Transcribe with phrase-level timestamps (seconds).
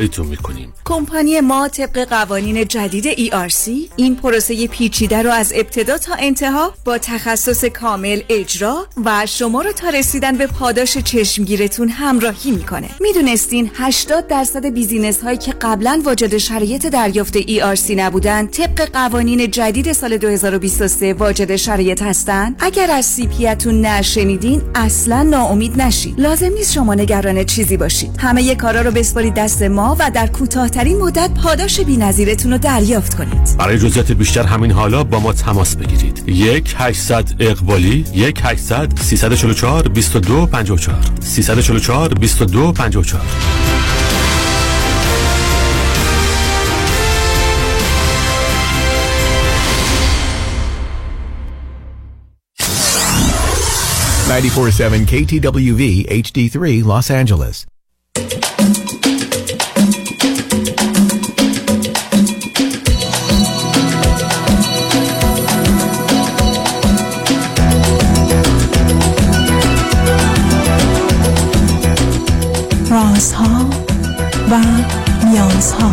[0.00, 0.72] ایتون می‌کنیم.
[0.84, 6.98] کمپانی ما طبق قوانین جدید ERC این پروسه پیچیده رو از ابتدا تا انتها با
[6.98, 12.90] تخصص کامل اجرا و شما رو تا رسیدن به پاداش چشمگیرتون همراهی می‌کنه.
[13.00, 19.92] می‌دونستین 80 درصد business هایی که قبلا واجد شرایط دریافت ERC نبودن طبق قوانین جدید
[19.92, 26.72] سال 2023 واجد شرایط هستن اگر از CPA تون نشنیدین اصلا ناامید نشید لازم نیست
[26.72, 28.10] شما نگران چیزی باشید.
[28.18, 29.83] همه کارا رو بسپارید دست ما.
[29.92, 33.56] و در کوتاهترین مدت پاداش بی‌نظیرتون رو دریافت کنید.
[33.58, 36.22] برای جزئیات بیشتر همین حالا با ما تماس بگیرید.
[36.28, 43.22] 1 800 اقبالی 1 800 344 22 54 344 22 54
[54.24, 57.73] 94.7 KTWV HD3 Los Angeles.
[73.14, 73.70] رازها
[74.50, 74.60] و
[75.26, 75.92] نیازها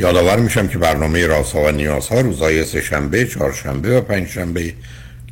[0.00, 3.28] یادآور میشم که برنامه رازها و نیازها روزهای سه شنبه،
[3.96, 4.74] و پنج شنبه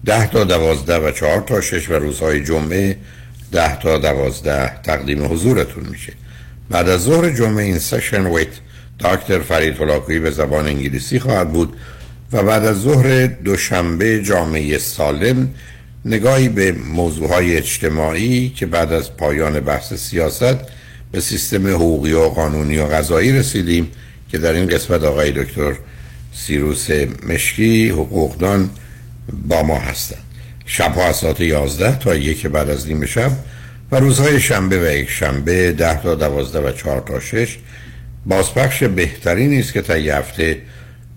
[0.05, 2.97] ده تا دوازده و چهار تا شش و روزهای جمعه
[3.53, 6.13] ده تا دوازده تقدیم حضورتون میشه.
[6.71, 8.49] بعد از ظهر جمعه این سشن ویت
[9.01, 11.77] دکتر فرید هلاکویی به زبان انگلیسی خواهد بود
[12.33, 15.49] و بعد از ظهر دوشنبه جامعه سالم
[16.05, 20.57] نگاهی به موضوع های اجتماعی که بعد از پایان بحث سیاست
[21.13, 23.89] به سیستم حقوقی و قانونی و قضایی رسیدیم.
[24.29, 25.73] که در این قسمت آقای دکتر
[26.33, 26.91] سیروس
[27.29, 28.71] مشکی حقوقدان
[29.33, 30.23] با ما هستند.
[30.67, 33.31] شبها از ساعت 11 تا یک بعد از نیم شب
[33.93, 37.59] و روزهای شنبه و یک شنبه 10 تا 12 و 4 تا 6
[38.27, 40.63] بازپخش بهتری نیست که تا یه هفته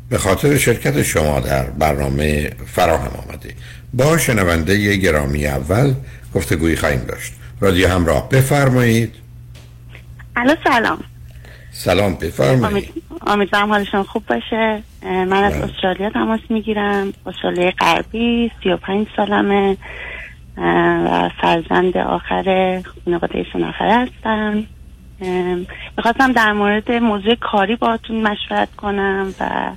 [0.09, 3.53] به خاطر شرکت شما در برنامه فراهم آمده.
[3.93, 5.93] با شنونده گرامی اول
[6.35, 7.33] گفتگویی خواهیم داشت.
[7.59, 9.15] رادیو همراه بفرمایید.
[10.35, 11.10] الو سلام.
[11.71, 13.03] سلام بفرمایید.
[13.27, 14.83] امیدوارم حالشون خوب باشه.
[15.03, 15.63] من از بله.
[15.63, 17.13] استرالیا تماس می‌گیرم.
[17.25, 19.77] استرالیا غربی 35 سالمه.
[20.57, 24.63] و فرزند آخر خانواده سه نفره هستم.
[25.97, 29.71] می‌خواستم در مورد موضوع کاری باهاتون مشورت کنم و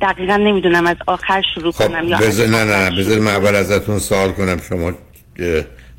[0.00, 3.34] دقیقا نمی‌دونم از آخر شروع کنم یا خب بذار از نه نه آخر بذار من
[3.34, 4.60] اول ازتون سوال کنم.
[4.68, 4.92] شما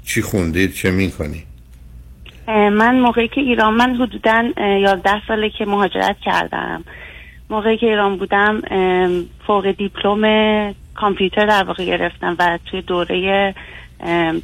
[0.06, 1.47] چی خوندید؟ چه می‌کنی اه،
[2.48, 6.84] من موقعی که ایران من حدودا اه، 11 ساله که مهاجرت کردم.
[7.50, 8.62] موقعی که ایران بودم
[9.48, 13.54] فوق دیپلم کامپیوتر در واقع گرفتم و توی دوره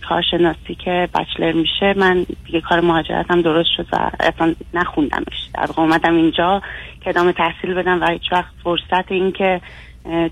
[0.09, 5.49] کارشناسی که bachelor میشه من دیگه کار مهاجرتم درست شد و اصلا نخوندمش.
[5.53, 6.61] در واقع اومدم اینجا
[7.01, 9.61] که ادامه تحصیل بدم و هیچ وقت فرصت این که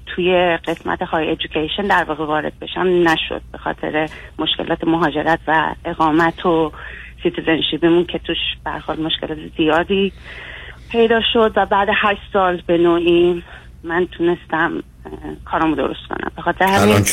[0.05, 4.09] توی قسمت های education در واقع وارد بشم نشد به خاطر
[4.39, 6.71] مشکلات مهاجرت و اقامت و
[7.23, 10.13] citizenship مون که توش برخورد مشکلات زیادی
[10.91, 13.43] پیدا شد و بعد هشت سال به نوعی
[13.83, 15.11] من تونستم اه،
[15.45, 16.31] کارامو درست کنم.
[16.35, 17.05] به خاطر همین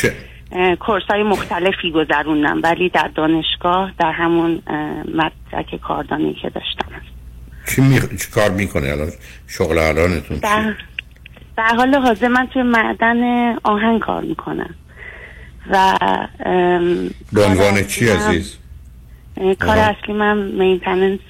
[0.76, 4.62] کورس های مختلفی گذروندم ولی در دانشگاه در همون
[5.14, 6.84] مدرک کاردانی که داشتم.
[7.68, 8.00] چی, می...
[8.00, 9.10] چی کار می‌کنه الان؟
[9.46, 10.74] شغل الانتون در,
[11.56, 14.74] در حال حاضر من توی معدن آهن کار می‌کنم.
[15.70, 15.98] و
[17.32, 18.58] به عنوان چی عزیز؟
[19.58, 19.78] کار.
[19.78, 21.20] اصلی من مینتننس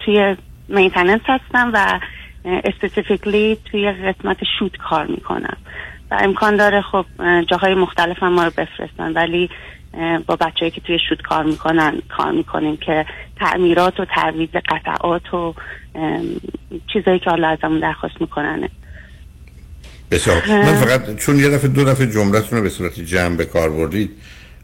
[0.00, 0.36] توی
[0.68, 2.00] maintenance هستم و
[2.44, 5.56] specifically توی قسمت chute کار می‌کنم.
[6.10, 7.06] و امکان داره خب
[7.50, 9.50] جاهای مختلف هم ما رو بفرستن ولی
[10.26, 13.06] با بچه‌هایی که توی chute کار می‌کنن کار می‌کنیم که
[13.36, 15.54] تعمیرات و تعویض قطعات و
[16.92, 18.68] چیزایی که حالا ازمون درخواست می‌کنن.
[20.10, 20.42] بسیار.
[20.48, 24.10] من فقط چون یه دفعه دو دفعه جملتون رو به صورت جمع به کار بردید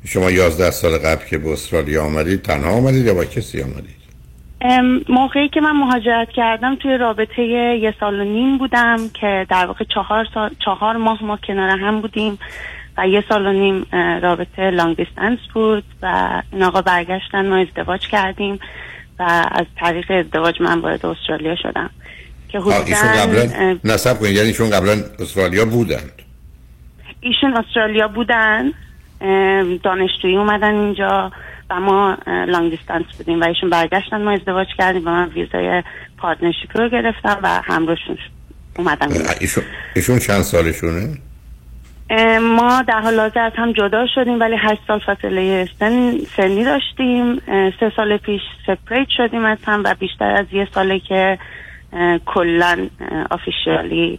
[0.05, 4.00] شما یازده سال قبل که به استرالیا آمدید تنها آمدید یا با کسی آمدید؟
[5.08, 9.85] موقعی که من مهاجرت کردم توی رابطه یه سال و نیم بودم که در واقع
[9.94, 12.38] چهار, سال، چهار ماه ما کنار هم بودیم
[12.99, 13.87] و یه سال و نیم
[14.23, 18.58] رابطه لانگ دیستنس بود و این آقا برگشتن ما ازدواج کردیم
[19.19, 21.91] و از طریق ازدواج من وارد استرالیا شدم.
[22.49, 26.12] که ایشون قبلا نصب کنید یعنی ایشون قبلا استرالیا بودند.
[27.20, 28.73] ایشون استرالیا بودن.
[29.82, 31.32] دانشجویی اومدن اینجا
[31.70, 35.82] و ما long distance بودیم و ایشون برگشتن ما ازدواج کردیم و من ویزای
[36.19, 38.19] partnership رو گرفتم و همراهشون
[38.78, 39.08] اومدم
[39.40, 39.64] ایشون,
[39.96, 41.19] ایشون چند سالشونه؟
[42.40, 47.40] ما در حال حاضر از هم جدا شدیم ولی هشت سال فاصله سن سنی داشتیم
[47.81, 51.38] سه سال پیش separate شدیم از هم و بیشتر از یه ساله که
[52.26, 52.88] کلا
[53.31, 54.19] officially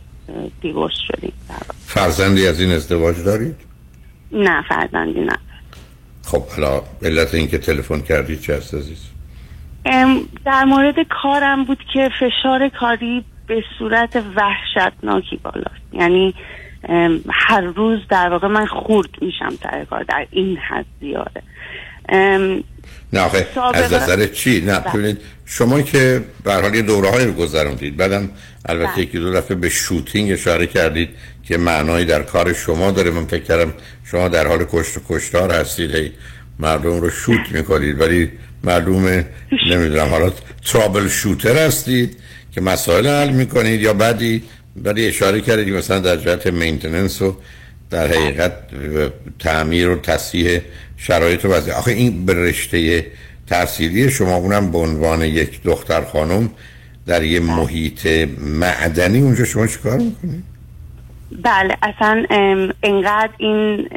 [0.62, 1.34] divorce شدیم
[1.86, 3.71] فرزندی از این ازدواج دارید؟
[4.34, 5.38] نه فرزندی نه.
[6.24, 9.08] خب حالا علت اینکه تلفن کردید چه است عزیز؟
[10.46, 15.94] در مورد کارم بود که فشار کاری به صورت وحشتناکی بالاست.
[15.94, 16.34] یعنی
[17.30, 21.44] هر روز در واقع من خورد میشم سر کار در این حد زیاده.
[23.14, 24.94] نه آخه از نظر چی؟ نه بله.
[24.94, 27.98] ببینید شما که به حال یه دوره های رو گذروندید.
[27.98, 28.30] بعدم
[28.66, 29.02] البته بله.
[29.04, 31.10] یکی دو دفعه به شوتینگ اشاره کردید
[31.44, 33.12] که معنایی در کار شما داره.
[33.12, 33.74] من فکر کردم
[34.06, 36.12] شما در حال کشت و کشتار هستید.
[36.60, 38.02] مردم رو شوت می‌کنید.
[38.02, 38.32] ولی
[38.64, 39.26] معلومه
[39.70, 40.32] نمی‌دونم حالا
[40.66, 42.18] ترابل شوتر هستید
[42.52, 44.44] که مسائل حل می‌کنید یا بعدی؟
[44.84, 47.38] ولی اشاره کردید مثلا در جهت مینتننس و
[47.90, 48.54] در حقیقت
[49.40, 50.62] تعمیر و تصحیح
[51.02, 53.06] شرایط و آخه این به رشته
[53.48, 56.50] تحصیلی شما اونم به عنوان یک دختر خانم
[57.08, 58.08] در یه محیط
[58.40, 60.44] معدنی اونجا شما چیکار می‌کنید؟
[61.44, 62.26] بله اصلا
[62.84, 63.88] انقدر این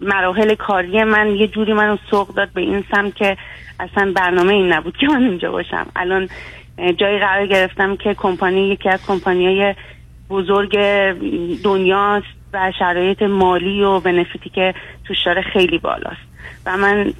[0.00, 3.36] مراحل کاری من یه جوری منو سوق داد به این سم که
[3.80, 5.86] اصلا برنامه این نبود که من اونجا باشم.
[5.96, 6.28] الان
[6.96, 9.74] جایی قرار گرفتم که کمپانی یکی از کمپانی های
[10.30, 10.78] بزرگ
[11.64, 12.41] دنیاست.
[12.52, 16.22] و شرایط مالی و بنفیتی که توش داره خیلی بالاست.
[16.66, 17.12] و من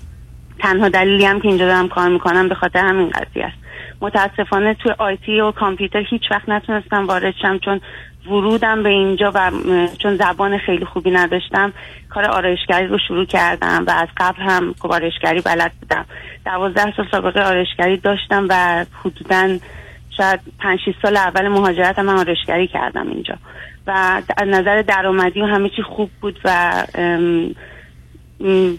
[0.59, 3.57] تنها دلیلی هم که اینجا دارم کار می‌کنم به خاطر همین قضیه است.
[4.01, 7.81] متاسفانه توی آیتی و کامپیوتر هیچ وقت نتونستم وارد شم چون
[8.27, 9.51] ورودم به اینجا و
[9.99, 11.73] چون زبان خیلی خوبی نداشتم
[12.11, 16.05] کار آرایشگری رو شروع کردم و از قبل هم خب آرایشگری بلد بودم.
[16.47, 19.59] دوازده سال سابقه آرایشگری داشتم و حدودا
[20.17, 23.35] شاید پنج سال اول مهاجرت من آرایشگری کردم اینجا.
[23.87, 26.73] و از نظر درآمدی و همه چی خوب بود و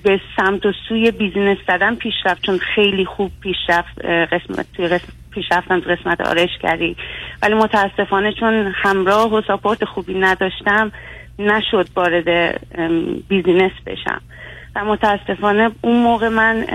[0.03, 5.79] به سمت و سوی business زدن پیشرفت چون خیلی خوب پیشرفت قسمت توی قسمت پیشرفتم
[5.79, 6.95] تو قسمت آرایشگری
[7.41, 10.91] ولی متاسفانه چون همراه و support خوبی نداشتم
[11.39, 12.59] نشد وارد
[13.27, 14.21] business بشم.
[14.75, 16.65] و متاسفانه اون موقع من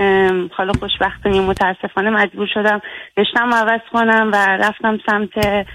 [0.51, 2.81] حالا خوشبختانه متاسفانه مجبور شدم
[3.17, 5.65] رشتم عوض کنم و رفتم سمت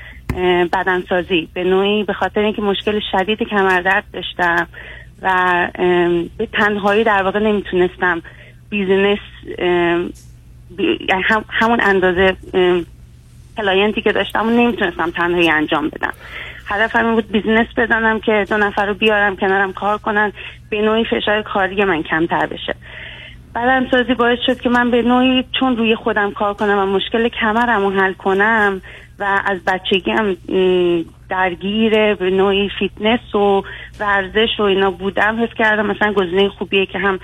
[0.73, 1.49] بدنسازی.
[1.55, 4.67] به نوعی به خاطر اینکه مشکل شدید کمردرد داشتم
[5.22, 5.69] و
[6.39, 8.22] به تنهایی در واقع نمی‌تونستم
[8.70, 9.19] business
[10.79, 12.37] یعنی همون اندازه
[13.56, 16.13] client ی که داشتم نمی‌تونستم تنهایی انجام بدم.
[16.67, 20.32] هدفم این بود business بزنم که دو نفر رو بیارم کنارم کار کنن.
[20.70, 22.75] به نوعی فشار کاری من کمتر بشه.
[23.55, 27.81] بدنسازی باعث شد که من به نوعی چون روی خودم کار کنم و مشکل کمرم
[27.81, 28.81] رو حل کنم
[29.19, 30.37] و از بچگی هم
[31.29, 33.63] درگیر به نوعی فیتنس و
[34.01, 37.19] ورزش و اینا بودم حس کردم مثلا گزینه خوبیه که هم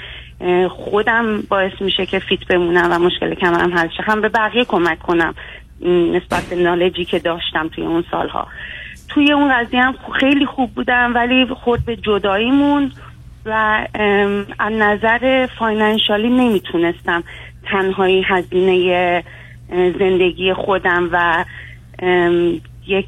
[0.68, 4.02] خودم باعث میشه که fit بمونم و مشکل کمرم حل شه.
[4.02, 5.34] هم به بقیه کمک کنم
[5.86, 8.46] نسبت به knowledge ی که داشتم توی اون سالها.
[9.08, 12.92] توی اون قضیه هم خیلی خوب بودم ولی خورد به جداییمون
[13.46, 13.86] و
[14.58, 17.22] از نظر financially نمی‌تونستم
[17.70, 19.24] تنهایی هزینه
[19.98, 21.44] زندگی خودم و
[22.86, 23.06] یک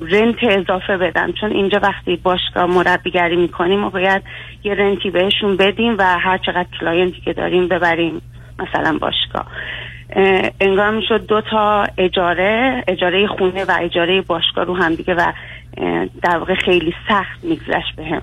[0.00, 1.32] rent اضافه بدم.
[1.40, 4.22] چون اینجا وقتی باشگاه مربیگری می‌کنیم و باید
[4.64, 8.22] یه rent ی بهشون بدیم و هر چقدر client ی که داریم ببریم
[8.58, 9.46] مثلا باشگاه.
[10.60, 15.32] انگار می‌شد دو تا اجاره اجاره خونه و اجاره باشگاه رو هم دیگه و
[16.22, 18.22] در واقع خیلی سخت میگذشت بهم.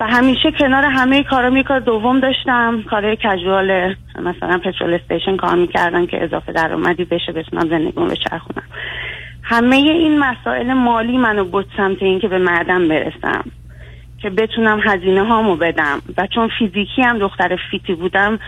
[0.00, 6.06] و همیشه کنار همه کارا می دوم داشتم کارهای casual مثلا petrol station کار می‌کردم
[6.06, 8.62] که اضافه درآمدی بشه بتونم زندگیمو بچرخونم.
[9.50, 13.44] همه این مسائل مالی منو بود سمت این که به مردم برسم.
[14.22, 16.02] که بتونم هزینه هامو بدم.
[16.16, 18.38] و چون فیزیکی هم دختر فیتی بودم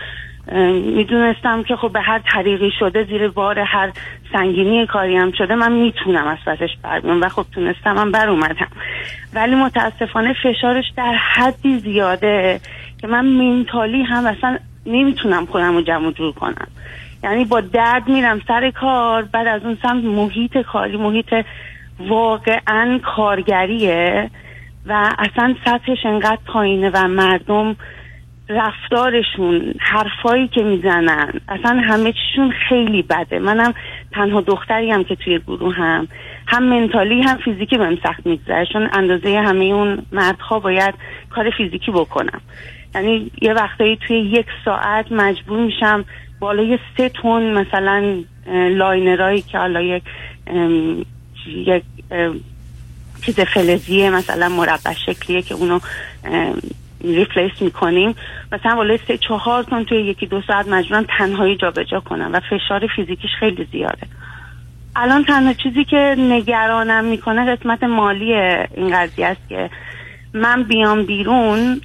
[0.95, 3.91] می‌دونستم که خب به هر طریقی شده زیر بار هر
[4.33, 8.67] سنگینی کاری هم شده من می‌تونم از پسش بر و خب تونستم من بر اومدم.
[9.33, 12.59] ولی متاسفانه فشارش در حدی زیاده
[13.01, 16.67] که من منتالی هم اصلا نمی‌تونم خودم رو جمع جور کنم.
[17.23, 21.33] یعنی با درد میرم سر کار بعد از اون سمت محیط کاری محیط
[21.99, 24.29] واقعا کارگریه
[24.85, 27.75] و اصلا سطحش انقدر پایینه و مردم
[28.49, 33.39] رفتارشون حرفایی که می‌زنن اصلا همه چیشون خیلی بده.
[33.39, 33.73] منم
[34.11, 36.07] تنها دختری هم که توی گروه هم
[36.47, 38.65] هم منتالی هم فیزیکی بهم سخت میگذره.
[38.65, 40.93] چون اندازه همه اون مردها باید
[41.29, 42.41] کار فیزیکی بکنم.
[42.95, 46.05] یعنی یه وقتایی توی یک ساعت مجبور میشم
[46.41, 50.03] بالای سه تن مثلا liner ایی که حالا یک
[51.47, 51.83] یک
[53.25, 55.79] چیز فلزیه مثلا مربع شکلیه که اونو
[57.03, 58.15] replace می‌کنیم.
[58.51, 62.87] مثلا بالای سه چهار تن توی یکی دو ساعت مجبورم تنهایی جابجا کنم و فشار
[62.95, 64.07] فیزیکیش خیلی زیاده.
[64.95, 69.69] الان تنها چیزی که نگرانم می‌کنه قسمت مالی این قضیه است که
[70.33, 71.81] من بیام بیرون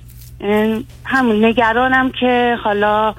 [1.05, 3.15] همون نگرانم که حالا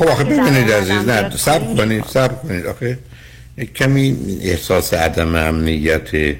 [0.00, 2.66] خب آخه ببینید عزیز نه سب کنید سب کنید.
[2.66, 2.98] آخه
[3.76, 6.36] کمی احساس عدم امنیت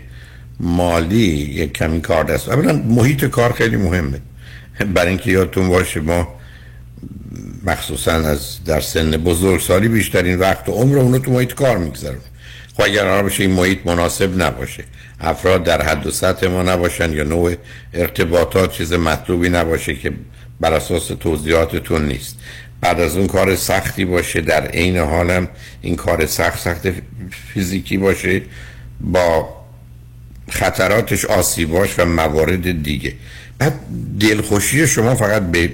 [0.61, 2.49] مالی یک کمی کار دست.
[2.49, 4.21] اولا محیط کار خیلی مهمه.
[4.95, 6.29] برای اینکه یادتون باشه ما
[7.65, 12.21] مخصوصا از در سن بزرگسالی بیشترین وقت و عمر اونو تو محیط کار می‌گذارم
[12.75, 14.85] خب اگر قرار بشه این محیط مناسب نباشه
[15.21, 17.55] افراد در حد و سطح ما نباشن یا نوع
[17.95, 20.13] ارتباطات چیز مطلوبی نباشه که
[20.61, 22.37] بر اساس توضیحاتتون نیست.
[22.81, 25.49] بعد از اون کار سختی باشه در عین حالم
[25.83, 26.89] این کار سخت سخت
[27.53, 28.43] فیزیکی باشه
[29.01, 29.49] با
[30.51, 33.13] خطراتش آسیباش و موارد دیگه.
[33.59, 33.75] بعد
[34.21, 35.73] دلخوشی شما فقط به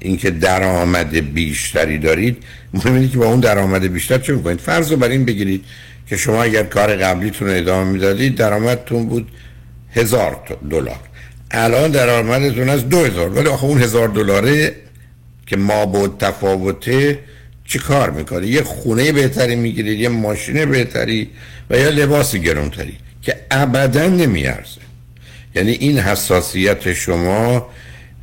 [0.00, 2.36] اینکه درآمد بیشتری دارید
[2.74, 5.64] مهم که با اون درآمد بیشتر چه می‌کنید؟ فرض رو بر این بگیرید
[6.06, 9.28] که شما اگر کار قبلیتون رو ادامه می‌دادید درآمدتون بود
[9.94, 11.00] هزار دلار.
[11.50, 14.72] الان درآمدتون از دو هزار ولی آخه اون هزار دلاره
[15.46, 17.18] که ما بود تفاوته
[17.64, 21.30] چی کار می‌کنه یه خونه بهتری می‌گیرید یه ماشین بهتری
[21.70, 24.80] و یا لباس گرونتری که ابدا نمیارزه.
[25.54, 27.66] یعنی این حساسیت شما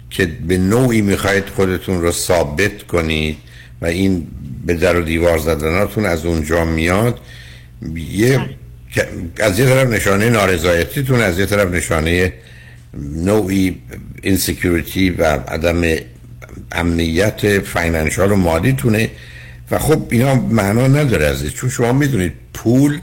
[0.10, 3.38] که به نوعی می‌خواید خودتون رو ثابت کنید
[3.82, 4.28] و این
[4.66, 7.20] به در و دیوار زدناتون از اونجا میاد
[8.16, 8.40] یه
[9.40, 12.34] از یه طرف نشانه نارضایتیتون از یه طرف نشانه
[13.16, 13.82] نوعی
[14.22, 15.82] insecurity و عدم
[16.72, 19.10] امنیت financial و مالیتونه.
[19.72, 23.00] و خب اینا معنا نداره ازش چون شما می‌دونید پول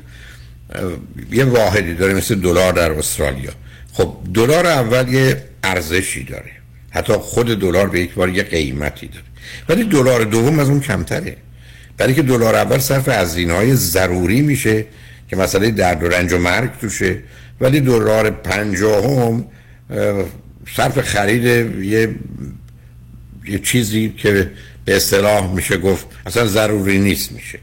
[1.33, 3.51] یه واحدی داره مثل دلار در استرالیا.
[3.93, 6.51] خب دلار اول یه ارزشی داره.
[6.91, 9.25] حتی خود دلار به یک بار یه قیمتی داره.
[9.69, 11.37] ولی دلار دوم از اون کمتره.
[11.97, 14.87] برای که دلار اول صرف هزینه های ضروری میشه
[15.29, 17.19] که مسئله درد و رنج و مرگ توشه
[17.61, 19.45] ولی دلار پنجاهم
[20.77, 21.45] صرف خرید
[21.85, 22.15] یه
[23.49, 24.51] یه چیزی که
[24.85, 27.59] به اصطلاح میشه گفت اصلا ضروری نیست میشه.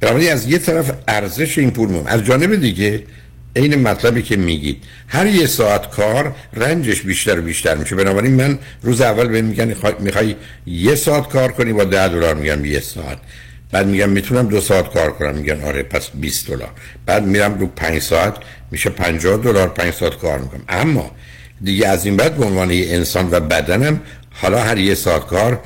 [0.00, 3.02] بنابراین از یه طرف ارزش این پول مهم از جانب دیگه
[3.56, 7.96] این مطلبی که میگید هر یه ساعت کار رنجش بیشتر و بیشتر میشه.
[7.96, 12.64] بنابراین من روز اول به میگن می‌خوای یه ساعت کار کنی با ده دلار میگم
[12.64, 13.18] یه ساعت.
[13.72, 15.34] بعد میگم می‌تونم دو ساعت کار کنم.
[15.34, 16.70] میگن آره پس 20 دلار.
[17.06, 18.34] بعد میرم رو 5 ساعت
[18.70, 20.64] میشه 50 دلار 5 ساعت کار می‌کنم.
[20.68, 21.10] اما
[21.64, 25.60] دیگه از این بعد به عنوان انسان و بدنم حالا هر یه ساعت کار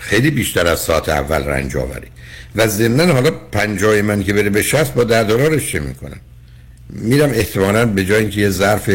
[0.00, 2.06] خیلی بیشتر از ساعت اول رنج آوری.
[2.56, 6.20] و ضمن حالا پنجای من که بره به 60 با 10 دلارش چه می‌کنم؟
[6.90, 8.90] میرم احتمالا به جای اینکه یه ظرف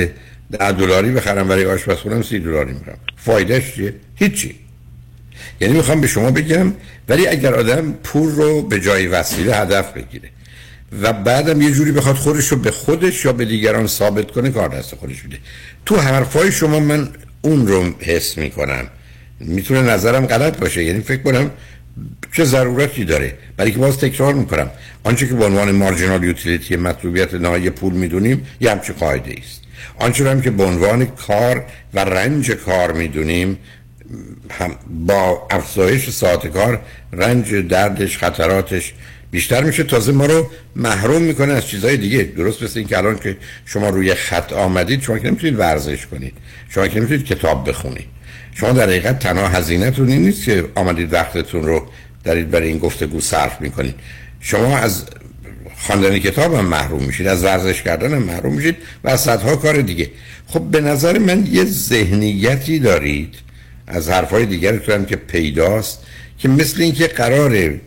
[0.52, 2.98] 10 دلاری بخرم برای آشپزخونم 30 دلاری میرم.
[3.18, 4.56] فایدهش چیه؟ هیچی.
[5.60, 6.74] یعنی می‌خوام به شما بگم
[7.10, 10.30] ولی اگر آدم پول رو به جای وسیله هدف بگیره
[11.02, 14.70] و بعدم یه جوری بخواد خودش رو به خودش یا به دیگران ثابت کنه کار
[14.70, 15.38] دست خودش میده.
[15.86, 17.10] تو حرفای شما من
[17.42, 18.88] اون رو حس می‌کنم.
[19.46, 20.84] می‌تونه نظرم غلط باشه.
[20.84, 21.52] یعنی فکر کنم
[22.34, 23.38] چه ضرورتی داره.
[23.58, 24.70] برای که باز تکرار می‌کنم.
[25.04, 29.62] آنچه که به عنوان مارجینال یوتیلیتی مطلوبیت نهایی پول می‌دونیم یه همچه قاعده است.
[30.00, 33.58] آنچه هم که به عنوان کار و رنج کار می‌دونیم
[34.52, 36.82] هم با افزایش ساعت کار
[37.14, 38.94] رنج دردش خطراتش
[39.32, 39.84] بیشتر میشه.
[39.84, 42.24] تازه ما رو محروم می‌کنه از چیزهای دیگه.
[42.24, 46.34] درست مثل اینکه الان که شما روی خط آمدید شما که نمی‌تونید ورزش کنید.
[46.70, 48.08] شما که نمی‌تونید کتاب بخونید.
[48.54, 51.88] شما در حقیقت تنها هزینهتون این نیست که آمدید وقتتون رو
[52.24, 53.96] دارید برای این گفتگو صرف می‌کنید.
[54.40, 55.06] شما از
[55.76, 59.82] خواندن کتاب هم محروم میشید از ورزش کردن هم محروم میشید و از صدها کار
[59.82, 60.10] دیگه.
[60.48, 63.36] خب به نظر من یه ذهنیتی دارید
[63.88, 66.00] از حرفای دیگرتون که پیداست
[66.38, 67.82] که مثل اینکه قراره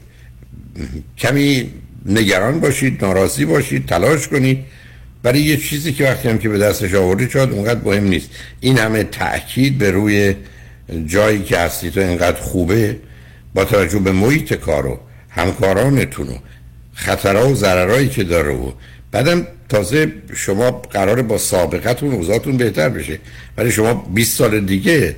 [1.18, 1.70] کمی
[2.06, 4.58] نگران باشید ناراضی باشید تلاش کنید.
[5.22, 8.30] برای یه چیزی که وقتی هم که به دستش آوردید شاید اونقدر مهم نیست.
[8.60, 10.34] این همه تاکید به روی
[11.06, 12.96] جایی که هستی تو اینقدر خوبه
[13.54, 16.38] با توجه به محیط کار و همکارانتون و
[16.94, 18.72] خطرها و ضررهایی که داره و
[19.10, 23.18] بعدم تازه شما قرار با سابقتون اوضاعتون بهتر بشه.
[23.56, 25.16] ولی شما 20 سال دیگه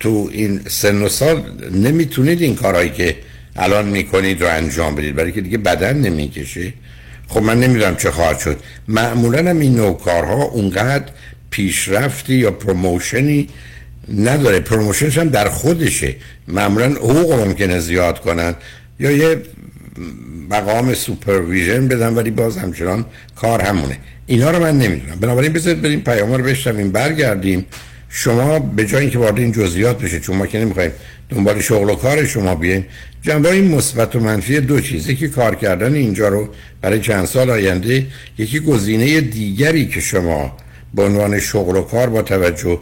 [0.00, 1.42] تو این سن و سال
[1.72, 3.16] نمی‌تونید این کارهایی که
[3.56, 5.14] الان می‌کنید رو انجام بدید.
[5.14, 6.72] برای که دیگه بدن نمی‌کشه.
[7.28, 8.60] خب من نمی‌دونم چه خواهد شد.
[8.88, 11.04] معمولا هم این نوع کارها اونقدر
[11.50, 13.48] پیشرفتی یا promotion ی
[14.08, 14.60] نداره.
[14.60, 16.14] promotion ش هم در خودشه.
[16.48, 18.54] معمولا حقوق ممکنه زیاد کنن.
[19.00, 19.42] یا یه
[20.50, 23.04] مقام supervision بدن ولی باز همچنان
[23.36, 23.98] کار همونه.
[24.26, 25.16] اینا رو من نمی‌دونم.
[25.20, 27.66] بنابراین بذارید بریم پیام رو بشنویم برگردیم.
[28.08, 30.92] شما به جای اینکه وارد این جزئیات بشه چون ما که نمی‌خوایم
[31.30, 32.86] دنبال شغل و کار شما بیایم
[33.22, 36.48] جنبه این مثبت و منفی دو چیزی که کار کردن اینجا رو
[36.80, 38.06] برای چند سال آینده
[38.38, 40.56] یکی گزینه دیگری که شما
[40.94, 42.78] به عنوان شغل و کار با توجه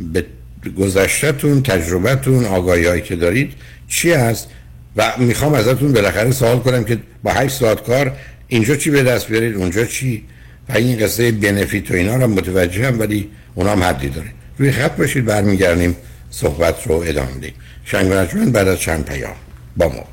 [0.00, 0.24] به
[0.68, 3.52] گذشتهتون تجربتون آگاهی که دارید
[3.88, 4.48] چی هست؟
[4.96, 8.12] و می‌خوام ازتون بالاخره سوال کنم که با 8 ساعت کار
[8.48, 10.24] اینجا چی به دست بیارید اونجا چی؟
[10.68, 14.28] و این قصه بنفیت و اینا رو متوجه هم ولی اونا هم حدی داره.
[14.58, 15.96] روی خط باشید برمیگردیم
[16.30, 17.52] صحبت رو ادامه دیم
[17.84, 18.08] شنگ
[18.52, 19.34] بعد از چند پیام
[19.76, 20.04] با ما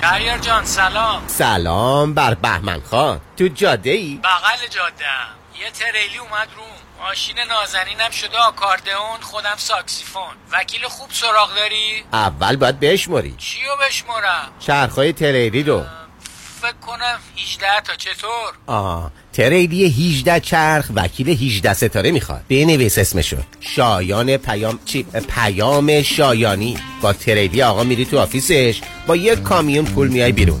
[0.00, 1.22] شهریار جان سلام.
[1.26, 3.20] سلام بر بهمن خان.
[3.36, 5.04] تو جاده ای؟ بغل جاده
[5.60, 10.34] یه تریلی اومد روم ماشین نازنینم شده آکاردئون خودم ساکسیفون.
[10.52, 15.84] وکیل خوب سراغ داری؟ اول باید بشماری چیو بشمارم؟ چرخهای تریلی رو.
[16.62, 17.94] فکر کنم 18 تا.
[17.96, 22.44] چطور؟ آه تریلی 18 چرخ وکیل 18 ستاره می‌خواد.
[22.48, 23.36] بنویس اسمشو.
[23.60, 26.78] شایان پیام چی؟ پیام شایانی.
[27.02, 28.80] با تریلی آقا میری تو office ش.
[29.06, 30.60] با یک کامیون پول میای بیرون.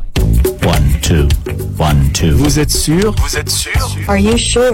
[0.63, 1.27] One, two,
[1.77, 2.31] one, two.
[2.35, 3.15] Vous êtes sûr?
[3.21, 3.95] Vous êtes sûr?
[4.07, 4.73] Are you sure?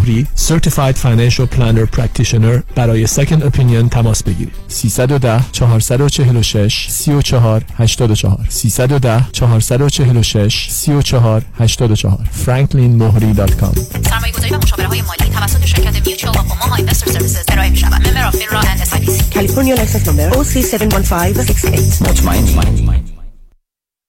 [0.01, 4.53] مهری Certified Financial Planner Practitioner برای Second Opinion تماس بگیرید.
[4.67, 15.65] 310 446 34 84 310 446 34 84 franklinmohri.com سرمایه‌گذاری و مشاوره های مالی توسط
[15.65, 18.07] شرکت Mutual of Omaha Investor Services ارائه می شود.
[18.07, 23.10] Member of FINRA and SI California License Number OC71568 مطمئنی؟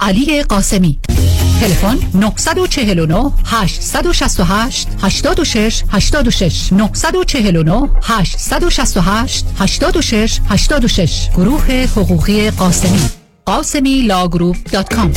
[0.00, 0.98] علی قاسمی.
[1.60, 13.00] تلفن 949 868 86 86 949 868 86 86 گروه حقوقی قاسمی.
[13.46, 15.12] قاسمی Law Group dot com.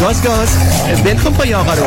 [0.00, 0.48] گاز گاز.
[1.04, 1.86] ولکن پای آقا رو.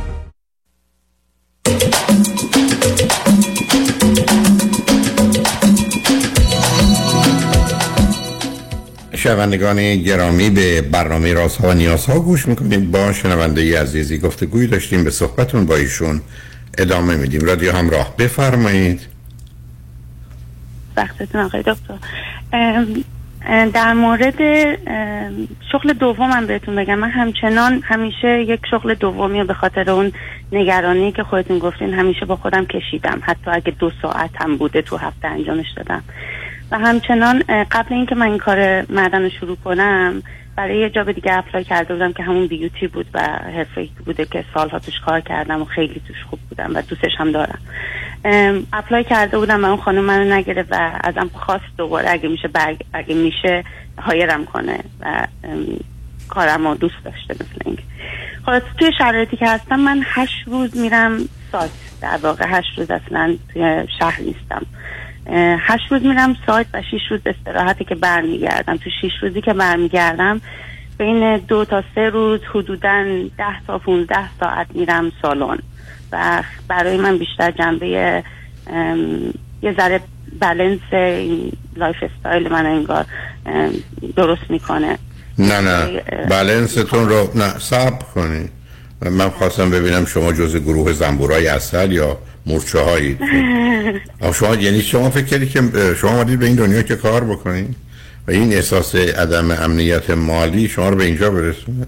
[9.15, 14.67] شنوندگان گرامی به برنامه راست ها و نیاز ها گوش می‌کنید با شنونده عزیزی گفتگوی
[14.67, 16.21] داشتیم به صحبتون با ایشون
[16.77, 17.41] ادامه میدیم.
[17.41, 19.01] رادیو همراه بفرمایید.
[20.97, 21.97] وقتتون آقای دکتر.
[23.73, 24.41] در مورد
[25.71, 26.99] شغل دومم بهتون بگم.
[26.99, 30.11] من همچنان همیشه یک شغل دومی به خاطر اون
[30.51, 33.19] نگرانی که خودتون گفتین همیشه با خودم کشیدم.
[33.23, 36.03] حتی اگه دو ساعت هم بوده تو هفته انجامش دادم.
[36.71, 40.23] و همچنان قبل اینکه من این کار معدن رو شروع کنم
[40.55, 43.19] برای یه job دیگه apply کرده بودم که همون beauty بود و
[43.55, 47.31] حرفه بوده که سالها توش کار کردم و خیلی توش خوب بودم و دوستش هم
[47.31, 47.59] دارم.
[48.73, 52.79] apply کرده بودم و اون خانم منو نگرفت و ازم خواست دوباره اگه میشه برگ
[52.93, 53.63] اگه میشه
[53.97, 55.27] هایرم کنه و
[56.29, 57.83] کارم رو دوست داشته مثل اینکه.
[58.45, 61.17] خب توی شرایطی که هستم من هشت روز میرم
[61.51, 61.71] سایت.
[62.01, 64.65] در واقع هشت روز اصلا توی شهر نیستم.
[65.59, 68.77] هشت روز میرم سایت و شیش روز استراحتی که برمیگردم.
[68.77, 70.41] تو شیش روزی که برمیگردم
[70.97, 73.03] بین دو تا سه روز حدودا
[73.37, 75.57] ده تا 15 ساعت میرم سالن.
[76.11, 77.87] و برای من بیشتر جنبه
[79.61, 80.01] یه ذره
[80.39, 80.93] balance
[81.75, 83.05] lifestyle من انگار
[84.15, 84.97] درست می‌کنه.
[85.39, 86.01] نه نه.
[86.29, 88.49] بلنستون رو نه صبر کنید.
[89.01, 93.17] من خواستم ببینم شما جز گروه زنبورای عسل یا مورچه هایی
[94.39, 95.61] شما یعنی شما فکر که
[95.95, 97.75] شما آمدید به این دنیا که کار بکنید
[98.27, 101.87] و این احساس عدم امنیت مالی شما رو به اینجا برسونه؟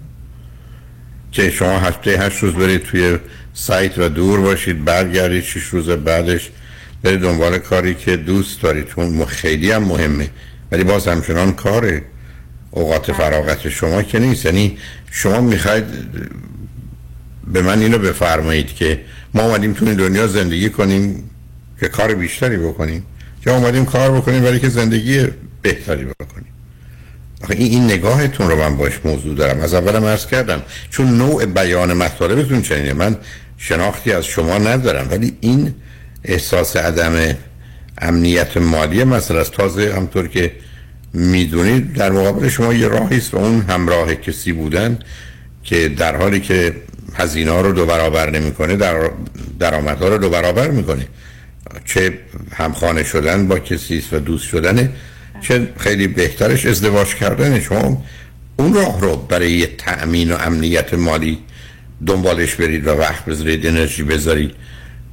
[1.32, 3.18] که شما هفته هشت روز برید توی
[3.54, 6.50] سایت و دور باشید برگردید شش روز بعدش.
[7.02, 8.88] برید دنبال کاری که دوست دارید.
[8.88, 10.30] چون خیلی هم مهمه.
[10.72, 12.02] ولی باز همچنان کاره
[12.70, 14.44] اوقات فراغت شما که نیست.
[14.44, 14.78] یعنی
[15.10, 15.84] شما می‌خواید
[17.52, 19.00] به من اینو بفرمایید که
[19.34, 21.30] ما اومدیم تو این دنیا زندگی کنیم
[21.80, 23.06] که کار بیشتری بکنیم.
[23.46, 25.26] یا اومدیم کار بکنیم برای که زندگی
[25.62, 26.46] بهتری بکنیم.
[27.42, 29.60] آخه این, این نگاهتون رو من باش موضوع دارم.
[29.60, 32.92] از اولم عرض کردم چون نوع بیان مطالبتون چنینه.
[32.92, 33.16] من
[33.58, 35.74] شناختی از شما ندارم ولی این
[36.24, 37.36] احساس عدم
[37.98, 40.52] امنیت مالی مسئله است تازه همطور که
[41.12, 44.98] می‌دونید در مقابل شما یه راهی است و اون همراه کسی بودن
[45.64, 46.76] که در حالی که
[47.14, 49.10] هزینه ها رو دو برابر نمی‌کنه در
[49.58, 51.06] درآمدها رو دو برابر می‌کنه.
[51.84, 52.18] چه
[52.52, 54.90] همخانه شدن با کسی است و دوست شدنه
[55.40, 58.04] چه خیلی بهترش ازدواج کردن شما
[58.56, 61.38] اون راه رو برای تأمین و امنیت مالی
[62.06, 64.54] دنبالش برید و وقت بذارید انرژی بذارید.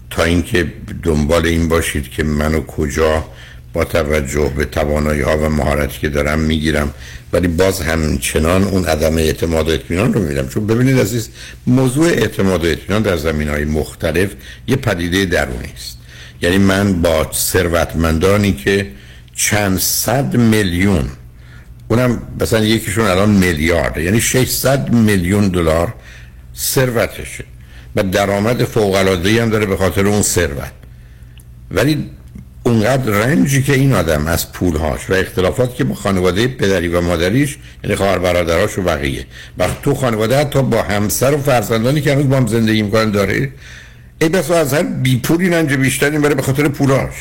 [0.10, 0.74] تا اینکه
[1.04, 3.26] دنبال این باشید که منو کجا
[3.74, 6.94] با توجه به توانایی ها و مهارتی که دارم می‌گیرم.
[7.34, 11.30] ولی باز همچنان اون عدم اعتماد و اطمینان رو میرم چون ببینید عزیز
[11.68, 14.30] موضوع اعتماد و اطمینان در زمین های مختلف
[14.68, 15.98] یه پدیده درونی است.
[16.42, 18.88] یعنی من با ثروتمندانی که
[19.36, 21.10] چند صد میلیون
[21.88, 25.94] اونم مثلا یکیشون الان میلیارد یعنی 600 میلیون دلار
[26.62, 27.44] ثروتشه
[27.96, 30.72] و درآمد فوق العاده هم داره به خاطر اون ثروت.
[31.72, 32.10] ولی
[32.64, 37.58] اونقدر رنجی که این آدم از پولهاش و اختلافات که با خانواده پدری و مادریش
[37.84, 39.26] یعنی خواهر برادراش و بقیه.
[39.58, 43.52] و تو خانواده حتی با همسر و فرزندانی که هنوز با هم زندگی می‌کنن داره
[44.22, 47.14] ای بس از هر بی پولی رنج بیشتری برای به خاطر پولاش.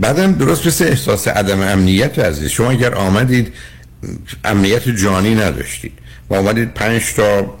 [0.00, 3.52] بعدم درست مثل احساس عدم امنیت عزیز شما اگر آمدید
[4.44, 5.92] امنیت جانی نداشتید.
[6.30, 7.56] و آمدید پنج تا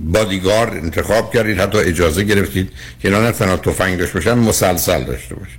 [0.00, 2.70] بادیگارد انتخاب کردید حتی اجازه گرفتید
[3.02, 5.58] که اینا نه تنها تفنگ داشته باشن مسلسل داشته باشن.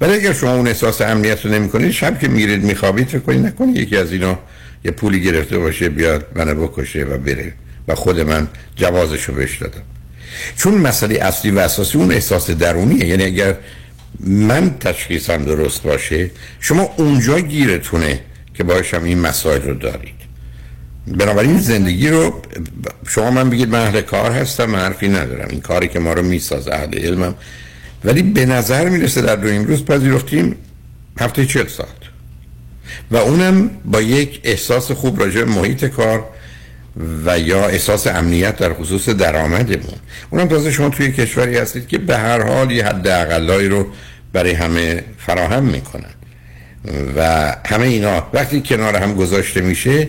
[0.00, 3.46] ولی اگر شما اون احساس امنیت رو نمی کنید شب که میرید میخوابید فکر کنید
[3.46, 4.38] نکنید یکی از اینا
[4.84, 7.52] یه پولی گرفته باشه بیاد منو بکشه و بره
[7.88, 9.82] و خود من جوازش رو بهش دادم.
[10.56, 13.54] چون مسئله اصلی و اساسی اون احساس درونیه یعنی اگر
[14.20, 18.20] من تشخیصم درست باشه شما اونجا گیرتونه
[18.54, 20.21] که باشم این مسائل رو دارید.
[21.06, 22.42] بنابراین زندگی رو
[23.08, 25.48] شما من بگید من اهل کار هستم من حرفی ندارم.
[25.50, 27.34] این کاری که ما رو میساز اهل علمم.
[28.04, 30.56] ولی به نظر می‌رسه در دو امروز پذیرفتیم
[31.20, 31.88] هفته چل ساعت.
[33.10, 36.24] و اونم با یک احساس خوب راجع محیط کار
[37.26, 39.94] و یا احساس امنیت در خصوص درآمدمون.
[40.30, 43.86] اونم تازه شما توی کشوری هستید که به هر حال یه حد اقلایی رو
[44.32, 46.10] برای همه فراهم می‌کنن.
[47.16, 50.08] و همه اینا وقتی کنار هم گذاشته میشه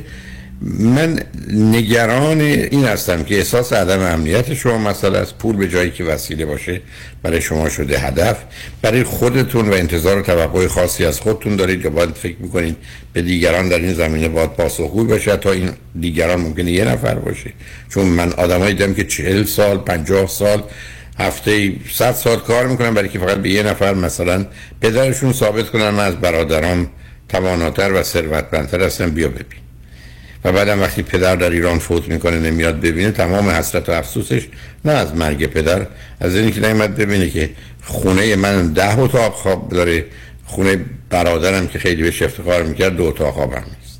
[0.61, 1.19] من
[1.53, 6.45] نگران این هستم که احساس عدم امنیت شما مسئله از پول به جایی که وسیله
[6.45, 6.81] باشه
[7.23, 8.37] برای شما شده هدف.
[8.81, 12.75] برای خودتون و انتظار و توقع خاصی از خودتون دارید که باید فکر می‌کنید
[13.13, 15.37] به دیگران در این زمینه باید پاسخگوی باشه.
[15.37, 17.53] تا این دیگران ممکنه یه نفر باشه.
[17.89, 20.63] چون من آدمایی دیدم که چهل سال پنجاه سال
[21.19, 24.45] هفته صد سال کار می‌کنن برای که فقط به یه نفر مثلا
[24.81, 26.87] پدرشون ثابت کنن من از برادرام
[27.29, 29.62] تواناتر و ثروتمندتر هستم بیا ببین
[30.45, 34.47] و بعدم وقتی پدر در ایران فوت می‌کنه نمیاد ببینه تمام حسرت و افسوسش
[34.86, 35.88] نه از مرگ پدر
[36.19, 37.49] از اینکه نمیاد ببینه که
[37.84, 40.06] خونه من ده اتاق خواب داره
[40.45, 40.77] خونه
[41.10, 43.99] برادرم که خیلی بهش افتخار می‌کرد دو اتاق خوابم نیست.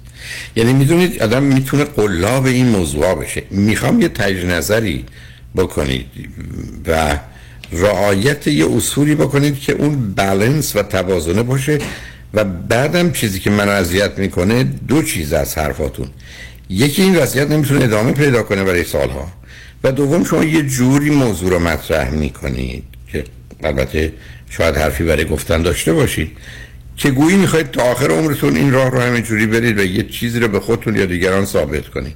[0.56, 3.44] یعنی می‌دونید آدم می‌تونه قلاب این موضوع بشه.
[3.52, 5.06] می‌خوام یه تجنظری نظری
[5.56, 6.06] بکنید
[6.88, 7.20] و
[7.72, 11.80] رعایت یه اصولی بکنید که اون بالانس و توازنه باشه.
[12.34, 16.08] و بعدم چیزی که منو اذیت می‌کنه دو چیز از حرفاتون.
[16.70, 19.32] یکی این وضعیت نمی‌تونه ادامه پیدا کنه برای سالها.
[19.84, 23.24] و دوم شما یه جوری موضوع رو مطرح می‌کنید که
[23.64, 24.14] البته
[24.50, 26.32] شاید حرفی برای گفتن داشته باشید
[26.98, 30.40] که گویی می‌خواید تا آخر عمرتون این راه رو همین جوری برید و یه چیزی
[30.40, 32.16] رو به خودتون یا دیگران ثابت کنید.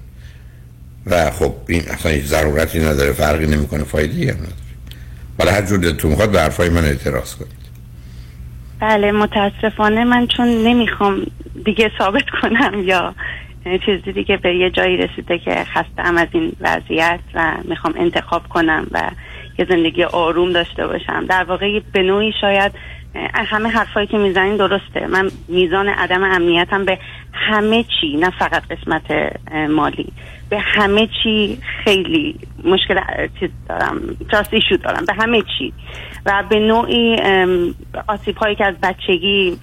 [1.06, 4.54] و خب این اصلا هیچ ضرورتی نداره فرقی نمی‌کنه فایده هم نداره.
[5.40, 7.57] ولی هر جور دلتون می‌خواد به حرفای من اعتراض کنید.
[8.80, 11.22] بله متاسفانه من چون نمی‌خوام
[11.66, 13.16] دیگه ثابت کنم یا
[13.86, 18.88] چیزی دیگه به یه جایی رسیده که خستم از این وضعیت و می‌خوام انتخاب کنم
[18.92, 19.12] و
[19.60, 21.26] یه زندگی آروم داشته باشم.
[21.26, 22.72] در واقع به نوعی شاید
[23.34, 25.08] همه حرفایی که می‌زنین درسته.
[25.08, 27.00] من میزان عدم امنیتم به
[27.34, 29.34] همه چی نه فقط قسمت
[29.70, 30.14] مالی.
[30.50, 33.00] به همه چی خیلی مشکل
[33.40, 35.74] چیز دارم تراست ایشو دارم به همه چی.
[36.26, 37.18] و به نوعی
[38.08, 39.58] آسیب هایی که از بچگی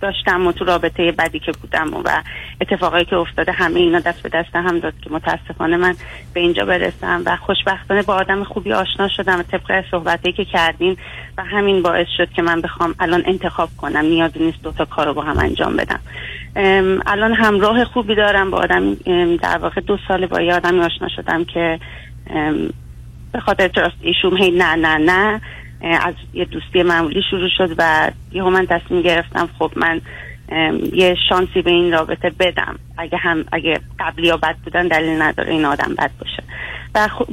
[0.00, 2.22] داشتم و تو رابطه بدی که بودم و
[2.60, 5.94] اتفاقایی که افتاده همه اینا دست به دست هم داد که متاسفانه من
[6.34, 7.22] به اینجا برسم.
[7.26, 10.96] و خوشبختانه با آدم خوبی آشنا شدم و طبق صحبتی که کردین
[11.38, 14.04] و همین باعث شد که من بخوام الان انتخاب کنم.
[14.04, 16.00] نیازی نیست دوتا کار رو با هم انجام بدم.
[17.06, 18.94] الان همراه خوبی دارم با آدم
[19.36, 21.80] در واقع دو سال با یه آدمی آشنا شدم که
[23.32, 25.40] به خاطر تراست ایشوم هی نه نه نه
[25.82, 30.00] از یه دوستی معمولی شروع شد و یه من تصمیم گرفتم خب من
[30.92, 32.78] یه شانسی به این رابطه بدم.
[32.98, 36.42] اگه هم اگه قبلی یا بد بودن دلیل نداره این آدم بد باشه.
[36.96, 37.26] و خ-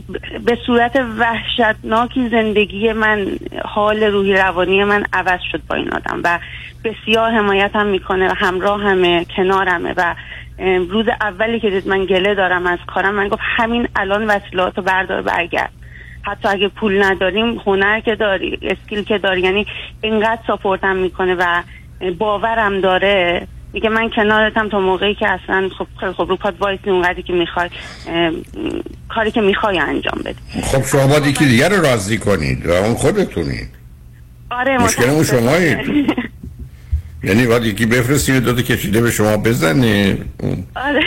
[0.46, 3.28] به صورت وحشتناکی زندگی من
[3.66, 6.40] حال روحی روانی من عوض شد با این آدم و
[6.84, 10.16] بسیار حمایتم می‌کنه و همراه همه کنارمه و
[10.90, 14.84] روز اولی که دید من گله دارم از کارم من گفت همین الان وسیلات رو
[14.84, 15.72] بردار برگرد.
[16.22, 19.68] حتی اگه پول نداریم هنر که داری skill که داری یعنی
[20.02, 21.64] اینقدر support م می‌کنه و
[22.20, 26.90] باورم داره میگه من کنارتم تا موقعی که اصلا خب خیلی خب رو پات وایسی
[26.90, 27.70] اونقدری که می‌خوای
[29.10, 32.94] کاری که می‌خوای انجام بدی خب شما باید یکی دیگر رو راضی کنید و اون
[32.94, 33.68] خودتونید.
[34.52, 35.24] آره مشکل اون.
[35.24, 35.78] شمایید
[37.24, 40.18] یعنی باید یکی بفرستی دو کشیده به شما بزنه.
[40.76, 41.04] آره.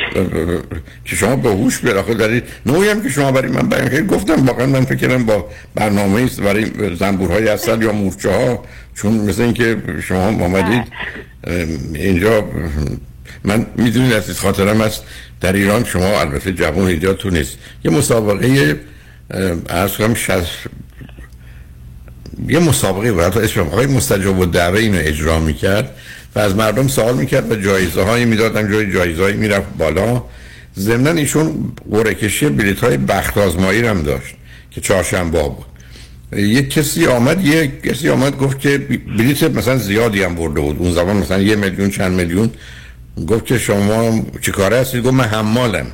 [1.05, 4.07] که شما به هوش بیاد آخه دارید نوعی هم که شما برای من بیان کردید
[4.07, 4.47] گفتم.
[4.47, 9.43] واقعا من فکر کردم با برنامه است برای زنبورهای اصل یا مورچه ها چون مثل
[9.43, 10.85] اینکه شما آمدید ام،
[11.95, 12.45] اینجا
[13.45, 15.03] من می‌دونید از خاطرم هست
[15.41, 17.59] در ایران شما البته جوان اینجا تو نیست.
[17.85, 18.81] یه مسابقه
[19.69, 20.47] عرض کنم شصت
[22.49, 23.23] یه مسابقه بود.
[23.23, 25.97] حتی اسم آقای مستجاب و دعوه اینو اجرا می‌کرد
[26.35, 30.23] و از مردم سوال می‌کرد و جایزه هایی می‌دادن جای جایزه هایی می‌رفت بالا.
[30.79, 34.35] ضمنا ایشون قرعه کشی بلیط های بخت آزمایی هم داشت
[34.71, 35.67] که چهارشنبه بود.
[36.33, 38.79] یک کسی آمد یه کسی آمد گفت که
[39.19, 40.77] بلیط مثلا زیادی هم برده بود.
[40.79, 42.51] اون زمان مثلا یه میلیون چند میلیون.
[43.29, 45.87] گفت که شما چه کاره هستید؟ گفت من حمالم.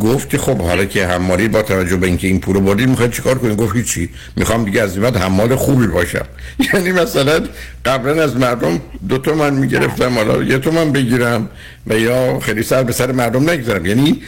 [0.00, 3.38] گفت که خب حالا که حمالی با توجه به اینکه این پول بردید می‌خواید چیکار
[3.38, 4.08] کنید؟ گفت هیچی.
[4.36, 6.26] می‌خوام دیگه از بعد حمال خوبی باشم.
[6.74, 7.40] یعنی مثلا
[7.84, 11.48] قبلا از مردم دو تومن می‌گرفتم حالا یه تومن بگیرم
[11.86, 13.86] و یا خیلی سر به سر مردم نگذارم.
[13.86, 14.22] یعنی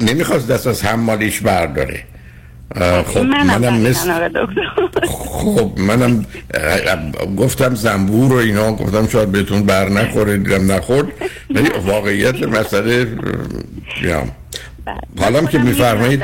[0.00, 2.04] نمی‌خواست دست از حمالیش برداره.
[2.74, 4.28] خب منم منم مثل
[5.08, 6.26] خب منم
[7.36, 11.06] گفتم زنبور و اینا گفتم شاید بهتون بر نخوره دیدم نخورد.
[11.54, 13.06] ولی واقعیت مسئله
[14.02, 14.24] اه، یا
[15.20, 16.22] حالا که میفرمایید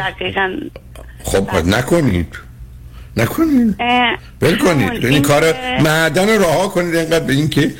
[1.24, 2.26] خب باید نکنید.
[3.16, 3.76] نکنید.
[4.42, 4.90] ول کنید.
[4.92, 7.70] این این کار که- معدن رها کنید اینقدر به این که.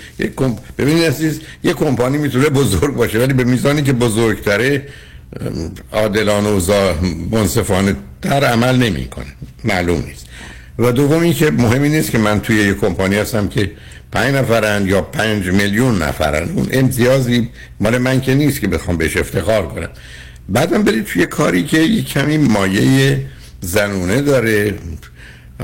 [0.79, 4.83] ببینید عزیز یک کمپانی می‌تونه بزرگ باشه ولی به میزانی که بزرگتره
[5.92, 6.92] عادلانه و
[7.31, 9.27] منصفانه تر عمل نمی‌کنه.
[9.64, 10.27] معلوم نیست.
[10.79, 13.70] و دوم این که مهمی نیست که من توی یک کمپانی هستم که
[14.12, 16.49] پنج نفرن یا پنج میلیون نفرن.
[16.49, 17.49] اون امتیازی
[17.81, 19.88] مال من که نیست که بخوام بهش افتخار کنم.
[20.49, 23.27] بعدم برید توی کاری که یک کمی مایه
[23.61, 24.75] زنونه داره.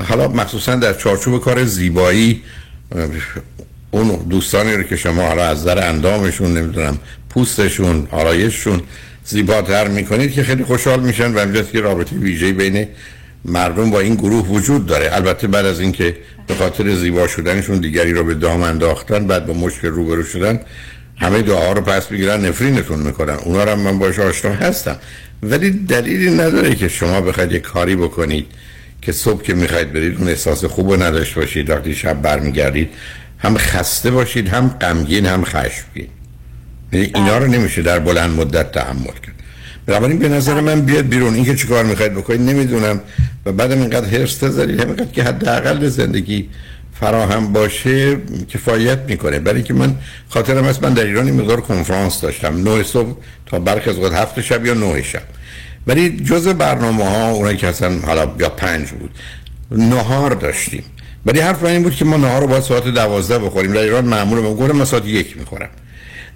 [0.07, 2.41] حالا مخصوصا در چارچوب کار زیبایی
[3.91, 6.97] اون دوستانی رو که شما حالا از در اندامشون نمی‌دونم
[7.29, 8.81] پوستشون آرایششون
[9.25, 12.87] زیباتر می‌کنید که خیلی خوشحال میشن و همجاست که رابطه ویژه‌ای بین
[13.45, 15.09] مردم با این گروه وجود داره.
[15.15, 19.53] البته بعد از اینکه به خاطر زیبا شدنشون دیگری رو به دام انداختن بعد با
[19.53, 20.59] مشکل روبرو شدن
[21.17, 23.33] همه دعاها رو پس می‌گیرن نفرینتون می‌کنن.
[23.33, 24.97] اونا رو من باش آشنا هستم.
[25.43, 28.45] ولی دلیلی نداره که شما بخواید یه کاری بکنید
[29.01, 31.69] که صبح که می‌خواید برید اون احساس خوب رو نداشته باشید.
[31.69, 32.89] وقتی شب برمیگردید
[33.39, 36.07] هم خسته باشید هم غمگین هم خشمگین.
[36.99, 39.35] اینا رو نمیشه در بلند مدت تحمل کرد.
[39.85, 41.33] بنابراین به نظر من بیاد بیرون.
[41.33, 43.01] اینکه چیکار می‌خواید بکنید نمی‌دونم.
[43.45, 46.49] و بعدم اینقدر هرس تذارید همینقدر که حداقل زندگی
[46.99, 48.17] فراهم باشه
[48.53, 49.39] کفایت می‌کنه.
[49.39, 49.95] برای اینکه من
[50.29, 52.69] خاطرم هست من در ایران این مقدار کنفرانس داشتم.
[52.69, 55.21] نه صبح تا برخی از اوقات هفت شب یا نه شب.
[55.87, 59.11] ولی جز برنامه ها اونایی که اصلا حالا یا پنج بود
[59.71, 60.83] نهار داشتیم.
[61.25, 63.73] ولی حرف من این بود که ما نهار رو باید ساعت دوازده بخوریم.
[63.73, 65.69] در ایران معمول من گفتم من ساعت یک می‌خورم.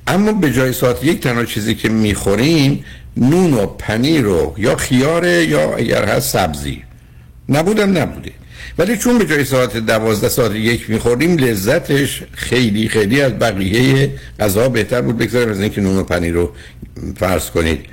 [0.07, 2.85] اما به جای ساعت یک تنها چیزی که می‌خوریم
[3.17, 6.83] نون و پنیر و یا خیاره یا اگر هست سبزی.
[7.49, 8.31] نبودم نبوده.
[8.77, 14.69] ولی چون به جای ساعت دوازده ساعت یک می‌خوریم لذتش خیلی خیلی از بقیه غذا
[14.69, 16.51] بهتر بود بگذاریم از اینکه نون و پنیر رو
[17.19, 17.85] فرض کنید.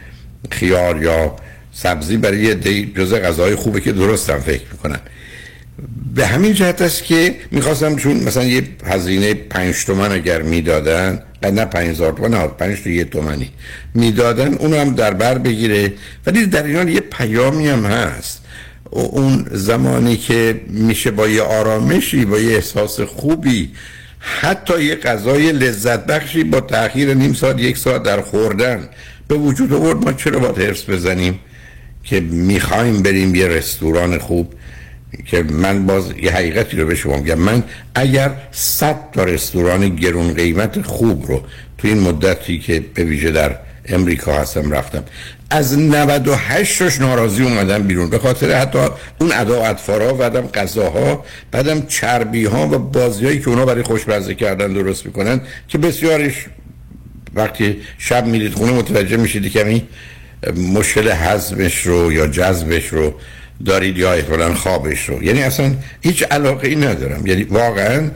[0.51, 1.37] خیار یا
[1.73, 5.01] سبزی برای یه دی جزء غذاهای خوبه که درستم فکر می‌کنن.
[6.15, 11.65] به همین جهت است که می‌خواستم چون مثلا یه هزینه پنج تومن اگر می‌دادن نه
[11.65, 13.51] پنج هزار تومن نه پنج تا یه تومنی
[13.95, 15.93] می‌دادن اونو هم در بر بگیره.
[16.27, 18.41] ولی در ایران یه پیامی هم هست.
[18.91, 23.71] اون زمانی که میشه با یه آرامشی با یه احساس خوبی
[24.19, 28.89] حتی یه غذای لذت بخشی با تاخیر نیم ساعت یک ساعت در خوردن
[29.29, 30.05] به وجود آورد.
[30.05, 31.41] ما چرا باید حرس بزنیم
[32.05, 34.55] که می‌خوایم بریم یه رستوران خوب
[35.27, 37.35] که من باز یه حقیقتی رو به شما میگم.
[37.35, 37.63] من
[37.95, 41.43] اگر صد تا رستوران گرون قیمت خوب رو
[41.79, 45.05] تو این مدتی که به ویژه در امریکا هستم رفتم
[45.51, 48.11] از 98 تاش ناراضی اومدم بیرون.
[48.11, 48.79] به خاطر حتی
[49.21, 54.73] اون ادا و بعدم غذاها بعدم چربی ها و بازیایی که اونا برای خوشمزه کردن
[54.73, 56.47] درست می‌کنن که بسیارش
[57.35, 59.89] وقتی شب میرید خونه متوجه میشید کمی
[60.75, 63.15] مشکل حزمش رو یا جذبش رو
[63.65, 65.23] دارید یا احتمالا خوابش رو.
[65.23, 67.27] یعنی اصلا هیچ علاقه ای ندارم.
[67.27, 68.11] یعنی واقعا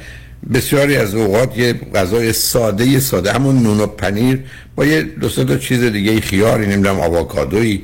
[0.54, 4.38] بسیاری از اوقات یه غذای ساده ساده همون نون و پنیر
[4.76, 7.82] با یه دو سه تا چیز دیگه خیاری نمی‌دونم آووکادویی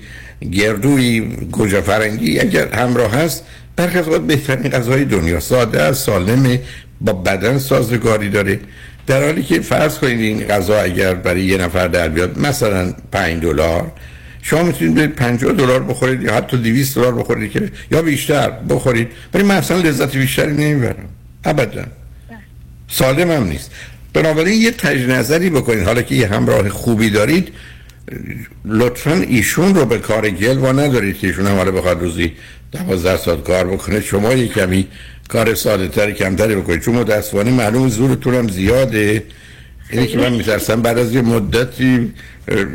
[0.53, 1.21] گردویی
[1.53, 3.45] گوجه فرنگی اگر همراه هست
[3.77, 5.41] برخی از بهترین غذای دنیا.
[5.41, 6.61] ساده است سالمه
[7.01, 8.61] با بدن سازگاری داره.
[9.07, 13.43] در حالی که فرض کنید این غذا اگر برای یه نفر در بیاد مثلا 5
[13.43, 13.93] دلار
[14.47, 19.09] شما می‌تونید به 50 دلار بخورید یا حتی 200 دلار بخورید که یا بیشتر بخورید.
[19.35, 21.09] ولی من اصلا لذت بیشتری نمی‌برم.
[21.45, 21.85] ابدا.
[22.89, 23.71] سالم هم نیست.
[24.13, 25.85] بنابراین یه تجدید نظری بکنید.
[25.85, 27.49] حالا که یه همراه خوبی دارید
[28.65, 32.33] لطفا ایشون رو به کار گل و ندارید که ایشون هم حالا بخواد روزی
[32.73, 34.01] 12 ساعت کار بکنه.
[34.01, 34.87] شما یه کمی
[35.29, 36.81] کار ساده تری کمتری بکنید.
[36.81, 39.23] چون متاسفانه معلوم زورتون هم زیاده.
[39.91, 42.13] اینه که من میترسم بعد از یه مدتی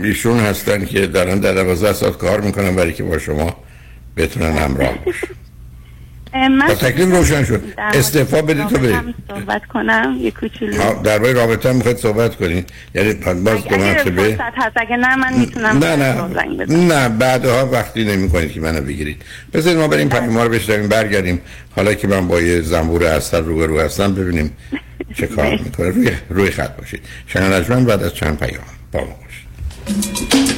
[0.04, 3.56] ایشون هستن که دارن در 12 ساعت کار می‌کنن برای که با شما
[4.18, 5.28] بتونن همراه باشن.
[6.34, 7.62] من تکلیف روشن شد.
[7.78, 9.16] استعفا بدید تو برید.
[9.28, 10.18] صحبت کنم.
[10.22, 10.82] یه کوچولو.
[10.82, 12.70] ها، درباره رابطه هم می‌خواید صحبت کنید.
[12.96, 14.38] یعنی باز دو مرتبه
[14.76, 16.66] اگه نه من می‌تونم نه نه.
[16.66, 19.22] نه بعدها وقتی نمی کنید که منو بگیرید.
[19.54, 21.42] بذارید ما بریم پیام ما رو بشنویم برگردیم.
[21.76, 24.52] حالا که من با یه زنبور اصل روبرو هستم ببینیم
[25.16, 25.90] چه کار می‌کنه.
[25.90, 27.02] روی روی خط باشید.
[27.28, 30.49] شنوندگان بعد از چند پیام با ما باشید.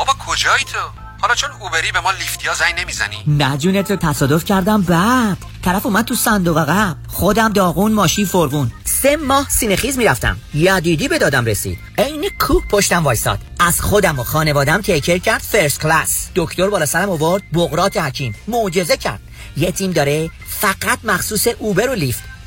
[0.00, 0.78] بابا کجایی تو؟
[1.20, 3.16] حالا چون Uber ی به ما Lyft یا زنگ نمی‌زنی.
[3.26, 5.38] نه جون تو تصادف کردم بعد.
[5.64, 6.96] طرف اومد تو صندوق عقب.
[7.08, 8.72] خودم داغون ماشین فرغون.
[8.84, 10.36] سه ماه سینه‌خیز می‌رفتم.
[10.54, 11.78] یدیدی به دادم رسید.
[11.98, 13.38] عین کوه پشتم وایساد.
[13.58, 18.34] از خودم و خانوادم take care کرد first class دکتر بالا سرم آورد بقراط حکیم.
[18.48, 19.20] معجزه کرد.
[19.56, 22.22] یه تیم داره فقط مخصوص Uber و Lyft.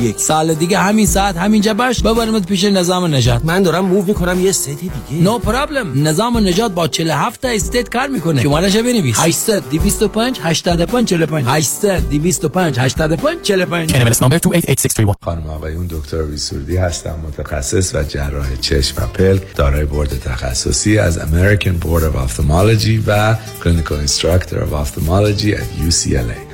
[0.00, 4.40] دیگه سال دیگه همین ساعت همینجا باش ببرمت پیش نظام نجات من دارم move می‌کنم
[4.40, 5.22] یه state دیگه.
[5.22, 8.42] no no problem نظام نجات با 47 تا state کار می‌کنه.
[8.42, 9.16] شمارش بنویس.
[9.18, 16.76] 800 225 85 45 800 225 85 45 NMLS number 288631 خانم آقایون دکتر ویسوردی
[16.76, 17.14] هستم.
[17.28, 19.56] متخصص و جراح چشم و پلک.
[19.56, 26.49] دارای بورد تخصصی از American Board of Ophthalmology و Clinical Instructor of Ophthalmology at UCLA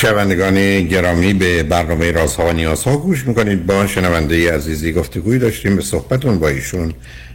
[0.00, 3.66] شنوندگان گرامی به برنامه رازها و نیازها گوش می‌کنید.
[3.66, 5.76] با شنونده عزیزی گفتگوی داشتیم.
[5.76, 6.94] به صحبتون با ایشون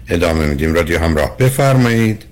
[0.09, 0.73] ادامه میدیم.
[0.73, 2.25] رادیو همراه بفرمایید.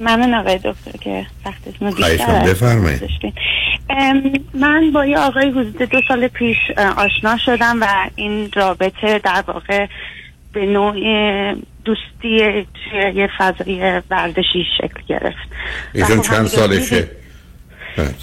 [0.00, 3.00] ممنون آقای دکتر که وقتتون بیشتر بفرمایید.
[4.54, 6.56] من با یه آقای حدود دو سال پیش
[6.96, 7.86] آشنا شدم و
[8.16, 9.86] این رابطه در واقع
[10.52, 10.94] به نوع
[11.84, 15.48] دوستی توی یه فضای ورزشی شکل گرفت.
[15.94, 17.08] ایشون خب چند سالشه.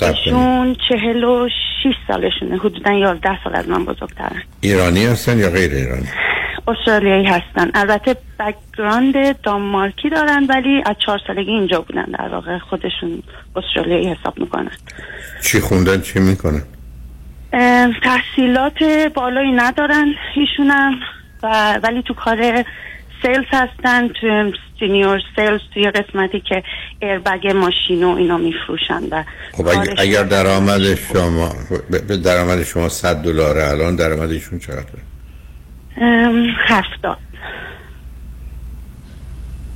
[0.01, 1.49] ایشون چهل و
[1.83, 2.57] شیش سالشونه.
[2.57, 4.43] حدودا یازده سال از من بزرگترن.
[4.61, 6.07] ایرانی هستن یا غیر ایرانی؟
[6.67, 7.71] استرالیایی هستن.
[7.73, 12.05] البته بکگراند دانمارکی دارن ولی از چهار سالگی اینجا بودن.
[12.19, 13.23] در واقع خودشون
[13.55, 14.71] استرالیایی حساب می‌کنن.
[15.43, 16.61] چی خوندن؟ چی می‌کنن؟
[18.03, 18.83] تحصیلات
[19.15, 20.93] بالایی ندارن ایشونم
[21.43, 22.63] و ولی تو کار
[23.23, 26.63] sales هستن تو senior sales توی قسمتی که
[27.01, 29.67] airbag ماشین و اینا میفروشن و خب
[29.97, 31.53] اگر, درآمد شما
[31.89, 35.01] به- درآمد شما 100 دلاره الان درآمد ایشون چقدره
[36.67, 37.17] هفتاد.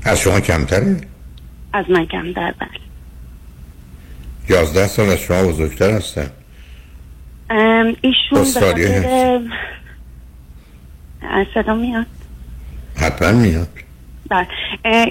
[0.03, 0.97] از شما کمتره؟
[1.73, 2.69] از من کمتر بله.
[4.49, 6.29] 11 سال از شما بزرگتر هستن.
[8.01, 8.43] ایشون به
[11.53, 12.05] صدا میاد؟
[13.01, 13.67] حتما میاد.
[14.29, 14.47] بله.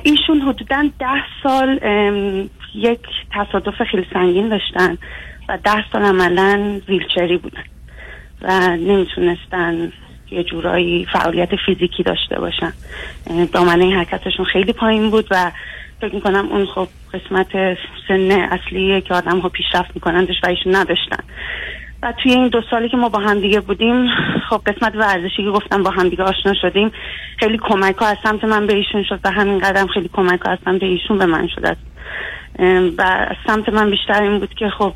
[0.02, 1.80] ایشون حدودا ده سال
[2.74, 3.00] یک
[3.34, 4.98] تصادف خیلی سنگین داشتن
[5.48, 7.64] و ده سال عملا ویلچری بودن
[8.42, 9.92] و نمی‌تونستن
[10.30, 12.72] یه جورایی فعالیت فیزیکی داشته باشن.
[13.52, 15.52] دامنه حرکتشون خیلی پایین بود و
[16.00, 17.78] فکر می‌کنم اون خب قسمت
[18.08, 21.24] سن اصلیه که آدم ها پیشرفت میکنندش و ایشون نداشتن.
[22.02, 24.08] و توی این دو سالی که ما با هم دیگه بودیم
[24.50, 26.92] خب قسمت ورزشی که گفتم با هم دیگه آشنا شدیم
[27.38, 30.52] خیلی کمک ها از سمت من به ایشون شد و همین قدم خیلی کمک ها
[30.52, 31.76] از سمت ایشون به من شد.
[32.98, 34.94] و از سمت من بیشتر این بود که خب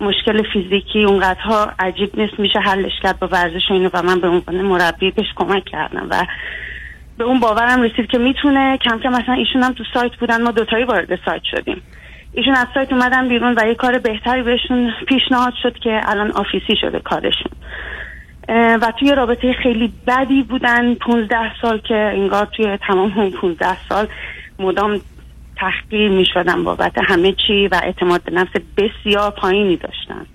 [0.00, 4.28] مشکل فیزیکی اونقدرها عجیب نیست میشه حلش کرد با ورزش و اینو و من به
[4.28, 6.06] عنوان مربی بهش کمک کردم.
[6.10, 6.26] و
[7.18, 10.50] به اون باورم رسید که می‌تونه کم کم مثلا ایشون هم تو سایت بودن ما
[10.50, 11.82] دوتایی وارد سایت شدیم.
[12.36, 16.76] ایشون از سایت اومدن بیرون و یه کار بهتری بهشون پیشنهاد شد که الان آفیسی
[16.80, 17.52] شده کارشون.
[18.48, 24.08] و توی رابطه خیلی بدی بودن 15 سال که انگار توی تمام اون 15 سال
[24.58, 25.00] مدام
[25.56, 30.26] تحقیر می شدن بابت همه چی و اعتماد به نفس بسیار پایینی داشتن.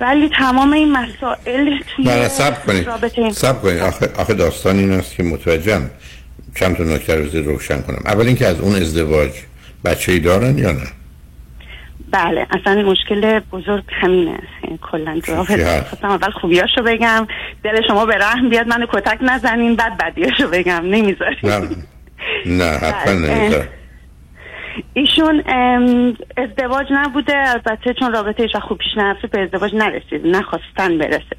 [0.00, 2.86] ولی تمام این مسائل توی سب کنید.
[2.86, 3.78] رابطه سب کنید.
[3.78, 5.90] آخه, آخه داستان این است که متوجهم.
[6.54, 8.02] چند تا نکته رو روشن کنم.
[8.04, 9.30] اول اینکه از اون ازدواج
[9.86, 10.86] بچه ای دارن یا نه؟
[12.10, 14.38] بله اصلا مشکل بزرگ همینه.
[14.82, 17.26] کلا چی هست؟ خواستم اول خوبیاشو بگم.
[17.64, 20.82] دل شما به رحم بیاد منو کتک نزنین بعد بدیاشو بگم.
[20.84, 21.60] نمی‌ذاری نه
[22.46, 23.34] نه حتما بله.
[23.34, 23.68] نمی‌ذارم.
[24.94, 25.42] ایشون
[26.36, 27.36] ازدواج نبوده.
[27.36, 30.26] البته چون رابطه ایش خوب پیش نرفته به ازدواج نرسید.
[30.26, 31.36] نخواستن برسه.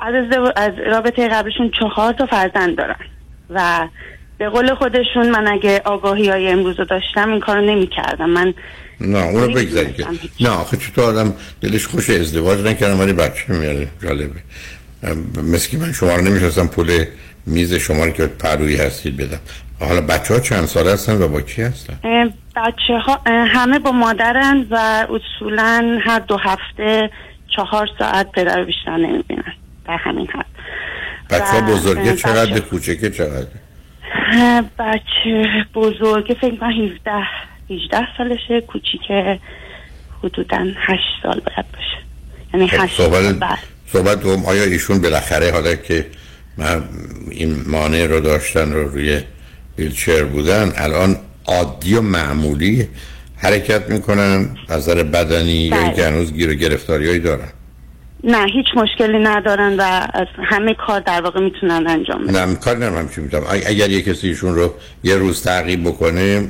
[0.00, 0.14] از,
[0.56, 2.96] از رابطه قبلشون چهار تا فرزند دارن.
[3.50, 3.88] و
[4.40, 8.54] به قول خودشون من اگه آگاهی های امروز رو داشتم این کارو نمی کردم من
[9.00, 10.06] نه اونو بگذارید که
[10.40, 14.40] نه آخه چطور آدم دلش خوش ازدواج نکردم ولی بچه میاره جالبه.
[15.42, 17.04] مثل که من شما رو نمیشستم پول
[17.46, 19.40] میز شما رو که پرویی هستید بدم.
[19.80, 21.94] حالا بچه ها چند سال هستن و با کی هستن؟
[22.56, 27.10] بچه ها همه با مادرن و اصولا هر دو هفته
[27.56, 29.52] چهار ساعت پدر بیشتر نمی‌بینن.
[29.86, 30.46] در همین حد.
[31.30, 33.46] بچه ها بزرگه چقدر کوچکه چقدر؟
[34.78, 37.10] بچه بزرگه فکر کنم 17
[37.70, 39.38] 18 سالشه کوچیکه
[40.22, 41.98] حدودا 8 سال باید باشه.
[42.54, 43.58] یعنی خب، 8 سال صحبت بعد.
[43.86, 46.06] صحبت دوم آیا ایشون بالاخره حالا که
[46.56, 46.82] من
[47.30, 49.20] این مانع رو داشتن رو روی
[49.78, 52.88] ویلچر بودن الان عادی و معمولی
[53.36, 55.84] حرکت می‌کنن؟ از نظر بدنی یا بله.
[55.84, 57.48] اینکه هنوز گیر و گرفتاریایی دارن؟
[58.24, 62.48] نه هیچ مشکلی ندارن و از همه کار در واقع می‌تونن انجام بدن.
[62.48, 66.48] نه کار نمیم چی می‌تونم اگر یه کسی ایشون رو یه روز تعقیب بکنه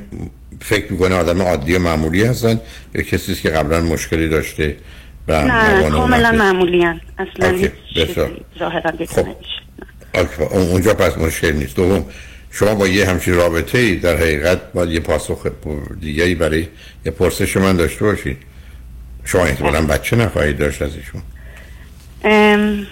[0.60, 2.60] فکر می‌کنه آدم عادی و معمولی هستن.
[2.94, 4.76] یا کسی که قبلا مشکلی داشته
[5.28, 7.00] و نه کاملا؟ معمولی هن.
[7.18, 8.08] اصلا هیچ
[8.58, 9.26] ظاهرا خب.
[10.40, 11.76] اون- اونجا پس مشکل نیست.
[11.76, 12.04] دوم
[12.50, 15.46] شما با یه همچین رابطه ای در حقیقت باید یه پاسخ
[16.00, 16.66] دیگری برای
[17.06, 18.36] یه پرسش من داشته باشید.
[19.24, 21.22] شما احتمالا بچه نخواهید داشت از ایشون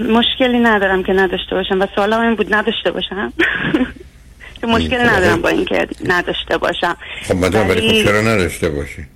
[0.01, 3.33] مشکلی ندارم که نداشته باشم و سوالم این بود نداشته باشم.
[4.61, 5.43] که خب، ندارم خب.
[5.43, 6.97] با اینکه نداشته باشم.
[7.22, 9.07] خب مدام ولی خب چرا نداشته باشید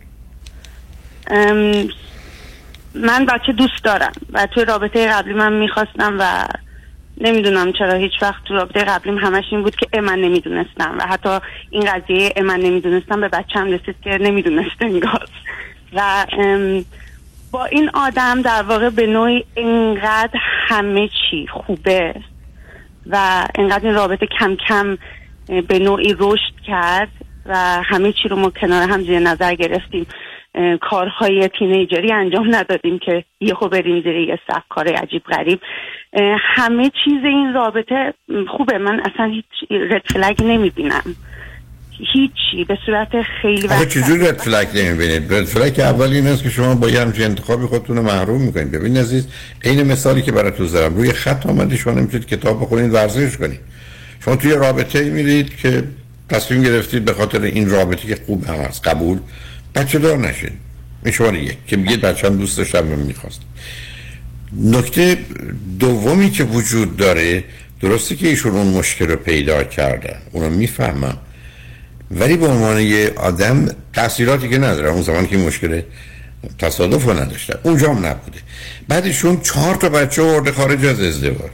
[1.31, 1.89] ام،
[2.95, 6.47] من بچه دوست دارم و توی رابطه قبلی من می‌خواستم و
[7.21, 11.39] نمی‌دونم چرا هیچ وقت تو رابطه قبلیم همش این بود که من نمی‌دونستم و حتی
[11.71, 15.29] این قضیه من نمی‌دونستم به بچه هم رسید که نمی‌دونست انگار.
[15.93, 16.27] و
[17.53, 22.15] با این آدم در واقع به نوعی انقدر همه چی خوبه
[23.07, 24.99] و انقدر این رابطه کم کم
[25.69, 27.09] به نوعی رشد کرد
[27.47, 30.07] و همه چی رو ما کنار هم زیر نظر گرفتیم.
[30.81, 35.61] کارهای تینیجری انجام ندادیم که یه خو بریم زیر یه صف کار عجیب غریب.
[36.57, 38.15] همه چیز این رابطه
[38.49, 38.79] خوبه.
[38.79, 41.17] من اصلا هیچ رد فلگ نمی‌بینم.
[41.99, 43.09] هیچی به صورت
[43.43, 47.01] خیلی وحشت- چجور رد فلک نمی‌بینید؟ رد فلک اول این است که شما با یه
[47.01, 48.71] همچین انتخابی خودتون رو محروم می‌کنید.
[48.71, 49.27] ببین عزیز
[49.65, 50.95] این مثالی که براتون زدم.
[50.97, 53.61] روی خط آمده شما نمی‌تونید کتاب بخونید ورزش کنید.
[54.25, 55.85] شما توی رابطه میرید که
[56.29, 59.19] تصمیم گرفتید به خاطر این رابطه که خوب هم هست قبول
[59.75, 60.53] بچه دار نشید
[61.05, 63.41] این شما یک که میگید بچه هم دوست داشتم و می‌خواست.
[64.57, 65.19] نکته
[65.79, 67.45] دومی که وجود داره
[67.81, 71.17] درسته که ایشون اون مشکل رو پیدا کردن اونو می‌فهمم.
[72.13, 74.91] ولی به عنوان یه آدم تاثیراتی که نداره.
[74.91, 75.83] اون زمان که مشکل
[76.59, 77.55] تصادف رو نداشتن.
[77.63, 78.39] اونجا هم نبوده.
[78.89, 81.51] بعدشون چهار تا بچه ورده خارج از ازدواج.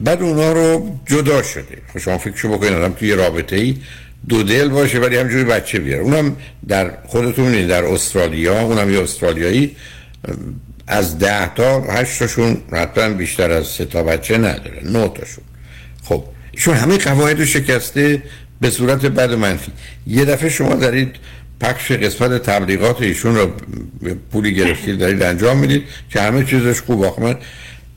[0.00, 1.78] بعد اونا رو جدا شده.
[1.92, 3.76] خب شما فکرشو بکنید آدم توی رابطه ای
[4.28, 6.02] دو دل باشه ولی همجوری بچه بیاره.
[6.02, 6.36] اونم
[6.68, 9.76] در خودتون در استرالیا اونم یه استرالیایی.
[10.86, 14.80] از ده تا هشت تاشون حتما بیشتر از سه تا بچه نداره.
[14.84, 15.44] نه تاشون.
[16.04, 18.22] خب ایشون همه قواعد رو شکسته.
[18.62, 19.72] به صورت بد منفی.
[20.06, 21.16] یه دفعه شما دارید
[21.60, 23.52] پخش قسمت تبلیغات ایشون رو
[24.32, 27.04] پولی گرفتید دارید انجام می‌دید که همه چیزش خوب.
[27.04, 27.36] آخه من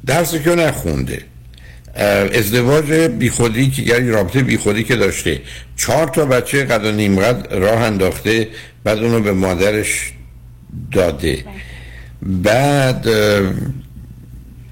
[0.06, 1.22] درسی که نخونده؟
[2.34, 5.42] ازدواج بیخودی که یعنی رابطه بیخودی که داشته.
[5.76, 8.48] چهار تا بچه قد و نیم قد راه انداخته
[8.84, 10.12] بعد اونو به مادرش
[10.92, 11.46] داده.
[12.22, 13.08] بعد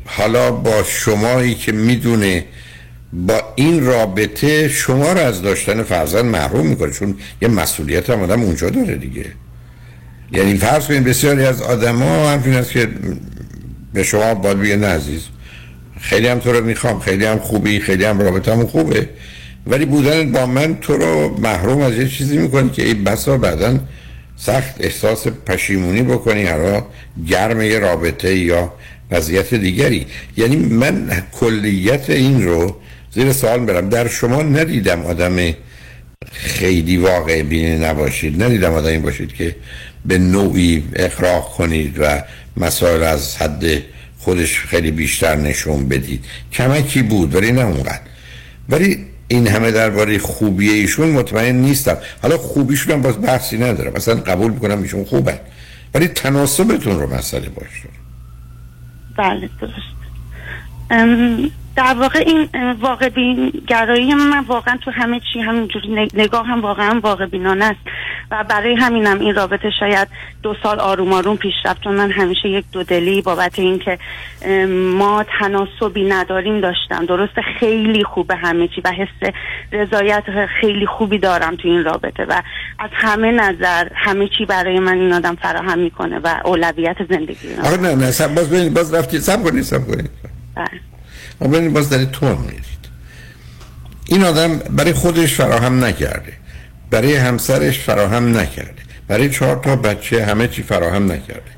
[0.05, 2.45] حالا با شمایی که می‌دونه
[3.13, 8.41] با این رابطه شما رو از داشتن فرزند محروم می‌کنه چون یه مسئولیت هم آدم
[8.41, 9.25] اونجا داره دیگه.
[10.31, 12.89] یعنی فرض کنید بسیاری از آدم ها همچین است که
[13.93, 15.21] به شما باید بگه نه عزیز
[15.99, 19.09] خیلی هم تو رو می‌خوام خیلی هم خوبی خیلی هم رابطه خوبه
[19.67, 23.79] ولی بودن با من تو رو محروم از یه چیزی می‌کنه که این بسا بعدا
[24.37, 26.81] سخت احساس پشیمونی بکنی هر
[27.27, 28.73] گرم یه رابطه یا
[29.11, 30.05] وضعیت دیگری.
[30.37, 32.75] یعنی من کلیت این رو
[33.13, 33.89] زیر سوال برم.
[33.89, 35.53] در شما ندیدم آدم
[36.31, 38.43] خیلی واقع بینی نباشید.
[38.43, 39.55] ندیدم آدمی باشید که
[40.05, 42.23] به نوعی اخراق کنید و
[42.57, 43.63] مسائل از حد
[44.19, 46.25] خودش خیلی بیشتر نشون بدید.
[46.51, 47.99] کمکی بود ولی نه اونقدر.
[48.69, 51.97] ولی این همه درباره خوبی ایشون مطمئن نیستم.
[52.21, 53.93] حالا خوبیشون هم باز بحثی ندارم.
[53.95, 55.39] مثلا قبول می‌کنم ایشون خوبن.
[55.93, 57.89] ولی تناسبتون رو مسئله باشه
[59.17, 59.93] بله درست.
[61.75, 62.49] در واقع این
[62.79, 67.65] واقع بین گرایی من واقعا تو همه چی همینجوری نگ- نگاه هم واقعا واقع بینانه
[67.65, 67.79] است.
[68.31, 70.07] و برای همینم این رابطه شاید
[70.43, 73.99] دو سال آروم آروم پیش رفت چون من همیشه یک دو دلی بابت اینکه
[74.97, 77.05] ما تناسبی نداریم داشتم.
[77.05, 79.33] درسته خیلی خوبه همه چی و حس
[79.71, 80.23] رضایت
[80.61, 82.41] خیلی خوبی دارم تو این رابطه و
[82.79, 87.77] از همه نظر همه چی برای من این آدم فراهم می‌کنه و اولویت زندگی آره
[87.81, 89.21] نه نه باز باز رفتید.
[89.21, 90.09] سب کنید سب کنید.
[91.43, 92.63] خب ببینید باز دارید تون میرید.
[94.07, 96.33] این آدم برای خودش فراهم نکرده.
[96.89, 98.81] برای همسرش فراهم نکرده.
[99.07, 101.51] برای چهار تا بچه همه چی فراهم نکرده.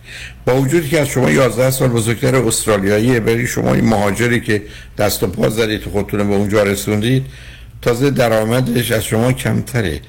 [0.45, 4.61] با وجودی که از شما 11 سال بزرگتر استرالیایی برای شما این مهاجری که
[4.97, 7.25] دست و پا زدید خودتون به اونجا رسوندید
[7.81, 9.99] تازه درآمدش از شما کمتره.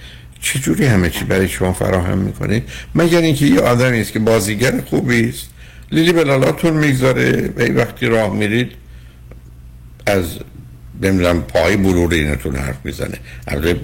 [0.41, 2.63] چجوری همه چی برای شما فراهم می‌کنید
[2.95, 5.47] مگر اینکه یه آدمی است که بازیگر خوبی است
[5.93, 8.86] لیلی به لالاتون می‌گذاره و وقتی راه میرید
[10.07, 10.25] از
[11.03, 13.19] نمی‌دونم پای مرور اینتون حرف می‌زنه.
[13.49, 13.81] البته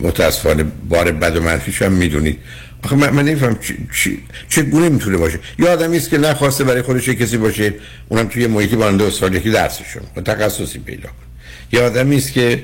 [0.00, 2.38] متاسفانه بار بد و منفیش هم می‌دونید.
[2.84, 3.58] آخه من, من نمیفهم
[3.94, 4.18] چی,
[4.48, 7.74] چگونه می‌تونه باشه؟ یه آدمی است که نخواسته برای خودش کسی باشه
[8.08, 10.02] اونم توی محیطی ماننده استرالیا که درسشون.
[10.24, 11.26] تخصصی پیدا کنه.
[11.72, 12.62] یه آدمی است که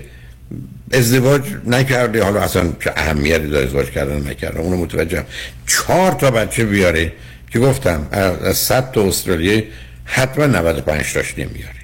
[0.93, 5.25] ازدواج نکرده حالا اصلا چه اهمیتی داره ازدواج کردن نکردن؟ اونو متوجهم.
[5.67, 7.13] چهار تا بچه بیاره
[7.51, 9.63] که گفتم از 100 تا استرالیا
[10.05, 11.82] حتما 95 تاش نمیاره.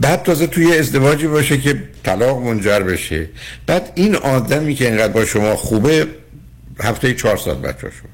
[0.00, 3.28] بعد تازه توی ازدواجی باشه که طلاق منجر بشه.
[3.66, 6.06] بعد این آدمی که اینقدر با شما خوبه
[6.80, 8.10] هفته چهار ساعت بچه شما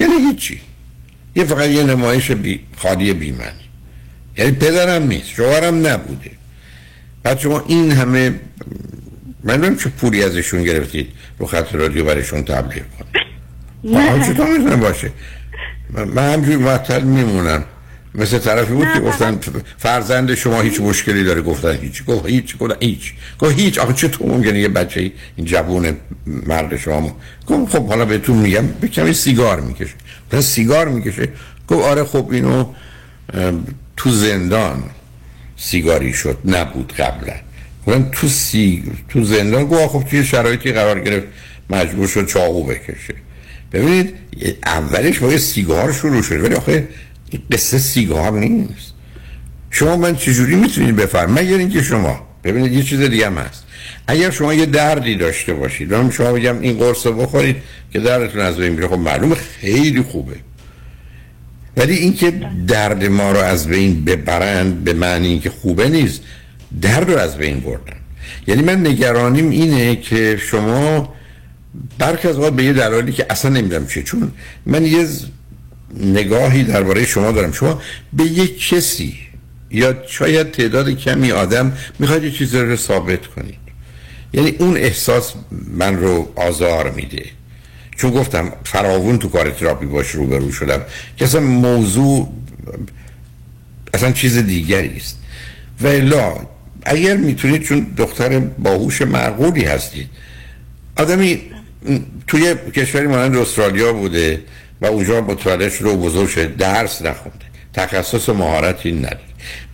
[0.00, 0.60] یعنی هیچی.
[1.34, 3.68] یه فقط یه نمایش بی خالی بیمنی.
[4.36, 6.30] یعنی پدرم نیست شوهرم نبوده.
[7.22, 8.40] بعد شما این همه
[9.44, 13.26] من چه پولی ازشون گرفتید رو خط رادیو برایشون تبلیغ کنید.
[13.84, 14.26] نه.
[14.26, 15.10] چطور می‌تونه باشه.
[15.90, 17.64] من همجوری معطل میمونم.
[18.18, 19.38] مثل طرفی بود که گفتن
[19.78, 21.42] فرزند شما هیچ مشکلی داره.
[21.42, 22.04] گفتن هیچ.
[22.04, 23.14] گفت هیچ گفت هیچ.
[23.38, 23.78] گفت هیچ.
[23.78, 25.96] آخه چطور ممکنه یه بچه این جوون
[26.26, 27.16] مرد شما؟
[27.46, 29.94] گفت خب حالا بهتون میگم به کمی سیگار می‌کشه.
[30.32, 31.28] گفت سیگار می‌کشه؟
[31.68, 32.64] گفت آره خب اینو
[33.96, 34.82] تو زندان
[35.56, 37.34] سیگاری شد نبود قبلا.
[37.86, 41.26] گفتن تو سی تو زندان؟ گفت خب توی شرایطی قرار گرفت
[41.70, 43.14] مجبور شد چاقو بکشه.
[43.72, 44.14] ببینید
[44.66, 46.44] اولش با یه سیگار شروع شد.
[46.44, 46.88] ولی آخه
[47.30, 48.94] این قصه سیگار نیست.
[49.70, 53.64] شما من چجوری می‌تونید بفرمایید مگر اینکه شما ببینید یه چیز دیگه هم هست.
[54.06, 57.56] اگر شما یه دردی داشته باشید من شما بگم این قرص رو بخورید
[57.92, 60.36] که دردتون از بین میره خب معلومه خیلی خوبه.
[61.76, 62.30] ولی اینکه
[62.66, 66.20] درد ما رو از بین ببرند به معنی اینکه خوبه نیست
[66.82, 67.96] درد رو از بین بردن.
[68.46, 71.14] یعنی من نگرانیم اینه که شما
[71.98, 74.32] برخی از به یه دلالی که اصلا نمی‌دونم چیه چون
[74.66, 75.06] من یه
[75.96, 77.52] نگاهی درباره شما دارم.
[77.52, 77.82] شما
[78.12, 79.18] به یک کسی
[79.70, 83.58] یا شاید تعداد کمی آدم می‌خواید یه چیزی رو ثابت کنید.
[84.32, 85.32] یعنی اون احساس
[85.70, 87.24] من رو آزار میده.
[87.96, 90.80] چون گفتم فراوون تو کار تراپی باش روبرو شدم.
[91.16, 92.32] که اصلا موضوع
[93.94, 95.18] اصلا چیز دیگری است.
[95.80, 96.34] و الا
[96.82, 100.06] اگر می‌تونید چون دختر باهوش معقولی هستید.
[100.96, 101.42] آدمی
[102.26, 104.40] توی کشوری مانند استرالیا بوده.
[104.80, 106.46] و اونجا متولد شده و بزرگ شده.
[106.46, 107.44] درس نخونده.
[107.72, 109.18] تخصص و مهارتی نداره.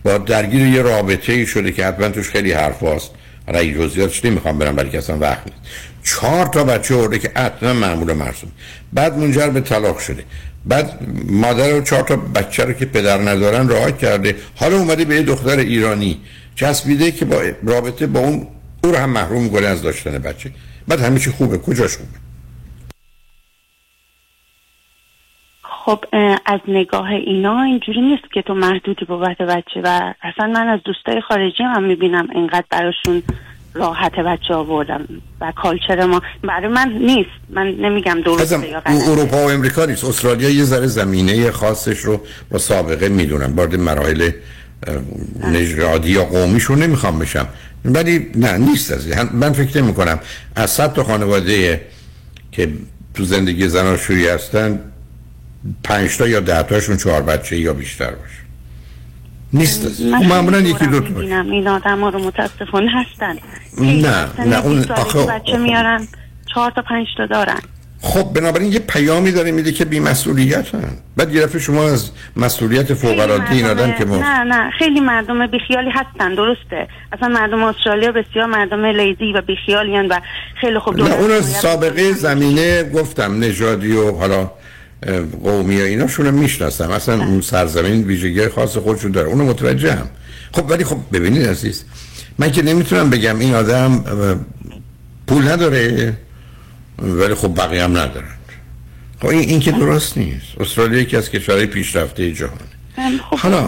[0.03, 3.11] با درگیر یه رابطه ای شده که حتما توش خیلی حرف هست
[3.47, 5.59] حالا این جزئیاتش نمی‌خوام برم برای اصلا وقت نیست
[6.03, 8.51] چهار تا بچه ورده که حتما معمول مرسوم.
[8.93, 10.23] بعد منجر به طلاق شده.
[10.65, 14.35] بعد مادر و چهار تا بچه رو که پدر ندارن راه کرده.
[14.55, 16.21] حالا اومده به یه دختر ایرانی.
[16.55, 18.47] چسبیده که با رابطه با اون
[18.83, 20.51] او رو هم محروم کنه از داشتن بچه.
[20.87, 21.57] بعد همه چی خوبه.
[21.57, 22.24] کجاش خوبه؟
[25.85, 25.99] خب
[26.45, 31.21] از نگاه اینا اینجوری نیست که تو محدودی بابت بچه و اصلا من از دوستای
[31.21, 33.23] خارجی هم می‌بینم اینقدر براشون
[33.73, 35.07] راحت بچه آوردم
[35.41, 37.29] و کالچر ما برای من نیست.
[37.49, 40.03] من نمیگم درسته یا اروپا و امریکا نیست.
[40.03, 42.21] استرالیا یه ذره زمینه خاصش رو
[42.51, 43.55] با سابقه می‌دونم.
[43.55, 44.31] وارد مراحل
[45.43, 47.47] نژادی یا قومیشون نمی‌خوام بشم.
[47.85, 50.19] ولی نه نیست از من فکر نمی کنم
[50.55, 51.81] از صد تا خانواده
[52.51, 52.69] که
[53.13, 54.79] تو زندگی زناشویی هستن
[55.83, 58.45] پنج تا یا ده تاشون چهار بچه یا بیشتر باشه.
[59.53, 59.85] نیست.
[59.85, 63.35] از معمولا یکی دو تا این آدم ها رو متاسفانه هستن.
[63.77, 66.07] نه نه اون آخه بچه میارن
[66.53, 67.59] چهار تا پنج تا دارن.
[68.01, 70.97] خب بنابراین یه پیامی داره میده که بی مسئولیت هم.
[71.17, 74.71] بعد یه دفعه شما از مسئولیت فوق العاده این آدم که ما نه نه.
[74.79, 76.35] خیلی مردم بیخیالی هستن.
[76.35, 76.87] درسته.
[77.11, 80.21] اصلا مردم استرالیا بسیار مردم لیزی و بیخیالی و
[80.61, 84.51] خیلی خوب نه اون سابقه زمینه گفتم نژادی و حالا
[85.43, 86.91] قومی و ایناشون می‌شناسم.
[86.91, 89.27] اصلا اون سرزمین ویژگی خاص خودشون داره.
[89.27, 90.09] اونو متوجه هم.
[90.53, 91.83] خب ولی خب ببینید عزیز
[92.39, 94.03] من که نمی‌تونم بگم این آدم
[95.27, 96.13] پول نداره
[96.99, 98.35] ولی خب بقیه هم ندارن.
[99.19, 100.45] خب این, این که درست نیست.
[100.59, 102.59] استرالیا یکی از کشورهای پیشرفته جهان.
[103.29, 103.67] خب حالا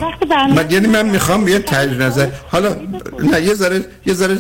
[0.56, 2.76] من یعنی من می‌خوام یه تج نظر حالا
[3.32, 4.38] نه یه ذره یه ذره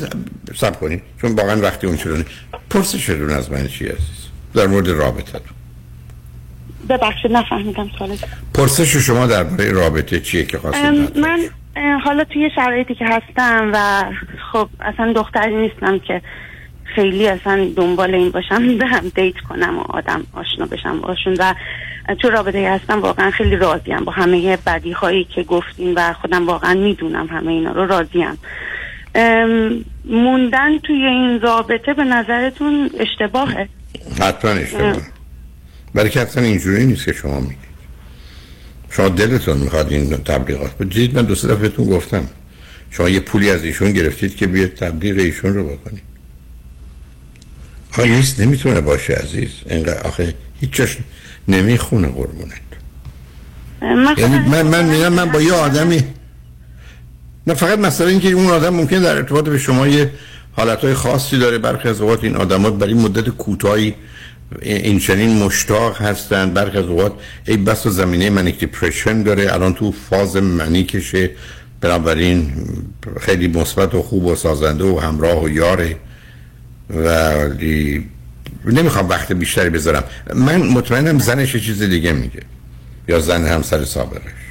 [0.55, 2.25] سب کنید چون واقعا وقتی اون شدونه
[2.69, 3.97] پرسشتون از من چی عزیز؟
[4.53, 5.39] در مورد رابطه
[6.89, 8.19] ببخشید نفهمیدم سوالت.
[8.53, 11.39] پرسش شما درباره رابطه چیه که خواستید من
[12.03, 14.03] حالا توی شرایطی که هستم و
[14.51, 16.21] خب اصلا دختری نیستم که
[16.83, 21.53] خیلی اصلا دنبال این باشم برم دیت کنم و آدم آشنا بشم باشون و
[22.21, 23.99] تو رابطه هستم واقعا خیلی راضیم.
[24.05, 28.37] با همه بدی هایی که گفتین و خودم واقعا می‌دونم همه اینا رو راضیم.
[30.05, 33.67] موندن توی این رابطه به نظرتون اشتباهه؟
[34.21, 35.16] حتما اشتباه
[35.93, 37.57] برای که اصلا اینجوری نیست که شما میگید.
[38.89, 42.27] شما دلتون می‌خواد این تبلیغات بدید من دو سه دفعه بهتون گفتم.
[42.91, 46.03] شما یه پولی از ایشون گرفتید که بیاد تبلیغ ایشون رو بکنید.
[47.91, 49.49] آخه نیست نمی‌تونه باشه عزیز.
[49.69, 50.97] اینقدر آخه هیچ جاش
[51.47, 52.67] نمی‌خونه قربونت.
[53.81, 56.03] من یعنی من من میگم من با یه آدمی
[57.47, 60.11] نه فقط مثلا اینکه اون آدم ممکن در ارتباط به شما یه
[60.51, 61.57] حالتهای خاصی داره.
[61.57, 63.95] برخی از اوقات این آدمات برای مدت کوتاهی
[64.61, 67.13] این چنین مشتاق هستن برخی از اوقات
[67.47, 68.69] ای بس و زمینه منیک
[69.25, 69.53] داره.
[69.53, 71.29] الان تو فاز منیکشه
[71.81, 72.53] بنابراین
[73.19, 75.95] خیلی مثبت و خوب و سازنده و همراه و یاره.
[76.89, 78.05] ولی
[78.65, 80.03] نمی‌خوام وقت بیشتری بذارم.
[80.35, 82.41] من مطمئنم زنش چیز دیگه میگه.
[83.07, 84.46] یا زن همسر سابقش.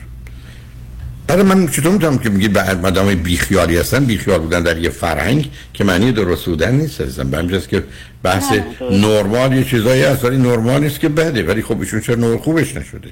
[1.27, 5.51] برای من چطور می‌تونم که میگی بعد مدام بیخیالی هستن؟ بیخیال بودن در یه فرهنگ
[5.73, 7.85] که معنی درست بودن نیست هستن به همجاست که
[8.23, 8.53] بحث
[8.91, 11.43] نرمال یه چیزایی هست ولی نرمال نیست که بده.
[11.43, 13.09] ولی خب ایشون چرا نور خوبش نشده؟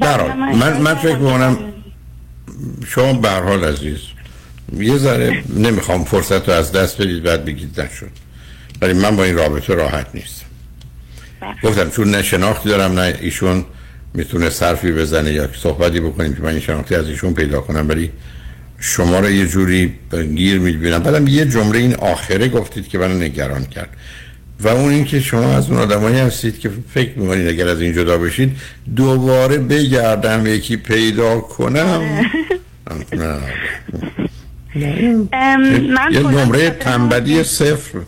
[0.00, 1.58] برحال من, من فکر می‌کنم
[2.86, 3.98] شما به هر حال عزیز
[4.78, 8.10] یه ذره نمی‌خوام فرصت رو از دست بدید بعد بگید نشد.
[8.82, 10.46] ولی من با این رابطه راحت نیستم.
[11.62, 13.64] گفتم چون نه شناختی دارم نه ایشون
[14.14, 18.10] می‌تونه صرفی بزنه یا صحبتی بکنیم که من این شناختی از ایشون پیدا کنم ولی
[18.78, 19.94] شما رو یه جوری
[20.34, 20.98] گیر می‌بینم.
[20.98, 23.88] بعدم یه جمله این آخره گفتید که منو نگران کرد.
[24.60, 28.18] و اون اینکه شما از اون آدمایی هستید که فکر می‌کنید اگر از این جدا
[28.18, 28.56] بشید
[28.96, 32.02] دوباره بگردم یکی پیدا کنم.
[33.12, 33.38] نه.
[35.32, 37.98] ام، من یه نمره تنبلی صفر.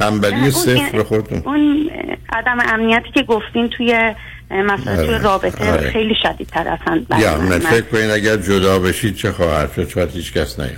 [0.00, 1.42] تنبلی صفر خودتون.
[1.44, 1.90] اون
[2.32, 4.14] عدم امنیتی که گفتین توی
[4.50, 5.18] مثلا توی آره.
[5.18, 5.90] رابطه آره.
[5.90, 7.58] خیلی شدیدتر اصلا یا من.
[7.58, 10.72] فکر کنید اگر جدا بشید چه خواهد شد؟ شاید هیچ کس نیاد.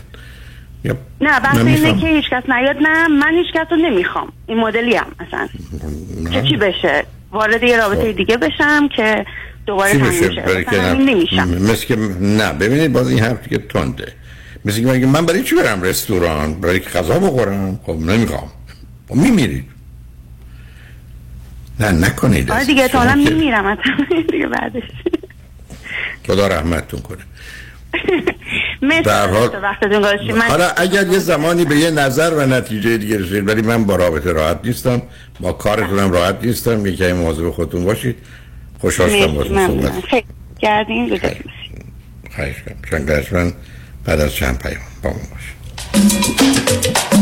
[0.84, 2.00] یا نه بحث من اینه.
[2.00, 2.76] که هیچ کس نیاد.
[2.76, 4.32] نه من هیچ کس رو نمی‌خوام.
[4.46, 5.48] این مدلی هم مثلا
[6.32, 9.26] که چی بشه؟ وارد یه رابطه دیگه بشم که
[9.66, 9.98] دوباره
[10.64, 11.48] تموم نمیشم.
[11.48, 12.52] مثل که نه.
[12.52, 14.12] ببینید باز این حرف که تنده.
[14.64, 18.40] مثل که من برای چی برم رستوران؟ برای که غذا بخورم؟ خب نمی‌خوام.
[18.40, 18.48] خب
[19.14, 19.64] میمیرید
[21.80, 22.64] نه نکنید آره.
[22.64, 23.78] دیگه تا که میمیرم
[24.30, 24.82] دیگه بعدش.
[26.26, 27.18] خدا رحمتتون کنه.
[30.48, 34.32] حالا اگر یه زمانی به یه نظر و نتیجه دیگه رسید ولی من با رابطه
[34.32, 35.02] راحت نیستم
[35.40, 38.16] با کارتونم راحت نیستم یکی مواظب خودتون باشید.
[38.82, 39.92] مرسی باهاتون ممنونم.
[39.92, 40.24] صحبت خیلی.
[40.58, 41.20] کردین
[42.36, 43.04] خواهش کنم چون
[43.40, 43.52] من
[44.04, 47.21] بعد از چند پیام با ما باشه.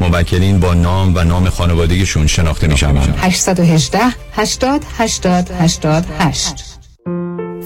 [0.00, 3.98] موکلین با نام و نام خانوادگیشون شناخته می شوند 818
[4.32, 6.64] 80 80 88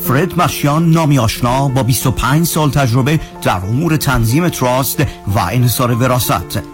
[0.08, 6.73] فرد مشیان نامی آشنا با 25 سال تجربه در امور تنظیم تراست و انحصار وراست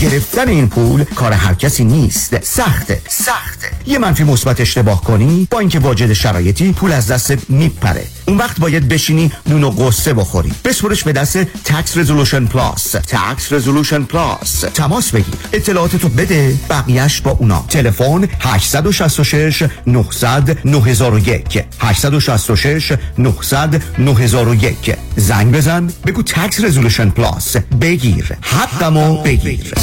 [0.00, 2.44] گرفتن این پول کار هر کسی نیست.
[2.44, 3.70] سخته سخته.
[3.86, 8.06] یه منفی مثبت اشتباه کنی با اینکه واجد شرایطی پول از دست میپره.
[8.28, 10.52] اون وقت باید بشینی نون و غصه بخوری.
[10.64, 15.34] بسپرش به دست Tax Resolution Plus Tax Resolution Plus تماس بگیر.
[15.52, 17.64] اطلاعاتتو بده بقیهش با اونا.
[17.68, 25.92] تلفن 866 900 9001 866 900 9001 زنگ بزن.
[26.06, 28.36] بگو Tax Resolution Plus بگیر.
[28.42, 29.74] حقمو بگیر.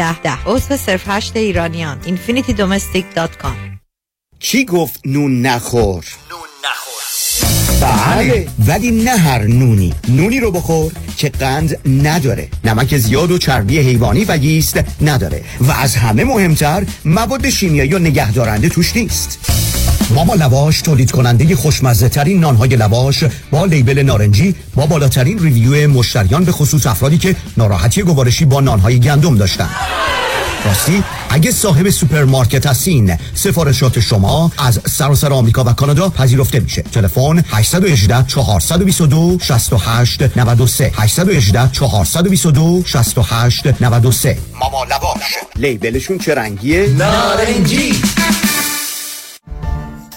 [0.23, 0.31] ده.
[0.45, 3.81] عضو صرف هشت ایرانیان infinitydomestic.com
[4.39, 7.01] کی گفت نون نخور؟ نون نخور.
[7.81, 9.93] بله ولی نه هر نونی.
[10.07, 12.47] نونی رو بخور که قند نداره.
[12.63, 15.43] نمک زیاد و چربی حیوانی و ییست نداره.
[15.61, 19.39] و از همه مهمتر مواد شیمیایی و نگهدارنده توش نیست.
[20.15, 26.45] ماما لواش تولید کننده خوشمزه ترین نانهای لواش با لیبل نارنجی با بالاترین ریویو مشتریان
[26.45, 29.69] به خصوص افرادی که ناراحتی گوارشی با نانهای گندم داشتن.
[30.65, 36.81] راستی اگه صاحب سوپرمارکت هستین سفارشات شما از سراسر آمریکا و کانادا پذیرفته میشه.
[36.81, 45.37] تلفن 818 422 68 93 818 422 68 93 ماما لواش.
[45.55, 47.93] label شون چه رنگیه؟ نارنجی.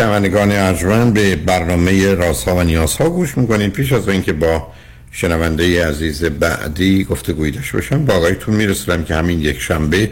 [0.00, 4.72] شنوندگان ارجمند به برنامه رازها و نیازها گوش می‌کنید پیش از اینکه با
[5.12, 10.10] شنونده عزیز بعدی گفتگویی داشته باشم با آقایتون میرسونم که همین یک شنبه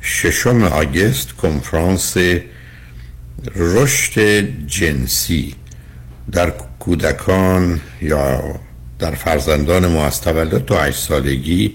[0.00, 2.16] ششم آگست کنفرانس
[3.56, 5.54] رشد جنسی
[6.32, 8.60] در کودکان یا
[8.98, 11.74] در فرزندان ما از تولد تا 8 سالگی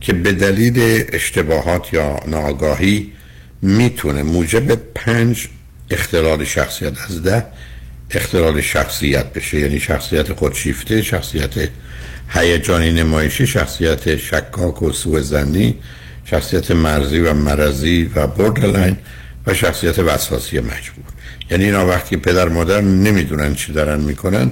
[0.00, 3.12] که به دلیل اشتباهات یا ناآگاهی
[3.62, 5.48] می‌تونه موجب پنج
[5.90, 7.46] اختلال شخصیت از ده
[8.10, 9.58] اختلال شخصیت بشه.
[9.58, 11.68] یعنی شخصیت خودشیفته شخصیت
[12.28, 15.22] هیجانی نمایشی شخصیت شکاک و سوء
[16.24, 18.96] شخصیت مرزی و مرزی و بوردرلاین
[19.46, 21.04] و شخصیت وسواسی مجبور.
[21.50, 24.50] یعنی اینا وقتی پدر مادر نمی‌دونن چی دارن می‌کنن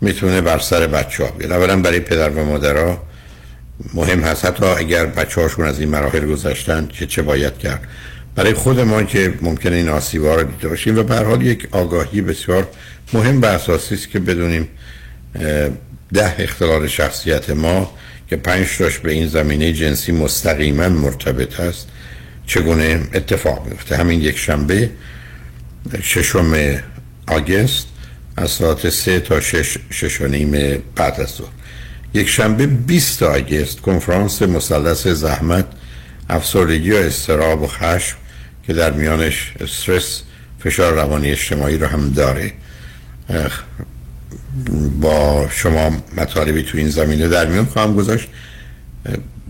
[0.00, 1.52] می‌تونه بر سر بچه ها بیاد.
[1.52, 3.02] اولا برای پدر و مادرها
[3.94, 4.44] مهم هست.
[4.44, 7.88] حتی اگر بچه هاشون از این مراحل گذشتن که چه باید کرد.
[8.36, 12.20] برای خود ما که ممکنه این آسیب‌ها رو دیده باشیم و به حال یک آگاهی
[12.20, 12.68] بسیار
[13.12, 14.68] مهم و اساسی است که بدونیم
[16.14, 17.92] ده اختلال شخصیت ما
[18.30, 21.88] که پنج تاش به این زمینه جنسی مستقیما مرتبط است
[22.46, 24.90] چگونه اتفاق میفته همین یک شنبه
[26.02, 26.80] ششم
[27.26, 27.86] آگست
[28.36, 31.48] از ساعت سه تا شش شش و نیم بعد از ظهر.
[32.14, 35.66] یک شنبه 20 آگست کنفرانس مثلث زحمت
[36.30, 38.16] افسردگی و استراب و خشم
[38.66, 40.22] که در میانش استرس
[40.58, 42.52] فشار روانی اجتماعی رو هم داره.
[45.00, 48.28] با شما مطالبی تو این زمینه در میان خواهم گذاشت.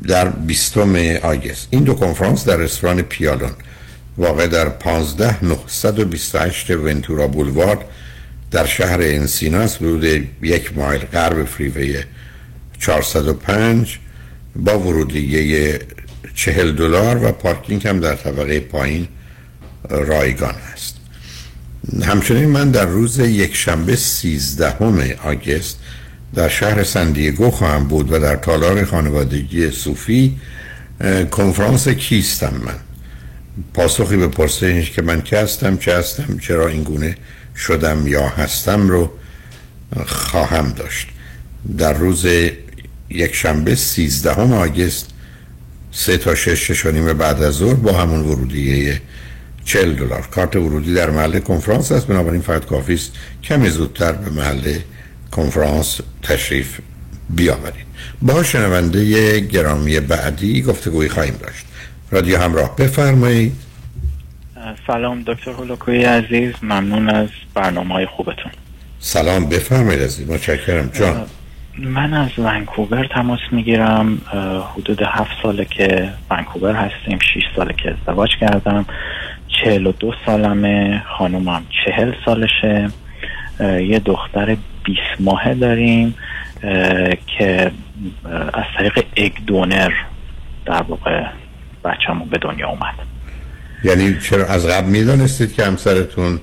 [0.09, 0.79] در 20
[1.23, 1.69] آگست.
[1.71, 3.51] این دو کنفرانس در رستوران پیالون
[4.19, 7.79] واقع در 15 928 ونتورا بولوارد
[8.51, 9.77] در شهر انسینا است.
[9.77, 10.05] حدود
[10.43, 12.03] یک مایل غرب فریوی
[12.79, 13.99] 405
[14.57, 15.79] با ورودیه
[16.37, 19.09] 40 دلار و پارکینگ هم در طبقه پایین
[19.91, 20.97] رایگان است.
[22.03, 25.79] همچنین من در روز یک شنبه 13 آگست
[26.35, 30.37] در شهر سندیگو خواهم بود و در تالار خانوادگی صوفی
[31.31, 32.77] کنفرانس کیستم من.
[33.75, 37.17] پاسخی به پرسشش که من که هستم چه هستم چرا این گونه
[37.57, 39.11] شدم یا هستم رو
[40.07, 41.09] خواهم داشت.
[41.79, 42.27] در روز
[43.11, 45.16] یک شنبه 13 آگست
[45.99, 49.01] سه تا شش شش و نیم بعد از ظهر با همون ورودیه
[49.65, 50.29] 40 دلار.
[50.31, 52.07] کارت ورودی در محل کنفرانس است.
[52.07, 53.13] بنابراین فقط کافی است
[53.45, 54.79] کمی زودتر به محل
[55.31, 56.79] کنفرانس تشریف
[57.31, 57.87] بیاورید.
[58.23, 61.67] با شنونده گرامی بعدی گفتگوی خواهیم داشت.
[62.11, 63.53] رادیو همراه بفرمایید.
[64.87, 66.53] سلام دکتر هولوکوی عزیز.
[66.63, 68.53] ممنون از برنامه های خوبتون.
[69.01, 70.29] سلام بفرمایید عزیز.
[70.29, 70.91] متشکرم.
[70.95, 71.27] جان.
[71.79, 74.21] من از ونکوور تماس می‌گیرم
[74.75, 78.87] حدود هفت ساله که ونکوور هستیم شیش ساله که ازدواج کردم
[79.49, 82.91] چهل و دو سالمه خانومم چهل سالشه
[83.61, 86.15] یه دختر بیست ماهه داریم
[87.27, 87.71] که
[88.55, 89.93] از طریق اگ دونر
[90.67, 91.25] در واقع
[91.85, 92.95] بچه‌مون به دنیا اومد.
[93.85, 96.41] یعنی چرا از قبل می‌دانستید که همسرتون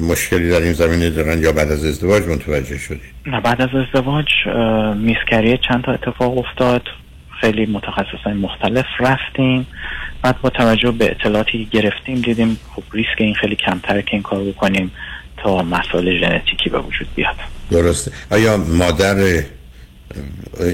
[0.00, 4.26] مشکلی در این زمینه دارن یا بعد از ازدواج متوجه شدید؟ نه بعد از ازدواج
[4.96, 6.82] میسکری چند تا اتفاق افتاد.
[7.40, 9.66] خیلی متخصصان مختلف رفتیم.
[10.22, 14.22] بعد با توجه به اطلاعاتی که گرفتیم دیدیم خب ریسک این خیلی کمتره که این
[14.22, 14.90] کار بکنیم
[15.36, 17.34] تا مسائل ژنتیکی به وجود بیاد.
[17.70, 18.10] درسته.
[18.30, 19.42] آیا مادر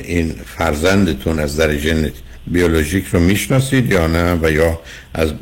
[0.05, 2.11] این فرزندتون از در ژن
[2.47, 4.81] بیولوژیک رو می‌شناسید یا نه؟ و یا
[5.15, 5.35] از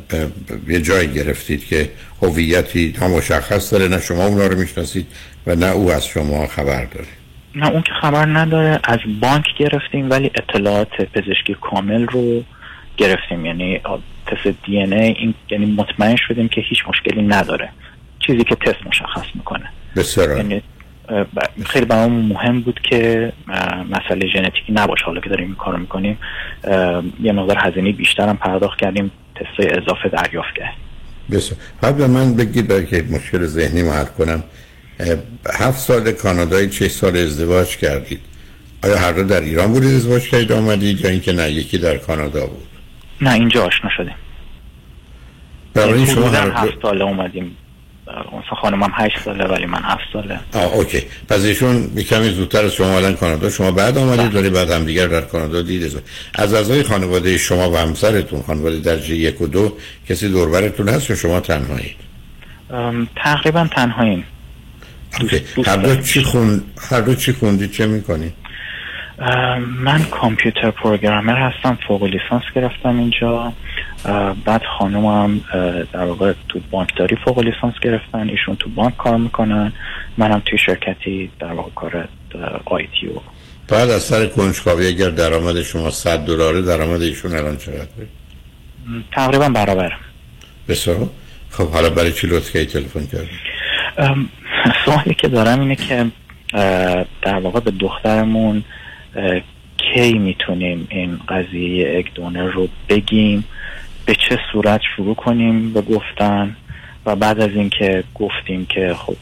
[0.67, 1.89] یه جای گرفتید که
[2.21, 5.07] هویتی تا مشخص داره نه شما اونا رو می‌شناسید
[5.47, 7.07] و نه او از شما خبر داره.
[7.55, 12.43] نه اون که خبر نداره از بانک گرفتیم ولی اطلاعات پزشکی کامل رو
[12.97, 13.45] گرفتیم.
[13.45, 13.81] یعنی
[14.27, 17.69] تست دی این ای این یعنی مطمئن شدیم که هیچ مشکلی نداره.
[18.27, 19.69] چیزی که تست مشخص می‌کنه.
[19.95, 20.61] بسیار یعنی
[21.65, 23.31] خیلی برامون مهم بود که
[23.89, 25.05] مسئله ژنتیکی نباشه.
[25.05, 26.17] حالا که داریم این کارو می‌کنیم
[27.23, 30.88] یه مقدار هزینه بیشتر هم پرداخت کردیم تستای اضافه دریافت کردیم.
[31.31, 31.59] بسیار.
[31.81, 34.43] بعد به من بگید برای که مشکل ذهنی رو حل کنم.
[35.53, 38.19] هفت سال کانادایی چه سال ازدواج کردید.
[38.83, 42.45] آیا هر دو در ایران بودید ازدواج کردید آمدید یا اینکه نه یکی در کانادا
[42.45, 42.67] بود؟
[43.21, 44.15] نه اینجا آشنا شدیم.
[45.73, 47.57] بنابراین شما هر دو هفت ساله اومدیم.
[48.61, 50.39] خانمم هشت ساله ولی من هفت ساله.
[50.53, 51.03] آه اوکی.
[51.29, 53.49] پس ایشون کمی زودتر از شما الان کانادا.
[53.49, 56.01] شما بعد آمدید ولی بعد هم دیگر در کانادا دید.
[56.35, 59.73] از اعضای خانواده شما و همسرتون خانواده درجه یک و دو
[60.09, 61.95] کسی دوربرتون هست یا شما تنهایید؟
[63.15, 64.25] تقریبا تنهاییم.
[65.65, 68.33] هر دو چی خون هر دو چی خوندید چه می‌کنید
[69.79, 73.53] من کامپیوتر پروگرامر هستم فوق لیسانس گرفتم اینجا.
[74.45, 75.41] بعد خانومم
[75.93, 79.73] در واقع تو بانکداری فوق لیسانس گرفتن ایشون تو بانک کار می‌کنن.
[80.17, 82.07] منم توی شرکتی در واقع کار
[82.65, 83.19] آیتی و
[83.67, 88.07] بعد از سر کنجکاوی اگر درآمد شما 100 دلاره درآمد ایشون الان چقدره؟
[88.87, 89.93] م، تقریبا برابر.
[90.67, 91.09] بسیار.
[91.49, 93.29] خب حالا برای چی لطف کردید تلفن کردید
[93.97, 94.29] ام،
[94.85, 96.05] سوالی که دارم اینه که
[97.21, 98.63] در واقع به دخترمون
[99.77, 103.43] کی می‌تونیم این قضیه اگ دونر رو بگیم؟
[104.05, 106.55] به چه صورت شروع کنیم به گفتن؟
[107.05, 109.15] و بعد از اینکه گفتیم که خب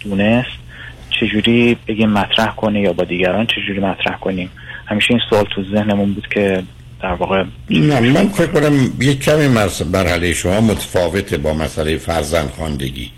[0.00, 0.48] دونست
[1.10, 4.50] چجوری بگیم مطرح کنه یا با دیگران چجوری مطرح کنیم؟
[4.86, 6.62] همیشه این سوال تو ذهنمون بود که
[7.02, 9.48] در واقع نه من فکر کنم یک کمی
[9.92, 13.10] مرحله شما متفاوته با مسئله فرزند خواندگی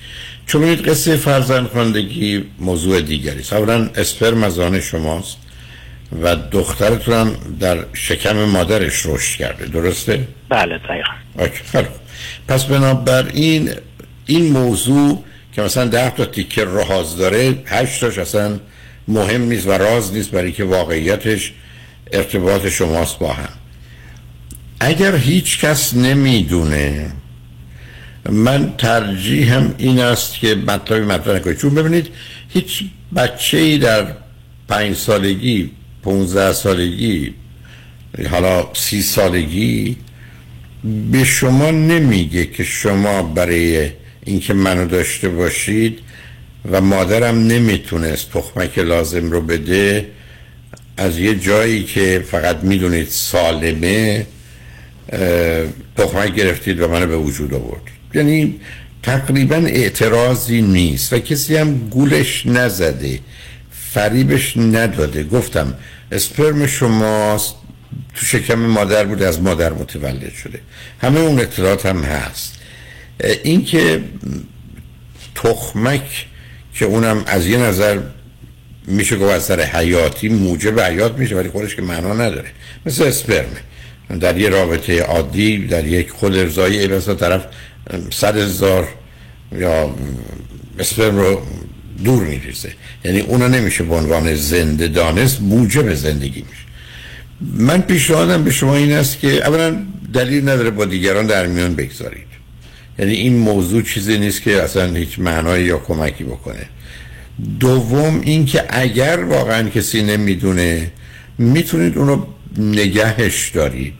[0.46, 3.52] چون قصه فرزند خواندگی موضوع دیگری است.
[3.52, 5.36] اولا اسپرم از آن شماست.
[6.20, 9.66] و دخترتون هم در شکم مادرش رشد کرده.
[9.66, 11.88] درسته؟ بله دقیقا.
[12.48, 13.70] پس بنابراین
[14.26, 18.60] این موضوع که مثلا ده تا تیکه راز داره هشت تاش اصلا
[19.08, 21.52] مهم نیست و راز نیست برای که واقعیتش
[22.12, 23.48] ارتباط شماست با هم.
[24.80, 27.12] اگر هیچ کس نمی‌دونه
[28.30, 32.08] من ترجیحم این است که مطلبی مطرح نکنید چون ببینید
[32.48, 32.84] هیچ
[33.16, 34.06] بچه ای در
[34.68, 35.70] پنج سالگی
[36.02, 37.34] پونزده سالگی
[38.30, 39.96] حالا سی سالگی
[41.12, 43.90] به شما نمیگه که شما برای
[44.24, 45.98] اینکه منو داشته باشید
[46.70, 50.06] و مادرم نمی‌تونست تخمک لازم رو بده
[50.96, 54.26] از یه جایی که فقط می‌دونید سالمه
[55.96, 57.82] تخمک گرفتید و منو به وجود آورد.
[58.14, 58.60] یعنی
[59.02, 63.18] تقریبا اعتراضی نیست و کسی هم گولش نزده.
[63.94, 65.24] فریبش نداده.
[65.24, 65.74] گفتم
[66.12, 67.54] اسپرم شماست.
[68.14, 70.60] تو شکم مادر بود از مادر متولد شده.
[71.00, 72.58] همه اون اطلاعات هم هست.
[73.44, 74.04] اینکه
[75.34, 76.26] تخمک
[76.74, 77.98] که اونم از یه نظر
[78.86, 82.50] میشه گفت از حیاتی موجب حیات میشه ولی خودش که معنا نداره.
[82.86, 83.60] مثل اسپرمه
[84.20, 87.46] در یه رابطه عادی در یک خود ارزایی ای طرف
[88.10, 88.88] صد هزار
[89.52, 89.94] یا
[90.78, 91.42] اسپرم رو
[92.04, 92.72] دور میریزه.
[93.04, 96.62] یعنی اونا نمیشه به عنوان زنده دانست موجب زندگی میشه
[97.56, 99.76] من پیشنهادم به شما این است که اولا
[100.14, 102.32] دلیل نداره با دیگران در میان بگذارید.
[102.98, 106.66] یعنی این موضوع چیزی نیست که اصلا هیچ معنایی یا کمکی بکنه.
[107.60, 110.90] دوم اینکه اگر واقعا کسی نمی‌دونه
[111.38, 112.24] می‌تونید اونو
[112.58, 113.94] نگهش دارید.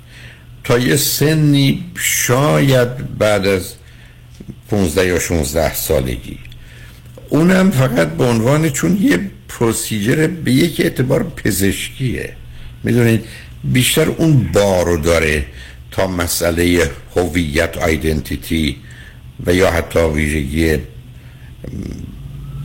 [0.65, 3.75] تا یه سنی شاید بعد از
[4.71, 6.39] 15 یا 16 سالگی.
[7.33, 12.33] اونم فقط به عنوان چون یه پروسیجر به یک اعتبار پزشکیه.
[12.85, 13.25] می‌دونید
[13.65, 15.45] بیشتر اون بارو داره
[15.91, 18.77] تا مسئله هویت آیدنتیتی
[19.47, 20.79] و یا حتی ویژگی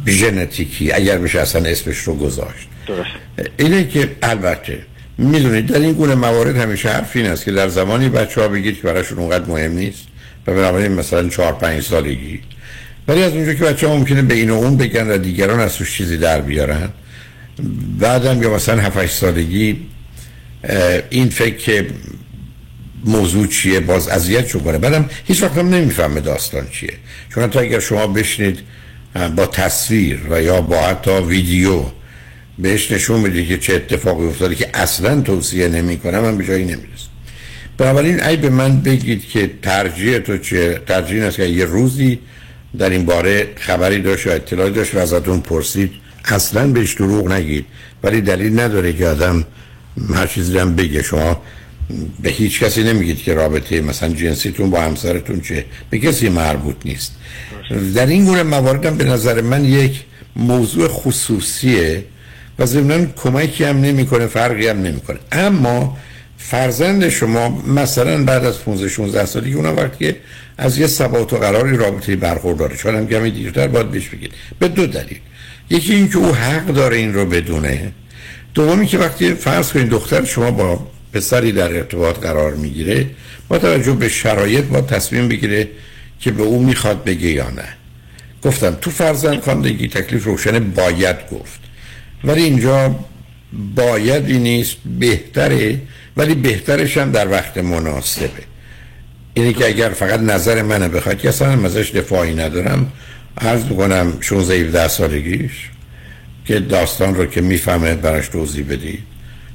[0.08, 2.68] ژنتیکی اگر بشه اصلا اسمش رو گذاشت.
[2.88, 3.10] درست.
[3.58, 4.80] اینه که البته
[5.18, 8.76] می‌دونید در این گونه موارد همیشه حرف این است که در زمانی بچه ها بگید
[8.76, 10.04] که براشون اونقدر مهم نیست
[10.48, 12.40] و بنابراین مثلا چهار پنج سالگی
[13.08, 15.76] ولی از اونجا که بچه ها ممکنه به این و اون بگن و دیگران از
[15.76, 16.90] توش چیزی در بیارن
[18.00, 19.78] بعدم یا مثلا 7 سالگی
[21.10, 21.88] این فکر که
[23.06, 24.78] موضوع چیه باز اذیت شو کنه.
[24.78, 26.94] بعدم هیچ وقت هم نمی‌فهمه داستان چیه.
[27.34, 28.60] چون حتی اگر شما بشنید
[29.36, 31.84] با تصویر و یا با حتی ویدیو
[32.60, 37.08] بهش نشون میده که چه اتفاقی افتاده که اصلا توصیه نمی‌کنم من به جایی نمی‌رسم.
[37.78, 42.20] بنابراین ای به من بگید که ترجیح تو چه ترجیح است که یه روزی
[42.80, 45.92] در این باره خبری داشت یا اطلاعی داشت و ازتون پرسید.
[46.26, 47.66] اصلا بهش دروغ نگید.
[48.04, 49.46] ولی دلیل نداره که آدم
[50.16, 51.04] هر چیزی هم بگه.
[51.04, 51.42] شما
[52.20, 55.66] به هیچ کسی نمیگید که رابطه مثلا جنسیتون با همسرتون چه.
[55.90, 57.12] به کسی مربوط نیست.
[57.96, 60.04] در این گونه مواردم به نظر من یک
[60.36, 62.06] موضوع خصوصیه
[62.60, 65.18] و ضمنا کمکی هم نمی‌کنه فرقی هم نمی‌کنه.
[65.32, 65.98] اما
[66.50, 70.16] فرزند شما مثلا بعد از 15 16 سالگی اونم وقتی
[70.58, 72.78] از یه ثبات و قراری رابطه برخورداره.
[72.78, 74.32] چون هم کمی دیرتر باید بهش بگید.
[74.60, 75.20] به دو دلیل.
[75.70, 77.92] یکی اینکه او حق داره این رو بدونه.
[78.54, 83.06] دومی که وقتی فرض کنید دختر شما با پسری در ارتباط قرار می‌گیره
[83.48, 85.68] با توجه به شرایط با تصمیم بگیره
[86.20, 87.68] که به او می‌خواد بگه یا نه.
[88.44, 91.60] گفتم تو فرزند خواندگی تکلیف روشن باید گفت.
[92.24, 92.96] ولی اینجا
[93.76, 95.82] بایدی نیست بهتره
[96.18, 98.30] ولی بهترش هم در وقت مناسبه.
[99.34, 102.92] اینه که اگر فقط نظر منه بخواد که اصلا ازش دفاعی ندارم.
[103.38, 105.70] عرض بکنم 16 17 سالگیش
[106.46, 109.04] که داستان رو که می‌فهمه براش توضیح بدید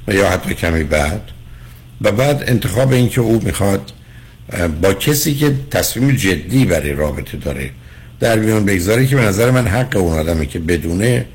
[0.07, 1.21] و یا حتی کمی بعد.
[2.01, 3.91] و بعد انتخاب این که او می‌خواد
[4.81, 7.69] با کسی که تصمیم جدی برای رابطه داره
[8.19, 11.25] در میون بگذاره که به نظر من حق اون آدمه که بدونه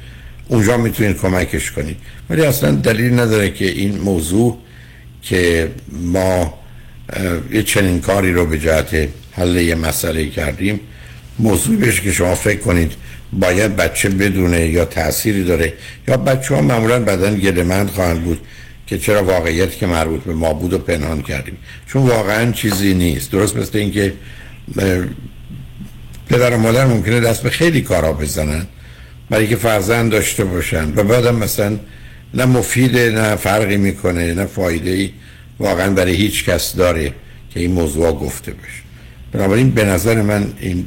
[0.49, 1.97] اونجا می‌تونید کمکش کنید.
[2.31, 4.59] ولی اصلا دلیل نداره که این موضوع
[5.29, 6.55] که ما
[7.53, 10.81] یه چنین کاری رو به جهت حل یه مسئله کردیم.
[11.39, 12.93] موضوع بشه که شما فکر کنید
[13.33, 15.73] باید بچه بدونه یا تأثیری داره
[16.09, 18.41] یا بچه ها معمولا بدن گلمند خواهند بود
[18.87, 21.57] که چرا واقعیت که مربوط به ما بود و پنهان کردیم.
[21.87, 23.31] چون واقعا چیزی نیست.
[23.31, 24.13] درست مثل اینکه
[26.29, 28.67] پدر و مادر ممکنه دست به خیلی کارا بزنن
[29.31, 31.79] برای که فرزند داشته باشن و بعدم مثلا
[32.35, 35.11] نه مفیده نه فرقی می‌کنه نه فایده ای
[35.59, 37.13] واقعا برای هیچ کس داره
[37.51, 38.83] که این موضوع گفته بشه.
[39.33, 40.87] بنابراین به نظر من این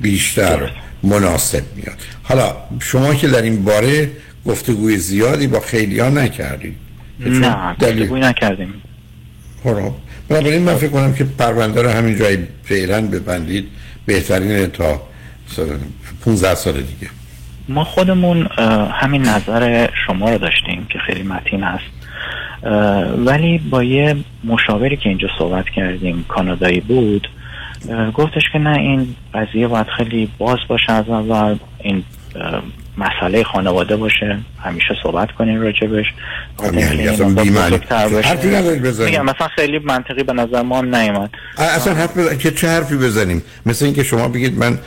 [0.00, 0.70] بیشتر
[1.02, 1.96] مناسب میاد.
[2.22, 4.10] حالا شما که در این باره
[4.46, 6.74] گفتگوی زیادی با خیلی ها نکردید.
[7.20, 7.74] نه
[8.04, 8.74] گفتگوی نکردیم.
[9.64, 9.92] خب
[10.28, 13.66] بنابراین من فکر کنم که پرونده رو همین جایی فعلا ببندید.
[14.06, 15.02] بهترینه تا
[15.56, 15.60] س-
[16.24, 17.10] 15 سال دیگه.
[17.68, 18.46] ما خودمون
[18.92, 21.84] همین نظر شما رو داشتیم که خیلی متین هست
[23.26, 27.28] ولی با یه مشاوری که اینجا صحبت کردیم کانادایی بود
[28.14, 32.04] گفتش که نه این قضیه باید خیلی باز باشه از اول این
[32.98, 36.06] مسئله خانواده باشه همیشه صحبت کنین راجبش.
[38.24, 39.10] حرفی ندارید بزنید.
[39.10, 42.38] میگم مثلا خیلی منطقی به نظر ما هم نیومد اصلا حرف بزن...
[42.38, 44.78] که چه حرفی بزنیم مثل اینکه شما بگید من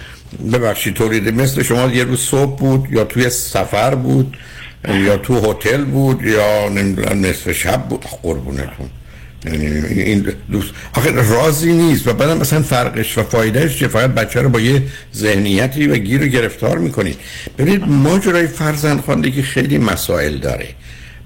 [0.54, 4.38] ببخشید طوری مثل شما یه روز صبح بود یا توی سفر بود
[4.88, 8.90] یا تو هتل بود یا نمی‌دونم نصف شب بود؟ قربونتون.
[9.46, 9.66] یعنی
[10.02, 14.50] این دوست آخه رازی نیست و بعدم مثلا فرقش و فایدهش چه فقط بچه رو
[14.50, 14.84] با یه
[15.16, 17.18] ذهنیتی و گیر و گرفتار می‌کنید.
[17.58, 20.68] ببینید ماجرای فرزند خواندگی خیلی مسائل داره.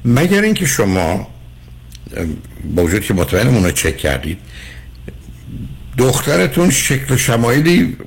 [0.06, 1.28] مگر اینکه شما
[2.76, 4.38] با وجود که مطمئنم اونو چک کردید
[5.98, 7.98] دخترتون شکل و شمایلی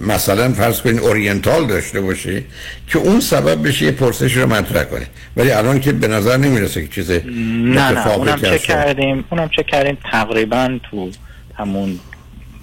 [0.00, 2.42] مثلا فرض کنید اورینتال داشته باشه
[2.88, 5.06] که اون سبب بشه یه پرسش رو مطرح کنه
[5.36, 8.64] ولی الان که به نظر نمی‌رسه که چیز نه نه اونم هست.
[8.64, 11.10] کردیم؟ اونم چک کردیم؟ تقریبا تو
[11.54, 11.98] همون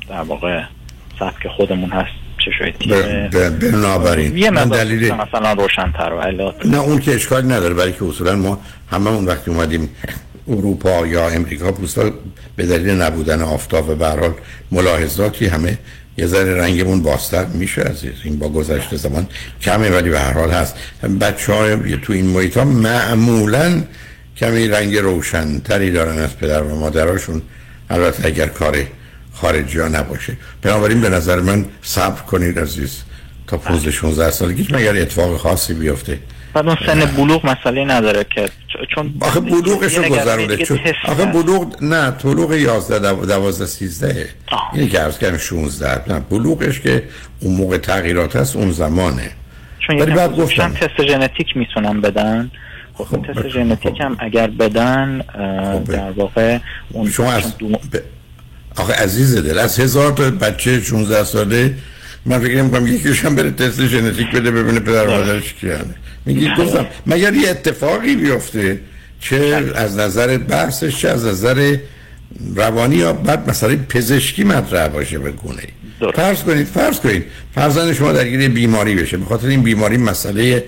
[0.09, 0.63] در واقع
[1.19, 2.73] سبک خودمون هست چه
[3.49, 8.05] بنابراین یه من دلیل مثلا روشن‌تر و الا نه اون که اشکالی نداره برای که
[8.05, 8.59] اصولا ما
[8.91, 9.89] همه اون وقتی اومدیم
[10.47, 12.11] اروپا یا امریکا پوستا
[12.55, 14.33] به دلیل نبودن آفتاب و به هر حال
[14.71, 15.77] ملاحظاتی همه
[16.17, 18.13] یه ذره رنگمون باستر میشه عزیز.
[18.23, 19.27] این با گذشته زمان
[19.61, 20.75] کمه ولی به هر حال هست.
[21.21, 23.83] بچه های تو این محیط ها معمولا
[24.37, 27.41] کمی رنگ روشنتری دارن از پدر و مادراشون.
[27.89, 28.77] البته اگر کار
[29.33, 30.37] خارجی ها نباشه.
[30.61, 33.01] بنابراین به نظر من صبر کنید عزیز
[33.47, 36.19] تا 15 16 سالگی مگر اتفاق خاصی بیفته.
[36.53, 38.49] بعد اون سن بلوغ مسئله نداره که
[38.95, 40.57] چون آخه بلوغش رو گذرونده.
[40.57, 41.25] چون آخه.
[41.25, 44.29] بلوغ نه بلوغ 11 دو- 12 13
[44.73, 47.03] اینی که عرض کردم 16 نه بلوغش که
[47.39, 49.31] اون موقع تغییرات هست اون زمانه.
[49.87, 50.73] چون ولی بعد گفتم.
[50.73, 52.51] تست ژنتیک می‌تونن بدن.
[52.93, 56.57] خب تست ژنتیک هم اگر بدن اه، در واقع
[56.91, 57.77] اون شما از دو- ب-
[58.77, 61.73] آخه عزیز دل از هزار تا بچه 16 ساله
[62.25, 65.77] من فکر نمی‌کنم یکیش هم بره تست ژنتیک بده ببینه پدر مادرش کیه
[66.25, 68.79] میگی گفتم مگر یه اتفاقی بیفته
[69.19, 71.77] چه از نظر بحثش چه از نظر
[72.55, 75.63] روانی یا بعد مسئله پزشکی مطرح باشه به گونه
[76.11, 77.25] فرض کنید فرض کنید.
[77.55, 79.17] فرزند شما درگیر بیماری بشه.
[79.17, 80.63] به خاطر این بیماری مسئله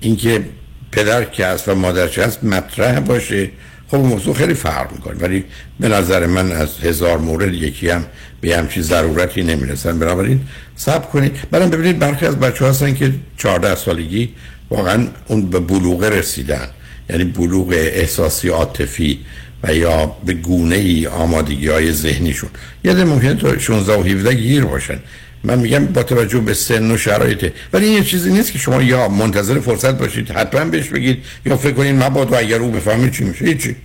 [0.00, 0.44] اینکه
[0.92, 3.50] پدر که هست و مادر چه هست مطرح باشه.
[3.88, 5.14] خب موضوع خیلی فرق می‌کنه.
[5.14, 5.44] ولی
[5.80, 8.04] به نظر من از هزار مورد یکی هم
[8.40, 9.98] به همچین ضرورتی نمی‌رسن.
[9.98, 10.40] بنابراین
[10.76, 11.32] صبر کنید.
[11.50, 14.28] بعدم ببینید برخی از بچه هستن که 14 سالگی
[14.70, 16.68] واقعا اون به بلوغه رسیدن.
[17.10, 19.18] یعنی بلوغ احساسی عاطفی
[19.62, 22.50] و یا به گونه ای آمادگی های ذهنیشون
[22.84, 24.98] ده ممکنه تا 16 و 17 گیر باشن.
[25.44, 28.82] من میگم با توجه به سن و شرایطه ولی این یه چیزی نیست که شما
[28.82, 33.24] یا منتظر فرصت باشید حتما بهش بگید یا فکر کنید مبادا اگر او بفهمه چی
[33.24, 33.44] میشه.
[33.44, 33.76] هیچی.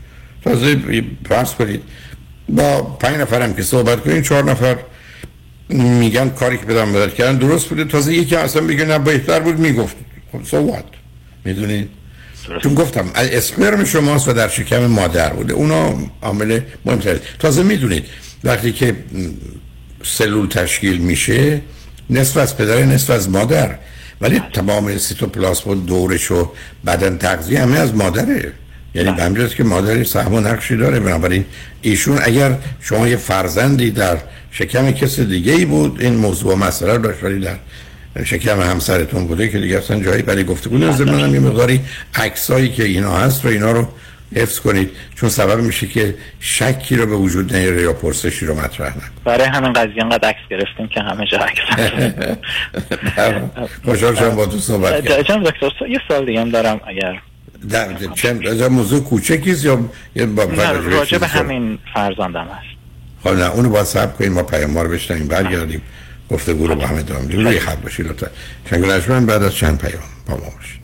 [0.44, 0.78] تازه
[1.30, 1.82] فرض کنید.
[2.50, 4.78] با پنج نفرم که صحبت کنید چهار نفر
[5.70, 7.86] میگن کاری که بدم مدد کردن درست بوده.
[7.86, 9.96] تازه یکی اصلا بگه نه بهتر بود می‌گفت.
[10.32, 10.86] خب وات
[11.46, 11.90] می‌دونید؟
[12.64, 15.54] چون گفتم اسپرم شماست و در شکم مادر بوده.
[15.54, 17.20] اونا عامل مهمتر.
[17.40, 18.06] تازه می‌دونید
[18.44, 18.96] وقتی که
[20.04, 21.62] سلول تشکیل میشه
[22.10, 23.76] نصف از پدر نصف از مادر.
[24.22, 26.52] ولی تمام سیتوپلاسم دورش و
[26.86, 28.52] بدن تغذیه همه از مادره.
[28.96, 31.00] یعنی به همجاست که مادر سهم و نقشی داره.
[31.00, 31.46] بنابراین
[31.82, 34.18] ایشون اگر شما یه فرزندی در
[34.52, 37.56] شکم کس دیگه ای بود این موضوع و مسئله داشت ولی در
[38.24, 41.02] شکم همسرتون بوده که دیگه اصلا جایی برای گفتگو نیست.
[41.02, 41.82] منم یه مقداری
[42.16, 43.88] عکسایی که اینا هست و اینا رو
[44.36, 48.88] حفظ کنید چون سبب میشه که شکی رو به وجود نیاره یا پرسشی رو مطرح
[48.88, 51.62] نکنید برای همین قضیه انقدر عکس گرفتیم که همه جا عکس.
[53.86, 55.44] خوشحال شدم با تو صحبت کردم.
[55.44, 57.22] دکتر یه سال دیگه هم دارم اگر
[57.70, 57.88] در
[58.48, 59.76] از موضوع کوچکیست یا
[60.26, 62.74] با راجع به؟ همین فرزندم هست
[63.24, 65.82] خب نه اونو باید صبر کنیم ما پیام رو بشنیم برگردیم
[66.30, 68.30] گفتگو رو با همه ادامه روی خط باشید لطفا.
[68.76, 70.84] لجمن بعد از چند پیام با ما باشید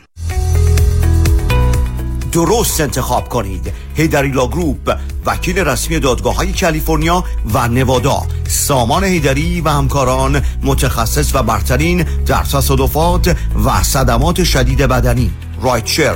[2.31, 3.73] درست انتخاب کنید.
[3.95, 7.23] هیدری لا گروپ وکیل رسمی دادگاه های کالیفرنیا
[7.53, 8.22] و نوادا.
[8.48, 15.31] سامان هیدری و همکاران متخصص و برترین در تصادفات و صدمات شدید بدنی.
[15.61, 16.15] rideshare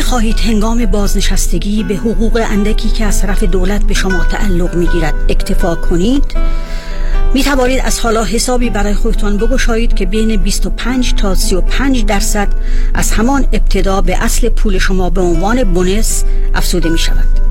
[0.11, 5.13] خواهید هنگام بازنشستگی به حقوق اندکی که از طرف دولت به شما تعلق می گیرد
[5.29, 6.23] اکتفا کنید.
[7.33, 12.47] می توانید از حالا حسابی برای خودتان بگشایید که بین 25 تا 35 درصد
[12.93, 16.23] از همان ابتدا به اصل پول شما به عنوان بونس
[16.55, 17.50] افزوده می شود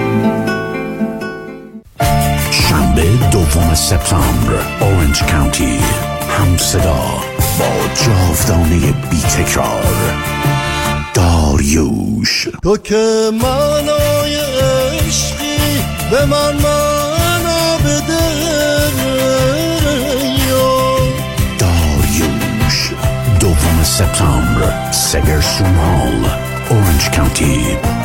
[2.51, 5.79] شنبه دوم سپتامبر اورنج کانتی
[6.37, 7.03] هم صدا
[7.59, 7.71] با
[8.05, 8.79] جاودانه
[9.09, 9.85] بی تکرار
[11.13, 12.47] داریوش.
[12.63, 18.21] تو که معنای عشقی به من معنا بده
[21.59, 22.91] داریوش
[23.39, 27.57] دوم سپتامبر سگرسون هال اورنج کانتی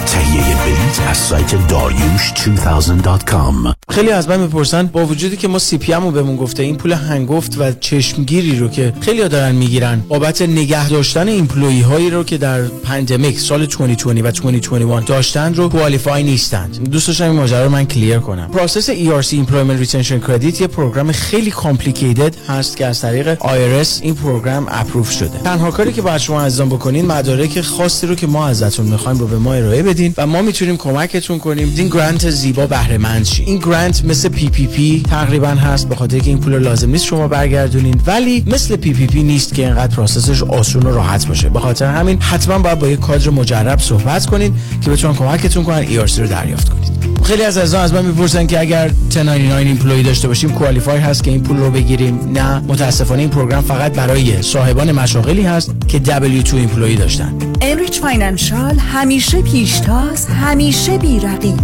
[0.07, 5.93] تهیه بلیت از سایت داریوش 2000.com خیلی از من می‌پرسن با وجودی که ما CPA
[5.93, 10.89] رو بهمون گفته این پول هنگفت و چشمگیری رو که خیلی دارن می‌گیرن بابت نگه
[10.89, 16.91] داشتن employee هایی رو که در pandemic سال 2020 و 2021 داشتن رو qualify نیستند.
[16.91, 18.49] دوست داشتم این ماجرا رو من clear کنم.
[18.49, 24.15] process ERC Employment Retention Credit یه program خیلی complicated هست که از طریق IRS این
[24.15, 25.39] program approve شده.
[25.39, 29.27] تنها کاری که باید شما عزیزان بکنین مدارک خاصی رو که ما ازتون می‌خوایم رو
[29.27, 31.73] به ما ارائه بدین و ما می‌تونیم کمکتون کنیم.
[31.77, 36.39] این grant زیبا بهره مند این grant مثل PPP تقریبا هست به خاطر که این
[36.39, 40.95] پول لازم نیست شما برگردونین ولی مثل PPP نیست که اینقدر process ش آسون و
[40.95, 41.49] راحت باشه.
[41.49, 45.77] به خاطر همین حتما باید با یک کادر مجرب صحبت کنین که بتونن کمکتون کنن
[45.77, 46.96] ERC رو دریافت کنید
[47.27, 51.31] خیلی از عزیزان از من می‌پرسن که اگر 1099 employee داشته باشیم qualify هست که
[51.31, 56.55] این پول رو بگیریم؟ نه متاسفانه این program فقط برای صاحبان مشاغلی هست که W2
[56.55, 57.35] employee داشتن.
[57.61, 61.59] امریچ Financial همیشه پیشتاز همیشه بیرقیب.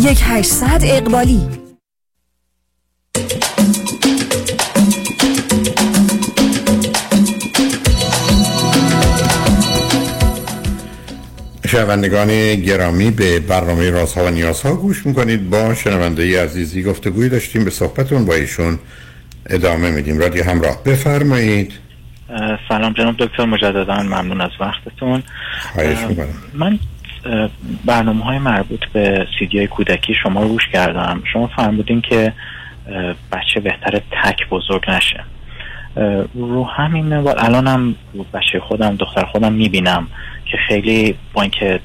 [0.00, 1.40] یک هشتصد اقبالی.
[11.68, 15.50] شنوندگان گرامی به برنامه رازها و نیازها گوش می‌کنید.
[15.50, 18.78] با شنونده عزیزی گفتگوی داشتیم به صحبتون با ایشون
[19.50, 20.18] ادامه میدیم.
[20.18, 21.72] رادیو همراه بفرمایید.
[22.68, 25.22] سلام جناب دکتر مجددا ممنون از وقتتون.
[26.54, 26.78] من
[27.84, 31.22] برنامه های مربوط به سیدی های کودکی شما رو گوش کردم.
[31.32, 32.32] شما فرمودین که
[33.32, 35.24] بچه بهتره تک بزرگ نشه.
[36.34, 37.94] رو همین منوال الانم
[38.34, 40.06] بچه خودم دختر خودم می‌بینم.
[40.50, 41.80] که خیلی با اینکه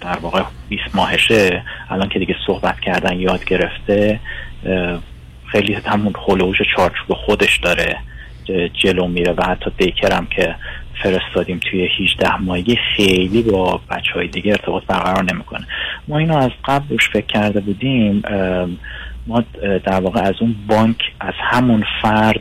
[0.00, 4.20] در واقع 20 ماهشه الان که دیگه صحبت کردن یاد گرفته
[5.46, 7.96] خیلی همون خلوش چارچوب خودش داره
[8.82, 10.54] جلو میره و حتی دیکرم که
[11.02, 15.66] فرستادیم توی 18 ماهگی خیلی با بچه های دیگه ارتباط برقرار نمی‌کنه.
[16.08, 18.22] ما اینو از قبل روش فکر کرده بودیم
[19.28, 22.40] ما در واقع از اون بانک از همون فرد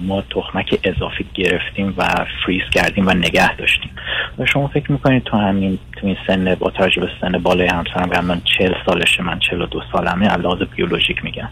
[0.00, 3.90] ما تخمک اضافی گرفتیم و فریز کردیم و نگه داشتیم.
[4.38, 8.10] و شما فکر می‌کنید تو همین تو این سن با توجه به سن بالای همسرم
[8.10, 11.48] که من چل سالشه من چل و دو سالمه علاوه بیولوژیک میگم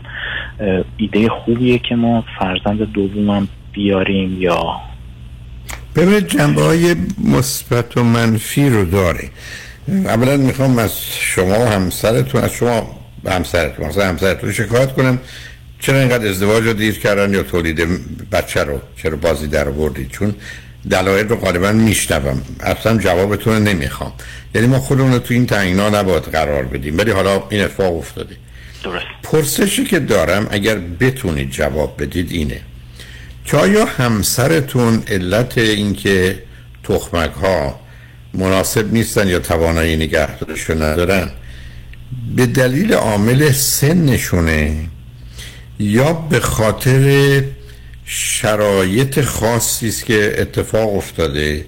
[0.96, 4.80] ایده خوبیه که ما فرزند دومم بیاریم یا؟
[5.96, 9.30] ببینید جنبه های مثبت و منفی رو داره.
[9.88, 15.18] اولا می‌خوام از شما همسرتون از شما به همسرتون مثلا همسرتون شکایت کنم.
[15.80, 17.88] چرا اینقدر ازدواج رو دیر کردن یا تولید
[18.30, 20.34] بچه رو؟ چرا بازی در بردید چون
[20.90, 22.42] دلایل رو غالبا میشنوم.
[22.60, 24.12] اصلا جوابتون رو نمی‌خوام.
[24.54, 26.98] یعنی ما خودمون رو تو این تعیینا نباید قرار بدیم.
[26.98, 28.36] ولی حالا این اتفاق افتاده.
[28.84, 29.04] درست.
[29.22, 32.60] پرسشی که دارم اگر بتونید جواب بدید اینه.
[33.44, 36.42] که آیا همسرتون علت اینکه
[36.84, 37.80] تخمک ها
[38.34, 41.30] مناسب نیستن یا توانایی نگهدارش ندارن؟
[42.36, 44.76] به دلیل عامل سنشونه
[45.78, 47.42] یا به خاطر
[48.04, 51.64] شرایط خاصی است که اتفاق افتاده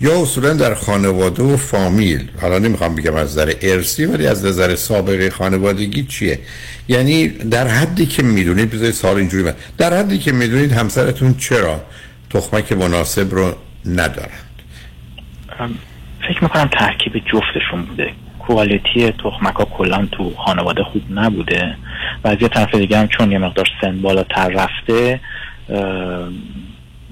[0.00, 2.28] یا اصولا در خانواده و فامیل.
[2.40, 6.38] حالا نمی‌خوام بگم از نظر ارسی ولی از نظر سابقه خانوادگی چیه؟
[6.88, 11.80] یعنی در حدی که می‌دونید بذارید سال اینجوری من در حدی که می‌دونید همسرتون چرا
[12.30, 13.54] تخمک مناسب رو
[13.86, 14.62] ندارند؟
[16.28, 18.12] فکر می‌کنم ترکیب جفتشون بوده.
[18.46, 21.76] کوالیتی تخمک ها کلا تو خانواده خوب نبوده.
[22.24, 25.20] و از یه طرف دیگه هم چون یه مقدار سن بالاتر رفته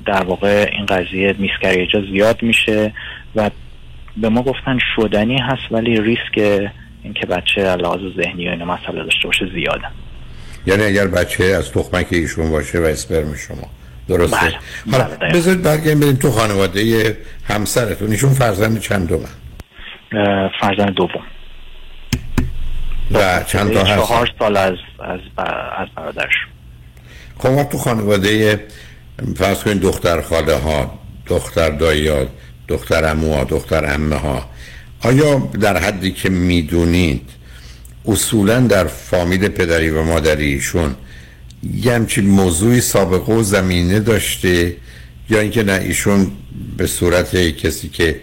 [0.07, 2.93] در واقع این قضیه میسکریجا زیاد میشه
[3.37, 3.51] و
[4.17, 6.71] به ما گفتن شدنی هست ولی ریسک
[7.03, 9.87] اینکه بچه لحاظ ذهنی و این مسئله داشته باشه زیاده.
[10.67, 13.71] یعنی اگر بچه از تخمک ایشون باشه و اسپرم شما.
[14.09, 14.57] درسته؟ بله.
[14.93, 18.11] حالا بله، بذارید برگردیم بریم تو خانواده همسرتون.
[18.11, 19.29] ایشون فرزند چند دومن
[20.61, 21.23] فرزند دوم.
[23.11, 25.21] و چند تا هست؟ چهار سال از از,
[25.77, 26.35] از برادرش.
[27.39, 28.61] خب تو خانواده
[29.37, 32.27] فرض کنید دختر خاله ها دختر دایی ها
[32.69, 34.49] دختر امو ها دختر امه ها
[35.03, 37.31] آیا در حدی که می‌دونید
[38.07, 40.95] اصولا در فامیل پدری و مادریشون
[41.75, 44.77] یه همچین موضوعی سابقه و زمینه داشته؟
[45.31, 46.33] یا اینکه نه ایشون
[46.77, 48.21] به صورت کسی که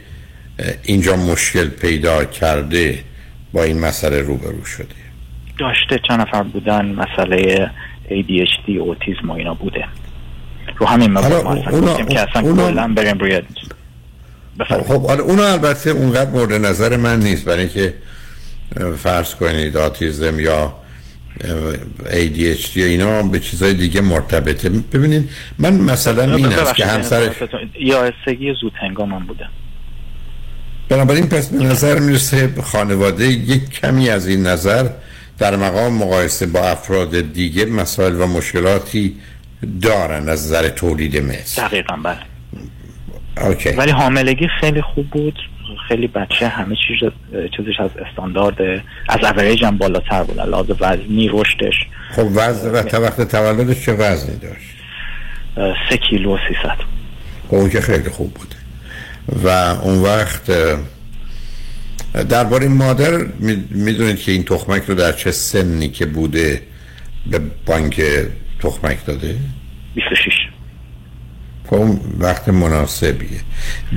[0.84, 3.00] اینجا مشکل پیدا کرده
[3.54, 4.86] با این مسئله روبرو شده.
[5.60, 7.72] داشته چند نفر بودن مسئله
[8.10, 9.86] ADHD اوتیزم و اینا بوده.
[10.78, 13.42] رو همین مبارد ما اصلا که اصلا کلا بریم روی
[14.70, 17.46] خب حالا اونو البته اونقدر مورد نظر من نیست.
[17.46, 17.94] برای اینکه
[18.98, 20.74] فرض کنید آتیزم یا
[22.00, 24.70] ADHD یا اینا به چیزای دیگه مرتبطه.
[24.70, 25.30] ببینید
[25.60, 27.36] من مثلا این است که همسرش
[27.80, 28.12] یا
[28.62, 29.48] زود هنگام هم بوده.
[30.92, 34.90] بنابراین پس به نظر می‌رسه خانواده یک کمی از این نظر
[35.40, 39.16] در مقام مقایسه با افراد دیگه مسائل و مشکلاتی
[39.82, 42.18] دارن از نظر تولید مثل دقیقا بله.
[43.48, 43.70] اوکی.
[43.70, 45.40] ولی حاملگی خیلی خوب بود
[45.88, 47.10] خیلی بچه همه چیز
[47.58, 50.40] چیزش از استاندارد از اوریج هم بالاتر بود.
[50.40, 51.76] لحاظ وزنی رشدش.
[52.12, 54.76] خب وزن و تا وقت تولدش چه وزنی داشت؟
[55.90, 56.84] سه کیلو و سی ست
[57.48, 58.56] خب اون که خیلی خوب بود.
[59.44, 59.48] و
[59.84, 60.52] اون وقت
[62.30, 63.18] درباره مادر
[63.70, 66.62] می‌دونید که این تخمک رو در چه سنی که بوده
[67.26, 68.02] به بانک
[68.60, 69.36] تخمک داده؟
[69.96, 70.32] 26
[71.70, 71.86] خب
[72.20, 73.40] وقت مناسبیه.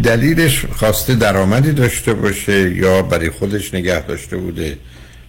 [0.03, 4.79] دلیلش خواسته درآمدی داشته باشه یا برای خودش نگه داشته بوده؟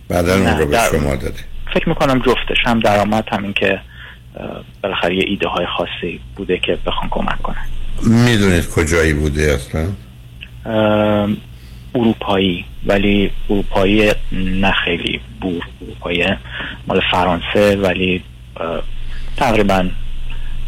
[0.10, 0.80] بعدا اون رو به.
[0.92, 1.40] شما داده.
[1.74, 3.80] فکر می‌کنم جفتش هم درآمد هم این که
[4.84, 7.66] بالاخره یه ایده های خاصی بوده که بخوان کمک کنن.
[8.04, 9.88] می‌دونید کجایی بوده اصلا؟
[11.96, 16.26] اروپایی ولی اروپایی نه خیلی بور اروپایی.
[16.88, 18.24] مال فرانسه ولی
[19.38, 19.90] تقریبا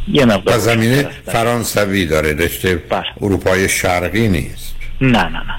[0.07, 3.03] یه مقدار زمینه فرانسوی داره رشته بله.
[3.21, 4.75] اروپای شرقی نیست.
[5.01, 5.55] نه نه نه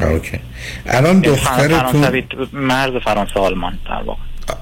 [0.00, 0.06] نه.
[0.06, 0.38] اوکی.
[0.86, 2.22] الان دخترتون
[2.52, 4.20] مرز فرانسه آلمان در واقع.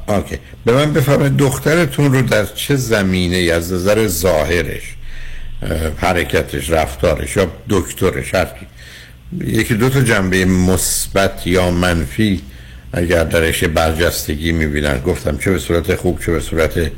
[0.08, 0.38] اوکی.
[0.64, 4.82] به من بفرمایید دخترتون رو در چه زمینه از نظر ظاهرش
[5.96, 8.46] حرکتش رفتارش یا دکترش هر
[9.40, 12.40] یکی دو تا جنبه مثبت یا منفی
[12.92, 14.98] اگر درش برجستگی می‌بینن.
[14.98, 16.90] گفتم چه به صورت خوب چه به صورت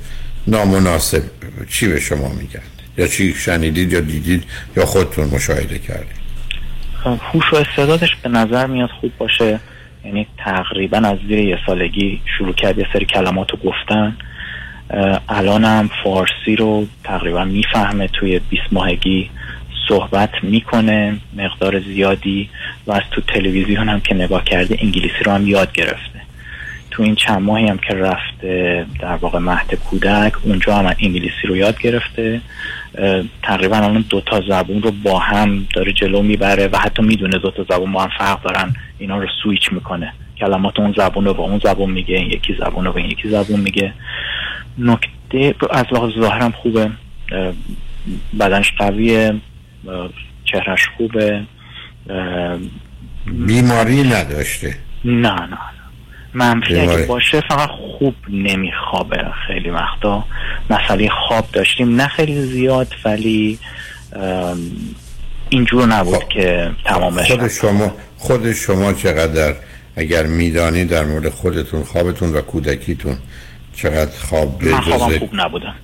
[0.46, 1.22] نامناسب.
[1.68, 2.62] چی به شما میگن؟
[2.98, 4.44] یا چی شنیدید یا دیدید
[4.76, 6.20] یا خودتون مشاهده کردید؟
[7.04, 9.60] هوش و استعدادش به نظر میاد خوب باشه.
[10.04, 14.16] یعنی تقریبا از زیر یه سالگی شروع کرد یه سری کلمات رو گفتن.
[15.28, 19.30] الان هم فارسی رو تقریبا می‌فهمه توی 20 ماهگی
[19.88, 22.48] صحبت می‌کنه مقدار زیادی
[22.86, 26.20] و از تو تلویزیون هم که نگاه کرده انگلیسی رو هم یاد گرفته.
[26.90, 31.56] تو این چند ماهی هم که رفته در واقع مهد کودک اونجا هم انگلیسی رو
[31.56, 32.40] یاد گرفته.
[33.42, 37.50] تقریبا الان دو تا زبون رو با هم داره جلو می‌بره و حتی می‌دونه دو
[37.50, 38.74] تا زبون با هم فرق دارن.
[38.98, 40.12] اینا رو سویچ می‌کنه.
[40.38, 43.28] کلمات اون زبون رو با اون زبون میگه این یکی زبون رو به این یکی
[43.28, 43.92] زبون میگه.
[44.78, 46.90] نکته از لحاظ ظاهرم خوبه.
[48.40, 49.34] بدنش قویه
[50.44, 51.42] چهرش خوبه.
[53.26, 55.58] بیماری نداشته؟ نه نه.
[56.34, 56.80] منفی.
[56.80, 60.24] اگه باشه فقط خوب نمیخوابه خیلی وقتا.
[60.70, 61.96] مسئله خواب داشتیم.
[61.96, 63.58] نه خیلی زیاد ولی
[65.48, 69.54] اینجور نبود که تمامش خود شما خود شما چقدر
[69.96, 73.16] اگر میدانی در مورد خودتون خوابتون و کودکیتون
[73.82, 75.74] چقدر خواب به من خوابم خوب نبودم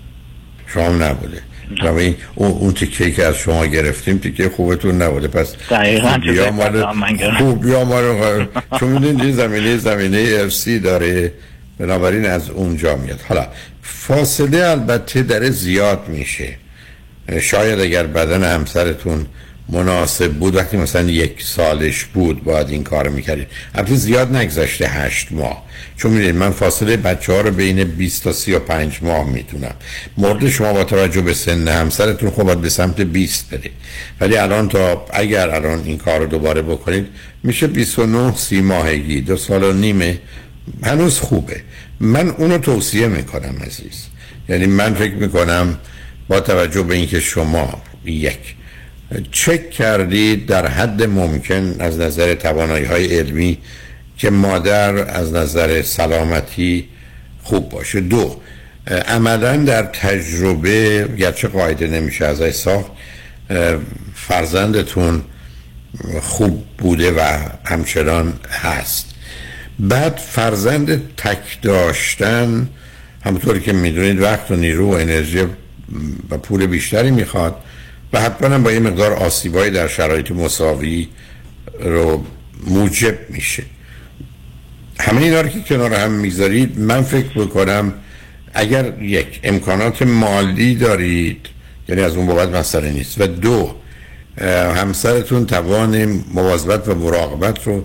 [0.67, 1.43] شما نبوده.
[1.85, 5.29] و این اون, اون تیکه که از شما گرفتیم تیکه خوبتون نبوده.
[5.29, 7.37] پس من گرفتم.
[7.39, 8.49] خوبی ها مال-
[8.81, 11.33] چون می‌دونید این زمینه زمینه افسی داره.
[11.79, 13.21] بنابراین از اونجا میاد.
[13.29, 13.47] حالا
[13.83, 16.49] فاصله البته در زیاد میشه.
[17.41, 19.27] شاید اگر بدن همسرتون
[19.69, 25.33] مناسب بود وقتی مثلا یک سالش بود باید این کار می‌کردید البته زیاد نگذشته هشت
[25.33, 25.67] ماه.
[25.97, 29.75] چون می‌دونید من فاصله بچه ها رو بین 20 تا 35 ماه می‌تونم.
[30.17, 33.73] مورد شما با توجه به سن همسرتون خب باید به سمت 20 برید.
[34.21, 37.07] ولی الان تا اگر الان این کار رو دوباره بکنید
[37.43, 39.21] میشه 29 سی ماهگی.
[39.21, 40.19] دو سال و نیمه
[40.83, 41.61] هنوز خوبه.
[42.01, 44.07] من اونو توصیه می‌کنم عزیز.
[44.49, 45.79] یعنی من فکر می‌کنم
[46.29, 48.39] با توجه به اینکه شما یک
[49.33, 53.59] چک کردید در حد ممکن از نظر توانایی های علمی
[54.19, 56.89] که مادر از نظر سلامتی
[57.43, 58.01] خوب باشه.
[58.01, 58.41] دو
[58.87, 62.91] عملا در تجربه گرچه قاعده نمیشه ازش ساخت
[64.15, 65.23] فرزندتون
[66.21, 69.07] خوب بوده و همچنان هست.
[69.79, 72.69] بعد فرزند تک داشتن
[73.25, 75.39] همونطوری که می‌دونید وقت و نیرو و انرژی
[76.31, 77.57] و پول بیشتری می‌خواد.
[78.17, 81.09] و حتما با یه مقدار آسیبایی در شرایط مساوی
[81.81, 82.25] رو
[82.67, 83.63] موجب میشه.
[85.01, 87.95] همه اینا رو که کنار هم می‌ذارید من فکر بکنم
[88.55, 91.47] اگر یک امکانات مالی دارید
[91.89, 93.75] یعنی از اون بابت مسئله نیست و دو
[94.77, 97.85] همسرتون توان مواظبت و مراقبت رو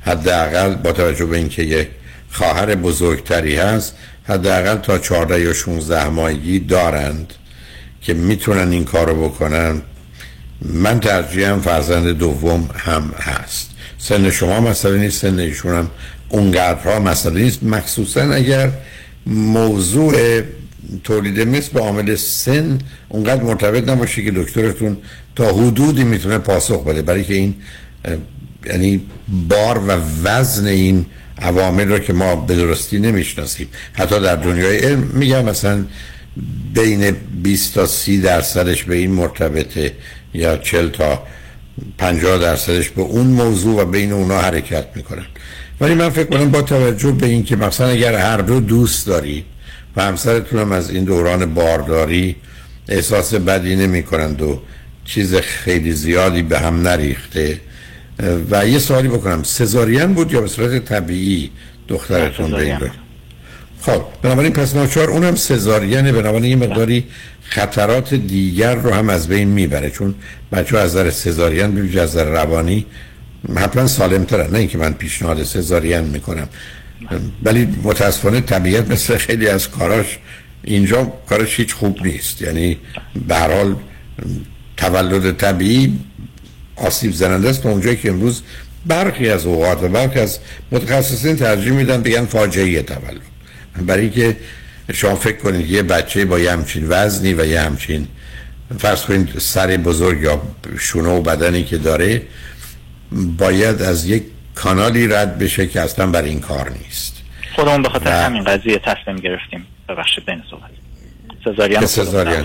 [0.00, 1.88] حداقل با توجه به اینکه یک
[2.30, 3.94] خواهر بزرگتری هست
[4.24, 7.34] حداقل تا 14 یا 16 ماهگی دارند.
[8.02, 9.82] که می‌تونن این کار رو بکنن
[10.62, 13.70] من ترجیحم فرزند دوم هم هست.
[13.98, 15.90] سن شما مسئله نیست سن ایشون هم
[16.28, 17.62] اونقدرها مسئله نیست.
[17.62, 18.70] مخصوصا اگر
[19.26, 20.42] موضوع
[21.04, 24.96] تولید مثل به عامل سن اونقدر مرتبط نباشه که دکترتون
[25.36, 27.02] تا حدودی می‌تونه پاسخ بده.
[27.02, 27.54] برای که این
[28.66, 29.00] یعنی
[29.48, 31.06] بار و وزن این
[31.38, 33.68] عوامل رو که ما به درستی نمی‌شناسیم.
[33.92, 35.84] حتی در دنیای علم میگم مثلا
[36.74, 37.10] بین
[37.42, 39.92] 20 تا 30 درصدش به این مرتبطه
[40.34, 41.22] یا 40 تا
[41.98, 45.26] 50 درصدش به اون موضوع و بین اونا حرکت می‌کنن.
[45.80, 49.44] ولی من فکر کنم با توجه به اینکه مثلا اگر هر دو دوست دارید
[49.96, 52.36] و همسرتون هم از این دوران بارداری
[52.88, 54.62] احساس بدی نمی کنند و
[55.04, 57.60] چیز خیلی زیادی به هم نریخته
[58.50, 59.42] و یه سوالی بکنم.
[59.42, 61.50] سزارین بود یا به صورت طبیعی
[61.88, 62.78] دخترتون به این.
[63.82, 67.04] خب بنابراین پس ناچار اونم سزارینه بنابراین یه مقداری
[67.42, 70.14] خطرات دیگر رو هم از بین می‌بره چون
[70.52, 72.86] بچه از نظر سزارین ببینید از نظر روانی
[73.56, 76.48] حتما سالم ترن نه اینکه من پیشنهاد سزارین می‌کنم.
[77.42, 80.18] ولی متاسفانه طبیعت مثل خیلی از کاراش
[80.64, 82.42] اینجا کارش هیچ خوب نیست.
[82.42, 82.78] یعنی
[83.28, 83.76] به حال
[84.76, 85.98] تولد طبیعی
[86.76, 87.66] آسیب زننده است.
[87.66, 88.42] اونجایی که امروز
[88.86, 90.38] برخی از اوقات و برخی از
[90.72, 93.31] متخصصین ترجیح میدن بگن فاجعه تولد.
[93.80, 94.36] برای اینکه
[94.92, 98.08] شما فکر کنید یه بچه با یه همچین وزنی و یه همچین
[98.78, 100.42] فرض کنید سر بزرگ یا
[100.78, 102.22] شونه و بدنی که داره
[103.38, 104.22] باید از یک
[104.54, 107.16] کانالی رد بشه که اصلا برای این کار نیست.
[107.56, 109.66] خودمون به خاطر و- همین قضیه تصمیم گرفتیم.
[109.88, 110.70] ببخشید بین صحبت.
[111.44, 112.44] سزارین که سزارین.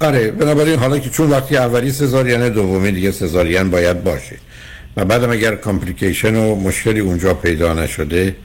[0.00, 4.36] آره بنابراین حالا که چون وقتی اولی سزارین دومی دیگه سزارین باید باشه.
[4.96, 8.36] و بعدم اگر complication و مشکلی اونجا پیدا نشده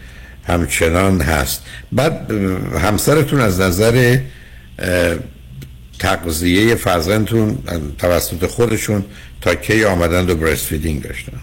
[0.48, 1.66] همچنان هست.
[1.92, 2.32] بعد
[2.86, 4.18] همسرتون از نظر
[6.00, 7.58] تغذیه فرزندتون
[7.98, 9.04] توسط خودشون
[9.42, 11.40] تا کی آمدند و breastfeeding داشتن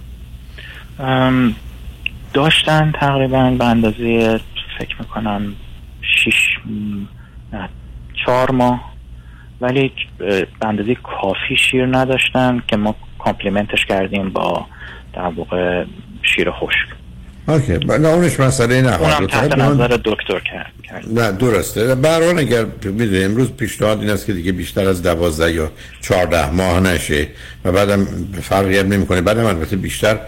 [2.35, 4.40] داشتن تقریبا به اندازه
[4.78, 5.55] فکر می‌کنم
[6.02, 6.59] شیش
[7.52, 7.68] نه
[8.24, 8.93] چهار ماه.
[9.60, 14.66] ولی به اندازه کافی شیر نداشتن که ما complement ش کردیم با
[15.12, 15.85] در واقع
[16.22, 16.99] شیر خشک.
[17.48, 20.73] okay نه اونش مسئله نه اونم تحت نظر دکتر کرد.
[21.07, 21.95] نه درسته.
[21.95, 26.81] برحال اگر می‌دونی امروز پیشنهاد این است که دیگه بیشتر از دوازده یا چهارده ماه
[26.81, 27.27] نشه
[27.65, 28.07] و بعدم
[28.43, 29.21] فرقی هم نمی‌کنه.
[29.21, 30.19] بعدم البته بیشتر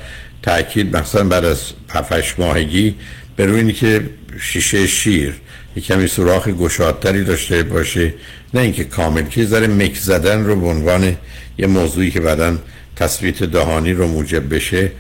[0.43, 2.95] تاکید مثلا بعد از هفتش ماهگی
[3.37, 4.11] به روی اینی که
[4.41, 5.35] شیشه شیر
[5.77, 8.15] یک کمی سوراخ گشادتری داشته باشه.
[8.55, 11.17] نه اینکه کامل که یه ذره مک زدن رو به عنوان
[11.59, 12.57] یه موضوعی که بعدا
[12.97, 14.93] تصویت دهانی رو موجب بشه.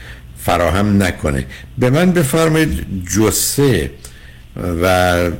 [0.47, 1.47] فراهم نکنه.
[1.78, 2.86] به من بفرمایید
[3.16, 3.90] جسه
[4.82, 5.31] و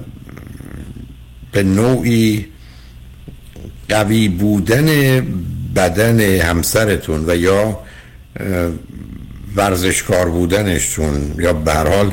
[1.53, 2.47] به نوعی
[3.89, 4.87] قوی بودن
[5.77, 7.81] بدن همسرتون و یا
[9.57, 12.13] ورزشکار بودنشون یا به هر حال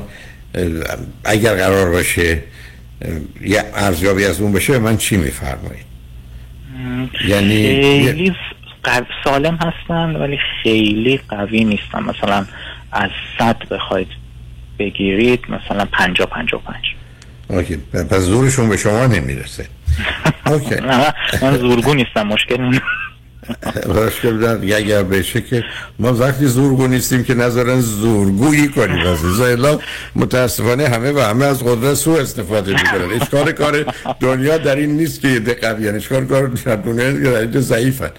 [1.23, 2.43] اگر قرار باشه
[3.41, 5.85] یه ارزیابی از اون بشه من چی میفرمایید؟
[7.27, 8.35] یعنی خیلی
[8.83, 12.03] قو- سالم هستن ولی خیلی قوی نیستن.
[12.03, 12.45] مثلا
[12.91, 13.09] از
[13.39, 14.07] صد بخواید
[14.79, 16.83] بگیرید مثلا پنجا پنجا پنج.
[17.47, 17.75] اوکی.
[17.93, 19.65] پس زورشون به شما نمی‌رسه.
[20.45, 20.75] اوکی.
[21.41, 22.61] من- زورگو نیستم مشکل.
[24.05, 25.63] مشکل دارم یه اگر بشه که
[25.99, 29.79] ما وقتی زورگو نیستیم که نذارن زورگویی کنیم عزیزا الا.
[30.15, 33.21] متاسفانه همه و همه از قدرت سو استفاده می‌کنن.
[33.21, 33.85] اشکال کار
[34.19, 38.09] دنیا در این نیست که یه دقیقی اشکال کار دنیا ضعیفن.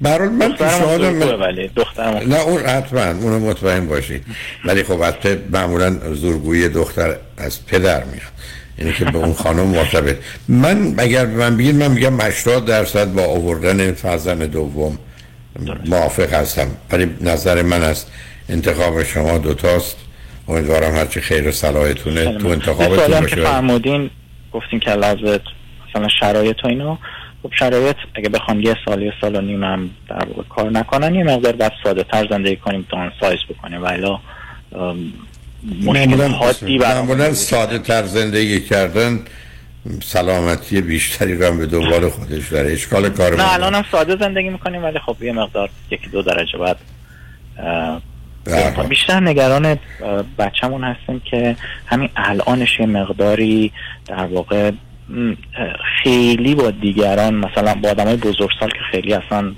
[0.00, 2.16] برحال من پیشنهادم ولی دخترم.
[2.32, 4.24] نه اون حتما اونو مطمئن باشید
[4.64, 8.22] ولی خب پ- معمولا زورگویی دختر از پدر میاد.
[8.78, 10.16] اینه که به اون خانم مرتبط.
[10.48, 14.98] من اگر به من بگید من میگم 80 درصد با آوردن فرزند دوم
[15.86, 16.66] موافق هستم.
[16.90, 18.10] ولی نظر من است
[18.48, 19.96] انتخاب شما دوتاست.
[20.48, 23.36] امیدوارم هرچی خیر و صلاحتونه تو انتخابتون باشه.
[23.36, 24.10] فرمودین
[24.52, 25.40] گفتین که لحظه
[25.90, 26.98] مثلا شرایط و اینا.
[27.44, 31.24] خب شرایط اگه بخوام یه سال یه سال و نیم هم در کار نکنن یه
[31.24, 33.82] مقدار باید ساده تر زندگی کنیم دان سایز بکنیم.
[33.82, 34.18] ولی
[35.84, 39.20] مشکل حادی معمولا ساده تر زندگی کردن
[40.02, 42.72] سلامتی بیشتری رو هم به دنبال خودش داره.
[42.72, 46.58] اشکال کار نه الان هم ساده زندگی می‌کنیم ولی خب یه مقدار یکی دو درجه
[46.58, 46.76] بعد.
[48.88, 49.78] بیشتر نگران
[50.38, 51.56] بچه‌مون هستیم که
[51.86, 53.72] همین الانش یه مقداری
[54.06, 54.70] در واقع
[56.02, 59.52] خیلی با دیگران مثلا با آدمای بزرگسال که خیلی اصلا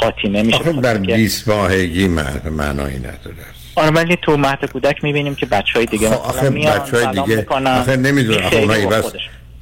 [0.00, 3.36] قاطی نمیشه آخه 20 ماهگی مع- معنایی نداره.
[3.76, 7.46] آره ولی تو مهد کودک می‌بینیم که بچه های دیگه آخه بچه های دیگه.
[7.50, 9.04] آخه نمی‌دونه آخه ای بس.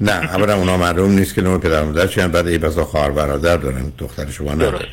[0.01, 3.57] نه اولا اونا معلوم نیست که نوع پدر مادر چی بعد ای بسا خواهر برادر
[3.57, 4.87] دارن دختر شما نداره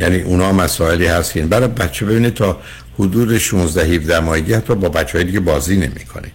[0.00, 2.60] یعنی اونا مسائلی هست که برای بچه ببینه تا
[2.98, 6.28] حدود 16 17 ماهگی حتی با بچه های دیگه بازی نمی‌کنه.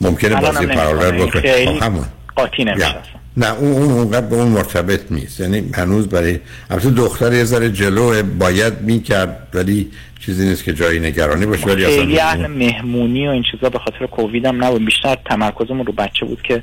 [0.00, 1.12] ممکنه بازی نمی‌کنه.
[1.26, 2.04] بکنه همون.
[2.38, 2.94] قاطی نمیشه.
[3.36, 5.40] نه اون اون اونقدر به اون مرتبط نیست.
[5.40, 6.38] یعنی هنوز برای
[6.70, 9.90] البته دختر یه ذره جلو باید می‌کرد ولی
[10.20, 13.78] چیزی نیست که جایی نگرانی باشه ولی خیلی اصلا اهل مهمونی و این چیزا به
[13.78, 14.84] خاطر کووید هم نبود.
[14.84, 16.62] بیشتر تمرکزمون رو بچه بود که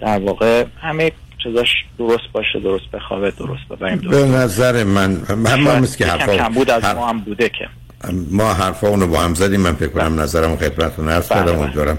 [0.00, 1.12] در واقع همه
[1.42, 1.68] چیزاش
[1.98, 6.82] درست باشه درست بخوابه درست ببریم به نظر من من که حرفا کم بود از
[6.82, 7.68] هر- ما هم بوده که.
[8.30, 9.60] ما حرفا اونو با هم زدیم.
[9.60, 11.62] من فکر کنم نظرم خدمتتون عرض بله، کردم بله.
[11.62, 11.98] امیدوارم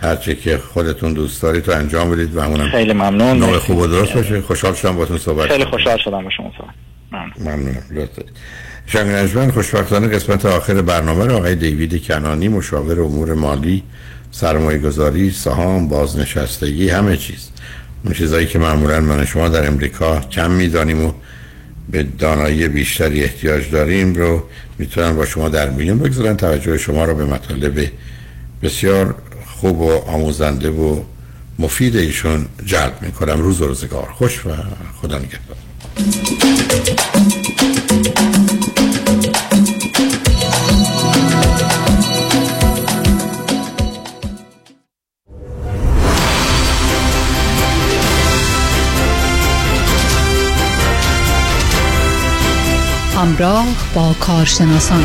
[0.00, 3.38] هرچه که خودتون دوست دارید تو انجام بدید و همونم خیلی ممنون.
[3.38, 3.58] نوع.
[3.58, 5.64] خوب و درست باشه خوشحال شدم باتون صحبت خیلی.
[5.64, 6.74] خوشحال شدم با شما صحبت
[7.12, 7.32] ممنون.
[7.38, 8.32] ممنونم لطف دارید.
[8.86, 13.82] شنگ نجمن خوشبختانه قسمت آخر برنامه رو آقای دیوید کنانی مشاور امور مالی
[14.30, 17.50] سرمایه گذاری سهام بازنشستگی همه چیز
[18.04, 21.12] اون چیزایی که معمولا من شما در امریکا کم می‌دانیم و
[21.90, 24.42] به دانایی بیشتری احتیاج داریم رو
[24.78, 27.90] می‌تونن با شما در میون بگذارن توجه شما رو به مطالب
[28.62, 29.14] بسیار
[29.60, 31.00] خوب و آموزنده و
[31.58, 33.40] مفید ایشون جلب می‌کنم.
[33.40, 34.08] روز و روزگار.
[34.18, 34.50] خوش و
[35.02, 35.56] خدا نگهدار.
[53.16, 55.04] همراه با کارشناسان.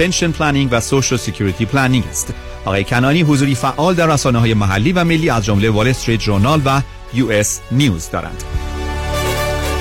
[0.00, 2.34] pension planning و social security planning است.
[2.64, 6.62] آقای کنانی حضوری فعال در رسانه های محلی و ملی از جمله Wall Street Journal
[6.64, 6.82] و
[7.14, 7.60] U.S.
[7.72, 8.42] News دارند.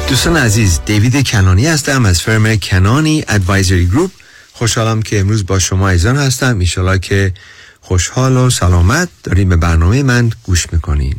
[0.10, 4.12] دوستان عزیز دیوید کنانی هستم از firm Kanani Advisory Group
[4.54, 7.34] خوشحالم که امروز با شما عزیزان هستم ایشالا که
[7.82, 11.16] خوشحال و سلامت داریم به برنامه من گوش می‌کنین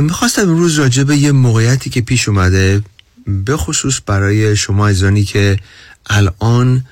[0.00, 2.82] می‌خواستم امروز راجع به یه موقعیتی که پیش اومده
[3.26, 5.58] به خصوص برای شما عزیزانی که
[6.06, 6.84] الان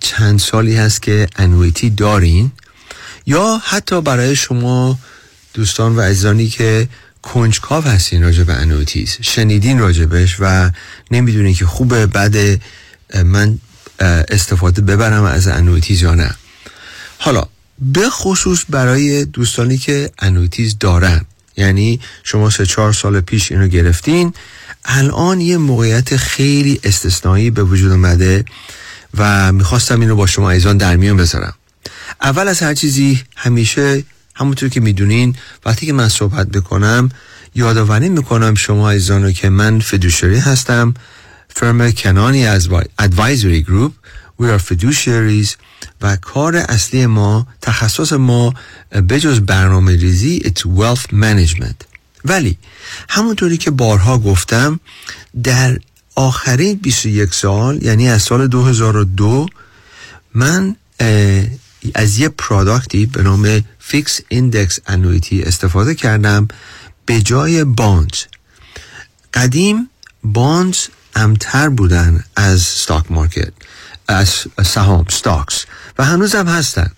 [0.00, 2.52] چند سالی هست که annuity دارین؟
[3.26, 4.98] یا حتی برای شما
[5.54, 6.88] دوستان و عزیزانی که
[7.22, 10.70] کنجکاو هستین راجع به annuities شنیدین راجبش و
[11.10, 12.60] نمی‌دونین که خوبه بعد
[13.24, 13.58] من
[14.28, 16.34] استفاده ببرم از annuities یا نه.
[17.18, 17.46] حالا
[17.78, 21.24] به خصوص برای دوستانی که انویتیز دارن
[21.56, 24.34] یعنی شما سه چهار سال پیش اینو گرفتین
[24.84, 28.44] الان یه موقعیت خیلی استثنایی به وجود اومده
[29.18, 31.54] و می‌خواستم اینو با شما ایزان در میان بذارم.
[32.22, 35.36] اول از هر چیزی همیشه همونطور که می‌دونین
[35.66, 37.08] وقتی که من صحبت بکنم
[37.54, 40.94] یادآوری می‌کنم شما ایزانو که من فدوشری هستم
[41.48, 42.68] فرم کنانی از
[42.98, 43.92] Advisory Group
[44.42, 45.56] We are fiduciaries
[46.02, 48.54] و کار اصلی ما تخصص ما
[49.08, 51.84] بجز برنامه ریزی It's wealth management.
[52.24, 52.58] ولی
[53.08, 54.80] همونطوری که بارها گفتم
[55.42, 55.78] در
[56.16, 59.46] آخرین 21 سال یعنی از سال 2002
[60.34, 60.76] من
[61.94, 66.48] از یه product ی به نام fixed index annuity استفاده کردم
[67.06, 68.24] به جای bonds
[69.34, 69.88] قدیم
[70.24, 70.76] bonds
[71.14, 73.52] امن‌تر بودن از stock market
[74.08, 75.64] از سهام stocks
[75.98, 76.90] و هنوز هم هستن.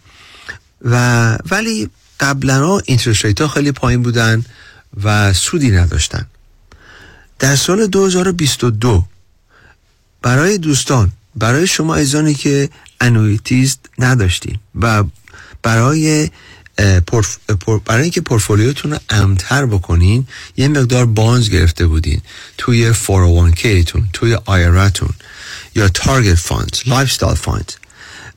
[0.85, 1.90] و ولی
[2.20, 4.45] قبلا interest ها خیلی پایین بودن
[5.05, 6.27] و سودی نداشتن.
[7.39, 9.05] در سال 2022
[10.23, 12.69] برای دوستان برای شما عزیزانی که
[13.01, 15.05] annuities نداشتین و
[15.62, 16.31] برای
[17.85, 22.20] برای اینکه پورتفولیوتون رو امن‌تر بکنین یه مقدار bonds گرفته بودین
[22.59, 25.15] توی 401k تون توی IRA تون
[25.74, 27.74] یا target funds lifestyle funds.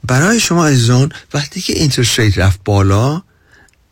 [0.04, 3.22] برای شما عزیزان وقتی که interest rate رفت بالا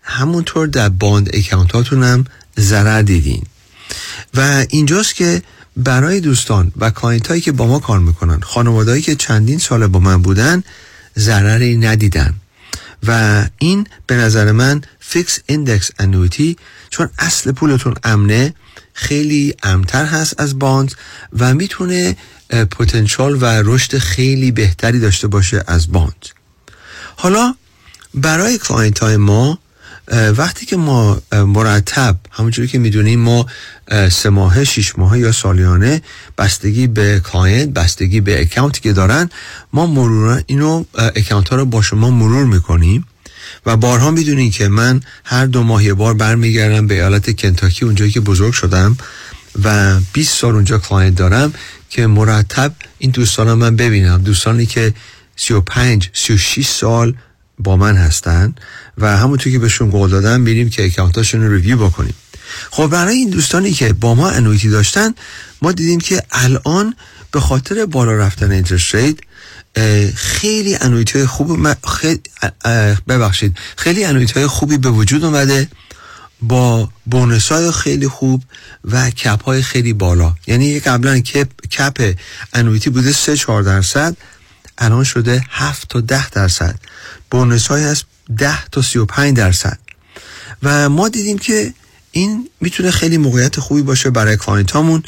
[0.02, 2.26] همونطور در bond account هاتون هم
[2.60, 3.44] ضرر دیدین.
[4.34, 5.42] و اینجاست که
[5.78, 10.00] برای دوستان و client هایی که با ما کار می‌کنن خانوادهایی که چندین سال با
[10.00, 10.64] من بودن
[11.18, 12.34] ضرری ندیدن.
[13.08, 16.58] و این به نظر من fixed index annuity
[16.90, 18.54] چون اصل پولتون امنه
[18.94, 20.94] خیلی امن‌تر هست از bond
[21.40, 22.16] و می‌تونه
[22.50, 26.26] پتانسیل و رشد خیلی بهتری داشته باشه از bond
[27.16, 27.56] حالا
[28.14, 29.60] برای client های ما
[30.12, 33.46] وقتی که ما مرتب همونجوری که می‌دونیم ما
[34.12, 36.02] سه ماه شیش ماه یا سالیانه
[36.38, 39.30] بستگی به client بستگی به account ی که دارن
[39.74, 40.84] ما مرور اینو
[41.16, 43.06] account ها رو با شما مرور می‌کنیم
[43.66, 48.12] و بارها می‌دونین که من هر دو ماه یه بار برمیگردم به ایالت کنتاکی اونجایی
[48.12, 48.98] که بزرگ شدم
[49.64, 51.54] و 20 سال اونجا client دارم
[51.90, 54.22] که مرتب این دوستان من ببینم.
[54.22, 54.94] دوستانی که
[55.36, 57.16] 35 36 سال
[57.60, 58.56] با من هستن
[58.98, 62.14] و همونطور که بهشون قول دادم میریم که account اشون رو review بکنیم.
[62.72, 65.14] خب برای این دوستانی که با ما annuity داشتن
[65.62, 66.96] ما دیدیم که الان
[67.32, 69.16] به خاطر بالا رفتن interest rate
[70.16, 72.22] خیلی annuity های خوب خیلی
[73.08, 75.68] ببخشید خیلی annuity های خوبی به وجود اومده
[76.42, 78.44] با bonus های خیلی خوب
[78.86, 80.36] و cap های خیلی بالا.
[80.48, 82.16] یعنی قبلا cap cap
[82.54, 84.18] annuity بوده 3 4 درصد.
[84.80, 86.80] الان شده 7 تا 10 درصد.
[87.32, 88.04] bonus های از
[88.38, 89.80] 10 تا 35 درصد.
[90.64, 91.74] و ما دیدیم که
[92.12, 95.04] این می‌تونه خیلی موقعیت خوبی باشه برای client هامون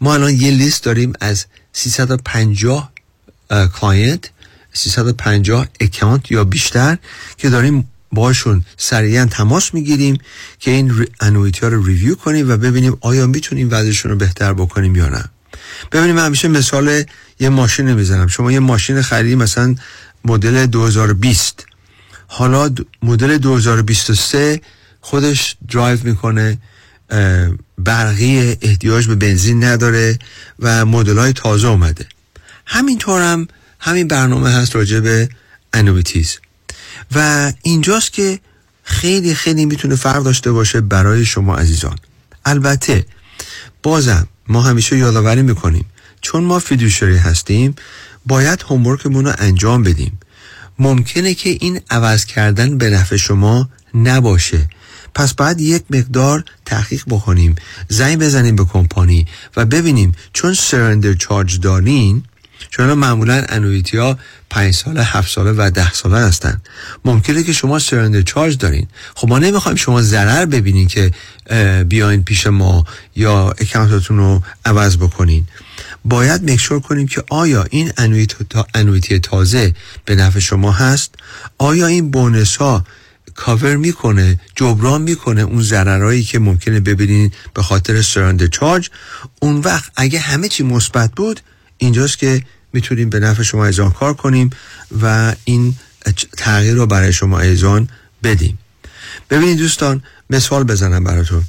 [0.00, 2.92] ما الان یه لیست داریم از 350
[3.80, 4.30] client
[4.72, 6.98] 350 account یا بیشتر
[7.36, 10.18] که داریم باشون سریعا تماس می‌گیریم
[10.58, 14.96] که این annuity ها رو review کنیم و ببینیم آیا می‌تونیم وضعشون رو بهتر بکنیم
[14.96, 15.24] یا نه.
[15.92, 17.04] ببینیم همیشه مثال
[17.40, 18.26] یه ماشین می‌زنم.
[18.26, 19.74] شما یه ماشین خریدی مثلا
[20.24, 21.66] مدل 2020
[22.26, 22.70] حالا
[23.02, 24.60] مدل 2023
[25.00, 26.58] خودش درایو می‌کنه
[27.78, 30.18] برقی احتیاج به بنزین نداره
[30.58, 32.06] و مدل های تازه اومده.
[32.66, 33.48] همینطور هم
[33.80, 35.28] همین برنامه هست راجع به
[35.72, 36.38] annuities
[37.14, 38.40] و اینجاست که
[38.82, 41.98] خیلی خیلی می‌تونه فرق داشته باشه برای شما عزیزان.
[42.44, 43.06] البته
[43.82, 45.86] بازم ما همیشه یادآوری می‌کنیم.
[46.20, 47.74] چون ما فیدوشری هستیم
[48.26, 50.18] باید هومورکمون رو انجام بدیم.
[50.78, 54.68] ممکنه که این عوض کردن به نفع شما نباشه.
[55.14, 57.54] پس باید یک مقدار تحقیق بکنیم.
[57.88, 62.22] زنگ بزنیم به کمپانی و ببینیم چون سرندر چارج دارین
[62.70, 64.18] چون معمولا انویتی ها
[64.50, 66.60] 5 ساله 7 ساله و 10 ساله هستن.
[67.04, 68.86] ممکنه که شما سرندر چارج دارین.
[69.14, 71.10] خب ما نمی‌خوایم شما ضرر ببینین که
[71.88, 72.84] بیاین پیش ما
[73.16, 75.46] یا اکانتتون رو عوض بکنین.
[76.04, 77.92] باید مکشور کنیم که آیا این
[78.74, 79.74] انویتی تازه
[80.04, 81.14] به نفع شما هست؟
[81.58, 82.84] آیا این بونس ها
[83.34, 88.90] کاور می‌کنه جبران می‌کنه اون ضررهایی که ممکنه ببینین به خاطر سرندر چارج؟
[89.40, 91.40] اون وقت اگه همه چی مثبت بود
[91.78, 92.42] اینجاست که
[92.72, 94.50] می‌تونیم به نفع شما ایزان کار کنیم
[95.02, 95.74] و این
[96.36, 97.88] تغییر رو برای شما ایزان
[98.22, 98.58] بدیم.
[99.30, 101.44] ببینید دوستان مثال بزنم براتون.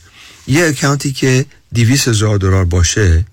[0.48, 3.26] یه اکانتی که دیویس هزار دلار باشه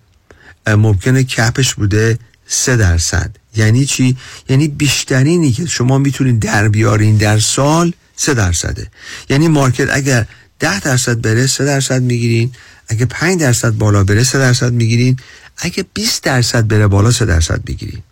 [0.67, 3.37] ممکنه کپش بوده سه درصد.
[3.57, 4.17] یعنی چی؟
[4.49, 8.91] یعنی بیشترینی که شما می‌تونید در بیارین در سال سه درصده.
[9.29, 10.27] یعنی مارکت اگر
[10.59, 12.53] ده درصد بره سه درصد می‌گیرین.
[12.89, 15.17] اگه پنج درصد بالا بره سه درصد می‌گیرین.
[15.57, 18.03] اگه 20 درصد بره بالا 3 درصد بگیری.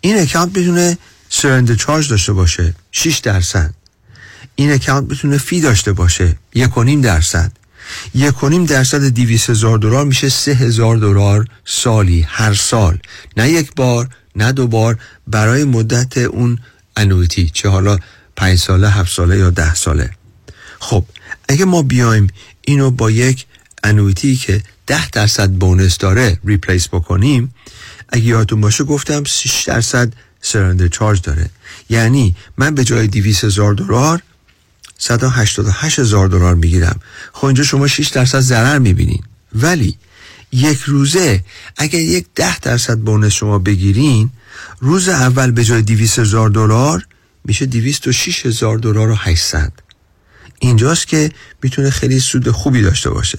[0.00, 0.98] این account می‌تونه
[1.28, 3.74] surrender charge داشته باشه 6 درصد.
[4.56, 7.52] این account می‌تونه fee داشته باشه یک و نیم درصد.
[8.14, 12.98] یک و نیم درصد دویست هزار دلار میشه سه هزار دلار سالی هر سال.
[13.36, 16.58] نه یک بار نه دو بار برای مدت اون
[16.96, 17.98] annuity چه حالا
[18.36, 20.10] پنج ساله هفت ساله یا ده ساله.
[20.78, 21.04] خب
[21.48, 22.26] اگه ما بیایم
[22.60, 23.46] اینو با یک
[23.84, 27.54] annuity که ده درصد bonus داره replace بکنیم
[28.08, 31.50] اگه یادتون باشه گفتم 6 درصد سرندر چارج داره.
[31.88, 34.22] یعنی من به جای 200 هزار دلار
[34.98, 37.00] 188 هزار دلار می‌گیرم.
[37.32, 39.22] خب اینجا شما 6 درصد ضرر می‌بینین.
[39.54, 39.96] ولی
[40.52, 41.44] یک روزه
[41.76, 44.30] اگر یک ده درصد بونس شما بگیرین
[44.80, 47.06] روز اول به جای 200 هزار دلار
[47.44, 49.72] میشه 206 هزار دلار و 800
[50.58, 51.32] اینجاست که
[51.62, 53.38] می‌تونه خیلی سود خوبی داشته باشه.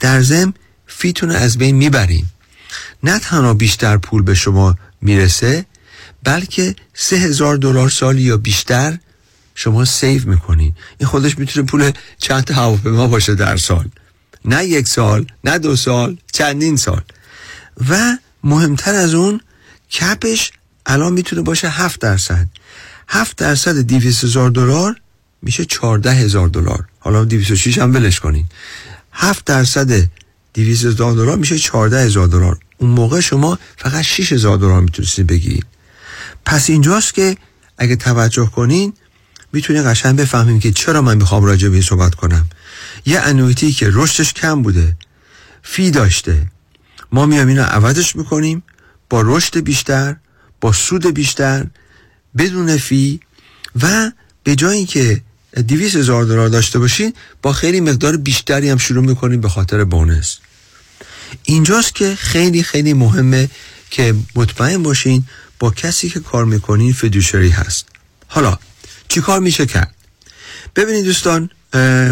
[0.00, 0.54] در ضمن
[0.86, 2.26] fee تون از بین می‌برین
[3.02, 5.66] نه تنها بیشتر پول به شما می‌رسه
[6.24, 8.98] بلکه سه هزار دلار سالی یا بیشتر
[9.54, 13.88] شما save می‌کنین این خودش می‌تونه پول چند هواپیما باشه در سال.
[14.44, 17.02] نه یک سال نه دو سال چندین سال.
[17.88, 19.40] و مهمتر از اون
[20.00, 20.52] cap ش
[20.86, 22.48] الان می‌تونه باشه هفت درصد.
[23.08, 24.96] هفت درصد دویست هزار دلار
[25.42, 26.84] میشه چارده هزار دلار.
[26.98, 28.46] حالا دیویس هم ولش کنین.
[29.12, 30.10] هفت درصد
[30.54, 32.58] 200 هزار دلار میشه 14 هزار دلار.
[32.78, 35.66] اون موقع شما فقط 6 هزار دلار می‌تونستید بگیرید.
[36.44, 37.36] پس اینجاست که
[37.78, 38.92] اگه توجه کنین
[39.52, 42.46] می‌تونید قشنگ بفهمیم که چرا من می‌خوام راجع به صحبت کنم.
[43.06, 44.96] یه انویتی که رشدش کم بوده
[45.62, 46.46] فی داشته.
[47.12, 48.62] ما میام اینو عوضش می‌کنیم
[49.10, 50.16] با رشد بیشتر
[50.60, 51.66] با سود بیشتر
[52.38, 53.20] بدون فی
[53.82, 54.10] و
[54.44, 55.22] به جای که
[55.68, 57.12] 200 هزار دلار داشته باشین
[57.42, 60.38] با خیلی مقدار بیشتری هم شروع می‌کنیم به خاطر بونس.
[61.42, 63.50] اینجاست که خیلی خیلی مهمه
[63.90, 65.24] که مطمئن باشین
[65.58, 67.86] با کسی که کار می‌کنین فدوشری هست.
[68.28, 68.58] حالا
[69.08, 69.94] چی کار میشه کرد؟
[70.76, 71.50] ببینید دوستان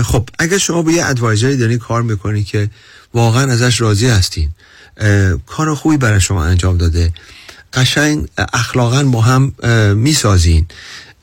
[0.03, 2.71] خب اگر شما با یه ادوایزری دارین کار می‌کنین که
[3.15, 4.51] واقعا ازش راضی هستین
[5.47, 7.13] کار خوبی برای شما انجام داده
[7.73, 9.53] قشنگ اخلاقا با هم
[9.97, 10.67] می‌سازین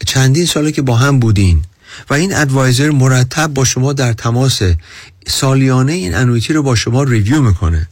[0.05, 1.61] چندین ساله که با هم بودین
[2.09, 4.61] و این ادوایزر مرتب با شما در تماس
[5.27, 7.87] سالیانه این انویتی رو با شما ریویو می‌کنه.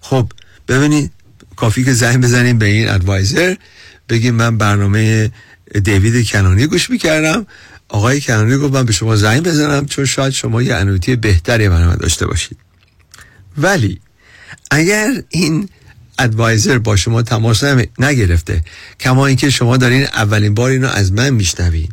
[0.00, 0.32] خب
[0.68, 1.10] ببینید
[1.56, 3.54] کافی که زنگ بزنیم به این ادوایزر
[4.08, 5.30] بگیم من برنامه
[5.84, 7.46] دیوید کنانی گوش می‌کردم.
[7.88, 11.96] آقای کنانی گفت من به شما زنگ بزنم چون شاید شما یه انویتی بهتری برنامه
[11.96, 12.58] داشته باشید.
[13.58, 14.00] ولی
[14.70, 15.68] اگر این
[16.18, 17.64] ادوایزر با شما تماس
[17.98, 18.64] نگرفته
[19.00, 21.88] کما اینکه شما دارین اولین بار اینو از من میشنوین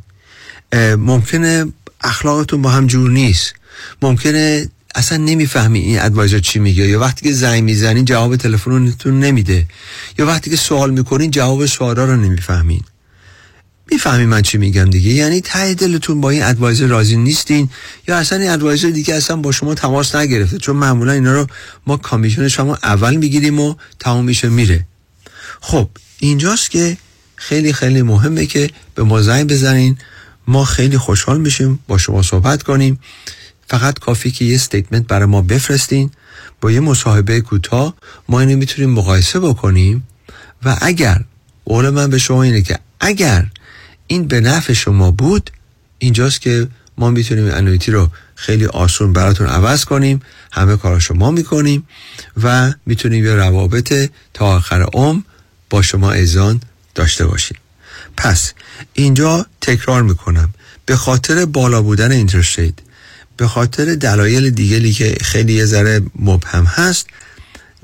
[0.73, 1.65] ممکنه
[2.01, 3.53] اخلاقتون با هم جور نیست.
[4.01, 6.87] ممکنه اصلا نمی‌فهمی این ادوایزر چی میگه.
[6.87, 9.65] یا وقتی که زنگ می‌زنین جواب تلفنتون نمیده.
[10.19, 12.81] یا وقتی که سوال می‌کنین جواب سوالا رو نمی‌فهمین.
[13.91, 15.11] می‌فهمی من چی میگم دیگه.
[15.11, 17.69] یعنی ته دلتون با این ادوایزر راضی نیستین.
[18.07, 20.57] یا اصلا این advisor دیگه اصلا با شما تماس نگرفته.
[20.57, 21.47] چون معمولا اینا رو
[21.87, 24.85] ما commission شما اول می‌گیریم و تمام میشه میره.
[25.61, 25.89] خب
[26.19, 26.97] اینجاست که
[27.35, 29.97] خیلی خیلی مهمه که به ما زنگ بزنین.
[30.47, 32.99] ما خیلی خوشحال میشیم با شما صحبت کنیم.
[33.67, 36.11] فقط کافی که یه statement برای ما بفرستین.
[36.61, 37.93] با یه مصاحبه کوتاه
[38.29, 40.07] ما اینو می‌تونیم مقایسه بکنیم.
[40.65, 41.23] و اگر
[41.65, 43.47] قول من به شما اینه که اگر
[44.07, 45.51] این به نفع شما بود
[45.99, 46.67] اینجاست که
[46.97, 50.21] ما می‌تونیم انویتی رو خیلی آسون براتون عوض کنیم.
[50.51, 51.87] همه کار شما می‌کنیم
[52.43, 55.21] و می‌تونیم یه روابط تا آخر عمر
[55.69, 56.61] با شما ایزان
[56.95, 57.57] داشته باشیم.
[58.17, 58.53] پس
[58.93, 60.53] اینجا تکرار می‌کنم.
[60.85, 62.59] به خاطر بالا بودن اینترست
[63.37, 67.07] به خاطر دلایل دیگری که خیلی یه ذره مبهم هست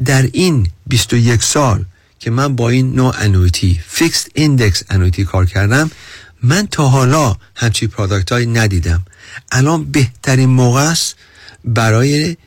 [0.05, 1.85] در این 21 سال
[2.19, 5.91] که من با این نوع annuity fixed index annuity کار کردم
[6.43, 9.05] من تا حالا همچی product ندیدم.
[9.51, 11.15] الان بهترین موقع است
[11.65, 12.37] برای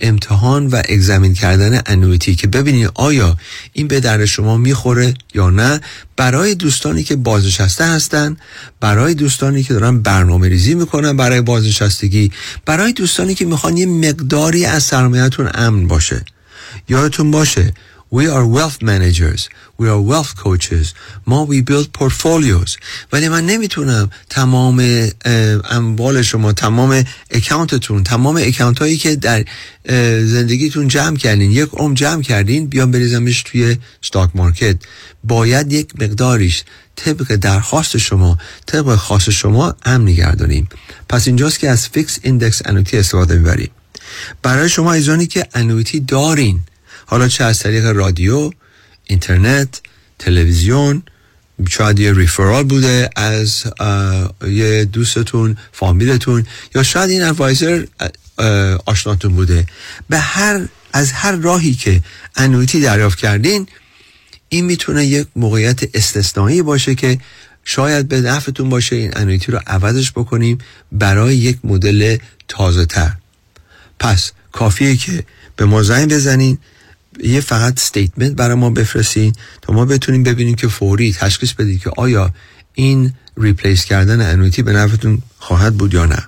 [0.00, 3.36] امتحان و examine کردن annuity که ببینید آیا
[3.72, 5.80] این به درد شما می‌خوره یا نه
[6.16, 8.36] برای دوستانی که بازنشسته هستن
[8.80, 12.32] برای دوستانی که دارن برنامه ریزی می‌کنن برای بازنشستگی
[12.66, 16.24] برای دوستانی که می‌خوان یه مقداری از سرمایهتون امن باشه.
[16.88, 17.74] یادتون باشه
[18.10, 19.48] We are wealth managers.
[19.76, 20.94] We are wealth coaches.
[21.26, 22.78] ما we build portfolios.
[23.12, 25.08] ولی من نمی‌تونم تمام
[25.70, 29.44] اموال شما تمام account تون تمام account هایی که در
[30.24, 34.76] زندگیتون جمع کردین یک عمر جمع کردین بیام بریزمش توی stock market
[35.24, 36.64] باید یک مقداریش
[36.96, 40.68] طبق درخواست شما طبق خواست شما امن نگه داریم
[41.08, 43.70] پس اینجاست که از fixed index annuity استفاده می‌بریم
[44.42, 46.60] برای شما ایزانی که انویتی دارین
[47.06, 48.50] حالا چه از طریق رادیو
[49.04, 49.80] اینترنت
[50.18, 51.02] تلویزیون
[51.68, 53.64] شاید یه ریفرال بوده از
[54.48, 57.84] یه دوستتون فامیلتون یا شاید این ادوایزر
[58.86, 59.66] آشناتون بوده.
[60.08, 62.02] به هر از هر راهی که
[62.36, 63.68] انویتی دریافت کردین
[64.48, 67.18] این می‌تونه یک موقعیت استثنایی باشه که
[67.64, 70.58] شاید به نفعتون باشه این انویتی رو عوضش بکنیم
[70.92, 72.16] برای یک مدل
[72.48, 73.12] تازه تر
[73.98, 75.24] پس کافیه که
[75.56, 76.58] به ما زنگ بزنین
[77.24, 79.32] یه فقط statement برای ما بفرستین
[79.62, 82.34] تا ما بتونیم ببینیم که فوری تشخیص بدید که آیا
[82.74, 86.26] این replace کردن annuity به نفعتون خواهد بود یا نه.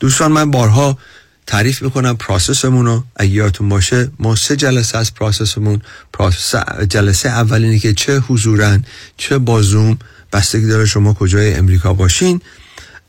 [0.00, 0.98] دوستان من بارها
[1.46, 3.04] تعریف می‌کنم process مون رو.
[3.16, 5.80] اگه یادتون باشه ما سه جلسه از process مون
[6.12, 6.54] process
[6.88, 8.84] جلسه اول اینه که چه حضورن
[9.16, 9.98] چه با زوم
[10.32, 12.40] بستگی داره شما کجای امریکا باشین.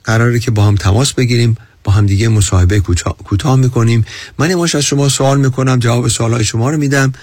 [0.03, 1.57] قراره که با هم تماس بگیریم.
[1.83, 2.79] با هم دیگه مصاحبه
[3.23, 4.05] کوتاه می‌کنیم.
[4.39, 7.13] من اماش از شما سوال می‌کنم جواب سوالهای شما رو میدم.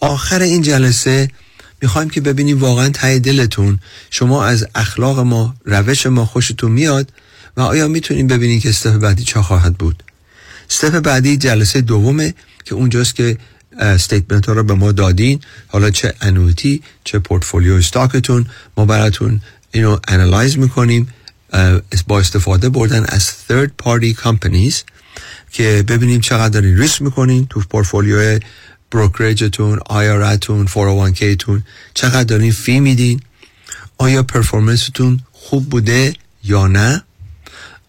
[0.00, 1.28] آخر این جلسه
[1.82, 3.78] می‌خوایم که ببینیم واقعا ته دلتون
[4.10, 7.12] شما از اخلاق ما روش ما خوشتون میاد
[7.56, 10.02] و آیا می‌تونیم ببینیم که استف بعدی چه خواهد بود.
[10.70, 12.34] استف بعدی جلسه دومه
[12.64, 13.38] که اونجاست که
[13.78, 15.40] statement ها رو به ما دادین.
[15.66, 18.46] حالا چه annuity چه portfolio stock تون
[18.76, 19.40] ما براتون
[19.72, 21.08] اینو analyze می‌کنیم.
[22.06, 24.74] با استفاده بردن از third party companies
[25.50, 28.38] که ببینیم چقدر دارین ریسک می‌کنین تو portfolio
[28.90, 31.64] brokerage تون IRA تون 401k تون
[31.94, 33.20] چقدر دارین fee میدین؟
[33.98, 36.12] آیا performance تون خوب بوده
[36.44, 37.02] یا نه؟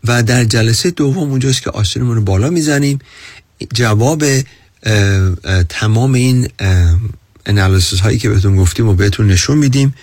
[0.03, 2.99] و در جلسه دوم اونجاست که آستینمون رو بالا می‌زنیم.
[3.73, 4.23] جواب
[5.69, 6.47] تمام این
[7.45, 9.95] انالیسیس هایی که بهتون گفتیم و بهتون نشون میدیم.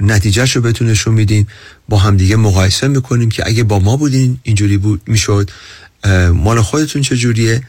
[0.00, 1.46] نتیجهش رو بهتون نشون میدیم.
[1.88, 5.50] با همدیگه مقایسه می‌کنیم که اگه با ما بودین اینجوری بود می‌شد.
[6.34, 7.62] مال خودتون چجوریه؟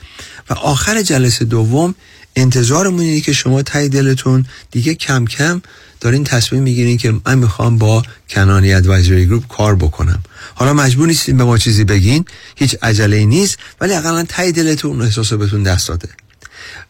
[0.49, 1.95] و آخر جلسه دوم
[2.36, 5.61] انتظارمون اینه که شما تای دلتون دیگه کم کم
[5.99, 10.23] دارین تصمیم می‌گیرین که من می‌خوام با کنانی ادوایزری گروپ کار بکنم.
[10.56, 12.26] حالا مجبور نیستین به ما چیزی بگین
[12.56, 16.10] هیچ عجله نیست ولی اقلا تای دلتون احساس بهتون دست داده.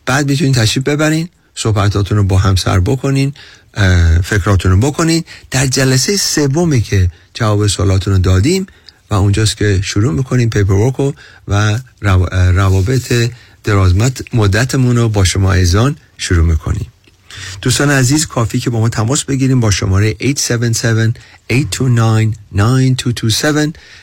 [0.05, 3.33] بعد می‌تونین تشریف ببرین صحبتاتون رو با هم سر بکنین.
[4.23, 8.67] فکراتون رو بکنین در جلسه سومی که جواب سوالاتون رو دادیم
[9.09, 11.11] و اونجاست که شروع می‌کنیم پیپر
[11.47, 11.79] و
[12.31, 13.31] روابط
[13.63, 16.87] درازمت مدتمون رو با شما ایزان شروع می‌کنیم
[17.61, 20.17] دوستان عزیز کافی که با ما تماس بگیریم با شماره 877-829-9227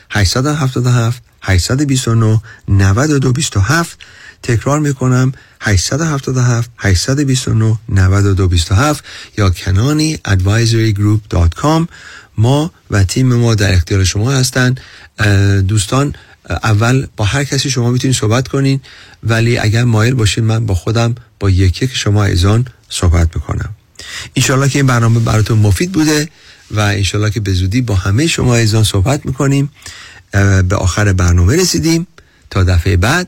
[0.09, 3.99] 877 829 9227
[4.43, 9.03] تکرار می‌کنم 877 829 9227
[9.37, 11.87] یا کنانی advisorygroup.com
[12.37, 14.81] ما و تیم ما در اختیار شما هستند.
[15.67, 16.15] دوستان
[16.49, 18.81] اول با هر کسی شما می‌تونید صحبت کنین
[19.23, 23.69] ولی اگر مایل باشین من با خودم با یکی که شما ایزان صحبت می‌کنم.
[24.35, 26.29] انشالله که این برنامه براتون مفید بوده
[26.71, 29.69] و انشالله که به زودی با همه شما ایزان صحبت می‌کنیم.
[30.69, 32.07] به آخر برنامه رسیدیم.
[32.49, 33.27] تا دفعه بعد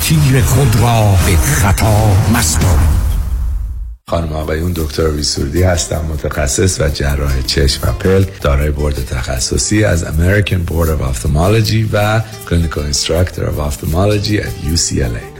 [0.00, 3.00] تکتیر خود را به خطا مسپارید
[4.08, 10.04] خانم آقایون دکتر ویسوردی هستم متخصص و جراح چشم و پلک دارای بورد تخصصی از
[10.04, 15.39] American Board of Ophthalmology و Clinical Instructor of Ophthalmology at UCLA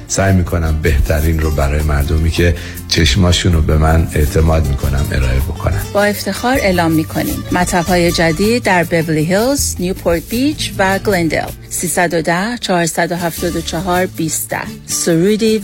[0.11, 2.55] سعی می‌کنم بهترین رو برای مردمی که
[2.87, 7.43] چشماشون رو به من اعتماد می‌کنم ارائه بکنم با افتخار اعلام می‌کنیم.
[7.51, 14.55] مطب های جدید در بیبلی هیلز، نیوپورت بیچ و گلندل 310 474 20
[14.85, 15.59] سرودی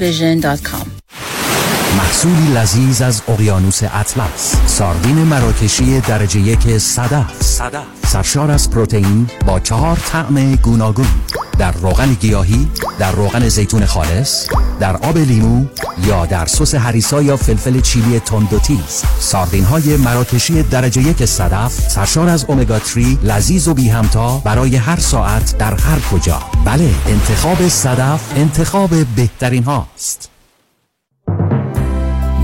[1.98, 4.56] محصولی لذیذ از اقیانوس اطلس.
[4.66, 7.26] ساردین مراکشی درجه یک صدف
[8.06, 11.08] سرشار از پروتئین با چهار طعم گوناگون.
[11.58, 12.68] در روغن گیاهی
[13.00, 14.48] در روغن زیتون خالص
[14.80, 15.66] در آب لیمو
[16.08, 19.04] یا در سس هریسا یا فلفل چیلی تند و تیز.
[19.20, 24.76] ساردین های مراکشی درجه یک صدف سرشار از اومگا 3 لذیذ و بی همتا برای
[24.76, 26.40] هر ساعت در هر کجا.
[26.66, 30.37] بله انتخاب صدف انتخاب بهترین هاست.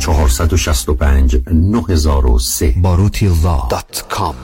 [0.00, 3.28] 465 9003 باروتی
[3.70, 4.34] دات کام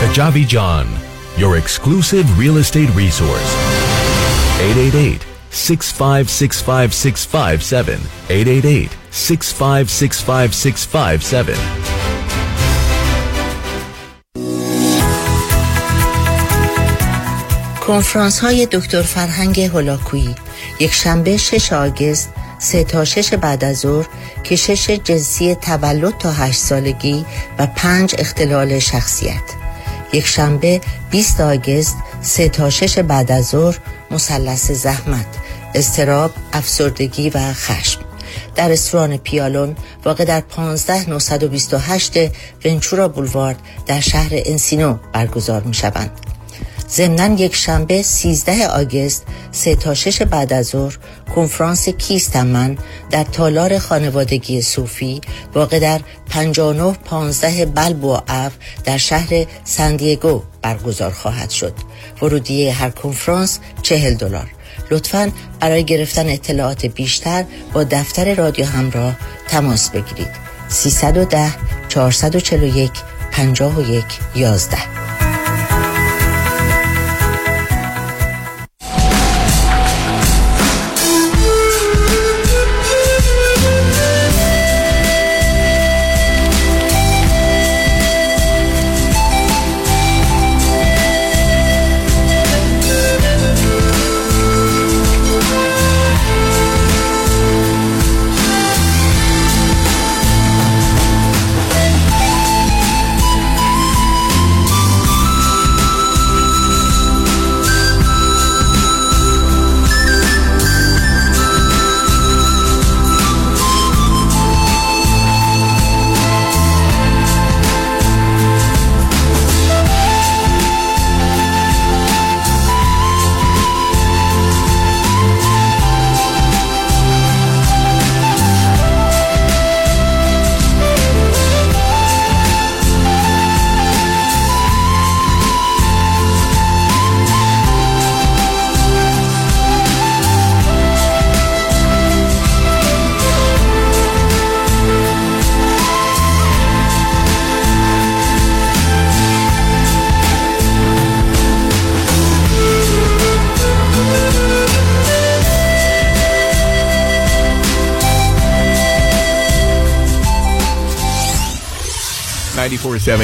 [0.00, 0.86] Kajabi John,
[1.36, 3.54] your exclusive real estate resource.
[4.60, 7.98] 888 6565657
[8.28, 11.93] 888 6565657
[17.87, 20.35] کنفرانس های دکتر فرهنگ هولاکویی.
[20.79, 22.29] یک شنبه 6 آگست
[22.59, 24.07] سه تا شش بعد از ظهر
[24.43, 27.25] کشش جنسی تولد تا هشت سالگی
[27.59, 29.41] و پنج اختلال شخصیت.
[30.13, 30.81] یک شنبه
[31.11, 33.79] 20 آگست سه تا شش بعد از ظهر
[34.11, 35.27] مثلث زحمت
[35.75, 38.01] استراب افسردگی و خشم.
[38.55, 39.75] در رستوران پیالون
[40.05, 42.13] واقع در 15 928
[42.65, 46.34] ونچورا بولوارد در شهر انسینو برگزار می شوند.
[46.89, 50.97] ضمنا یک شنبه 13 آگست سه تا شش بعد از ظهر
[51.35, 52.77] کنفرانس کیستم من
[53.11, 55.21] در تالار خانوادگی صوفی
[55.53, 58.51] واقع در 59 15 بلب و اف
[58.83, 61.73] در شهر سندیگو برگزار خواهد شد.
[62.21, 64.47] ورودیه هر کنفرانس 40 دلار.
[64.91, 69.15] لطفا برای گرفتن اطلاعات بیشتر با دفتر رادیو همراه
[69.47, 70.29] تماس بگیرید.
[70.69, 71.53] 310
[71.89, 72.91] 441
[73.31, 74.03] 51
[74.35, 75.14] 11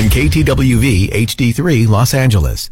[0.02, 2.69] 947 KTWV HD3 Los Angeles.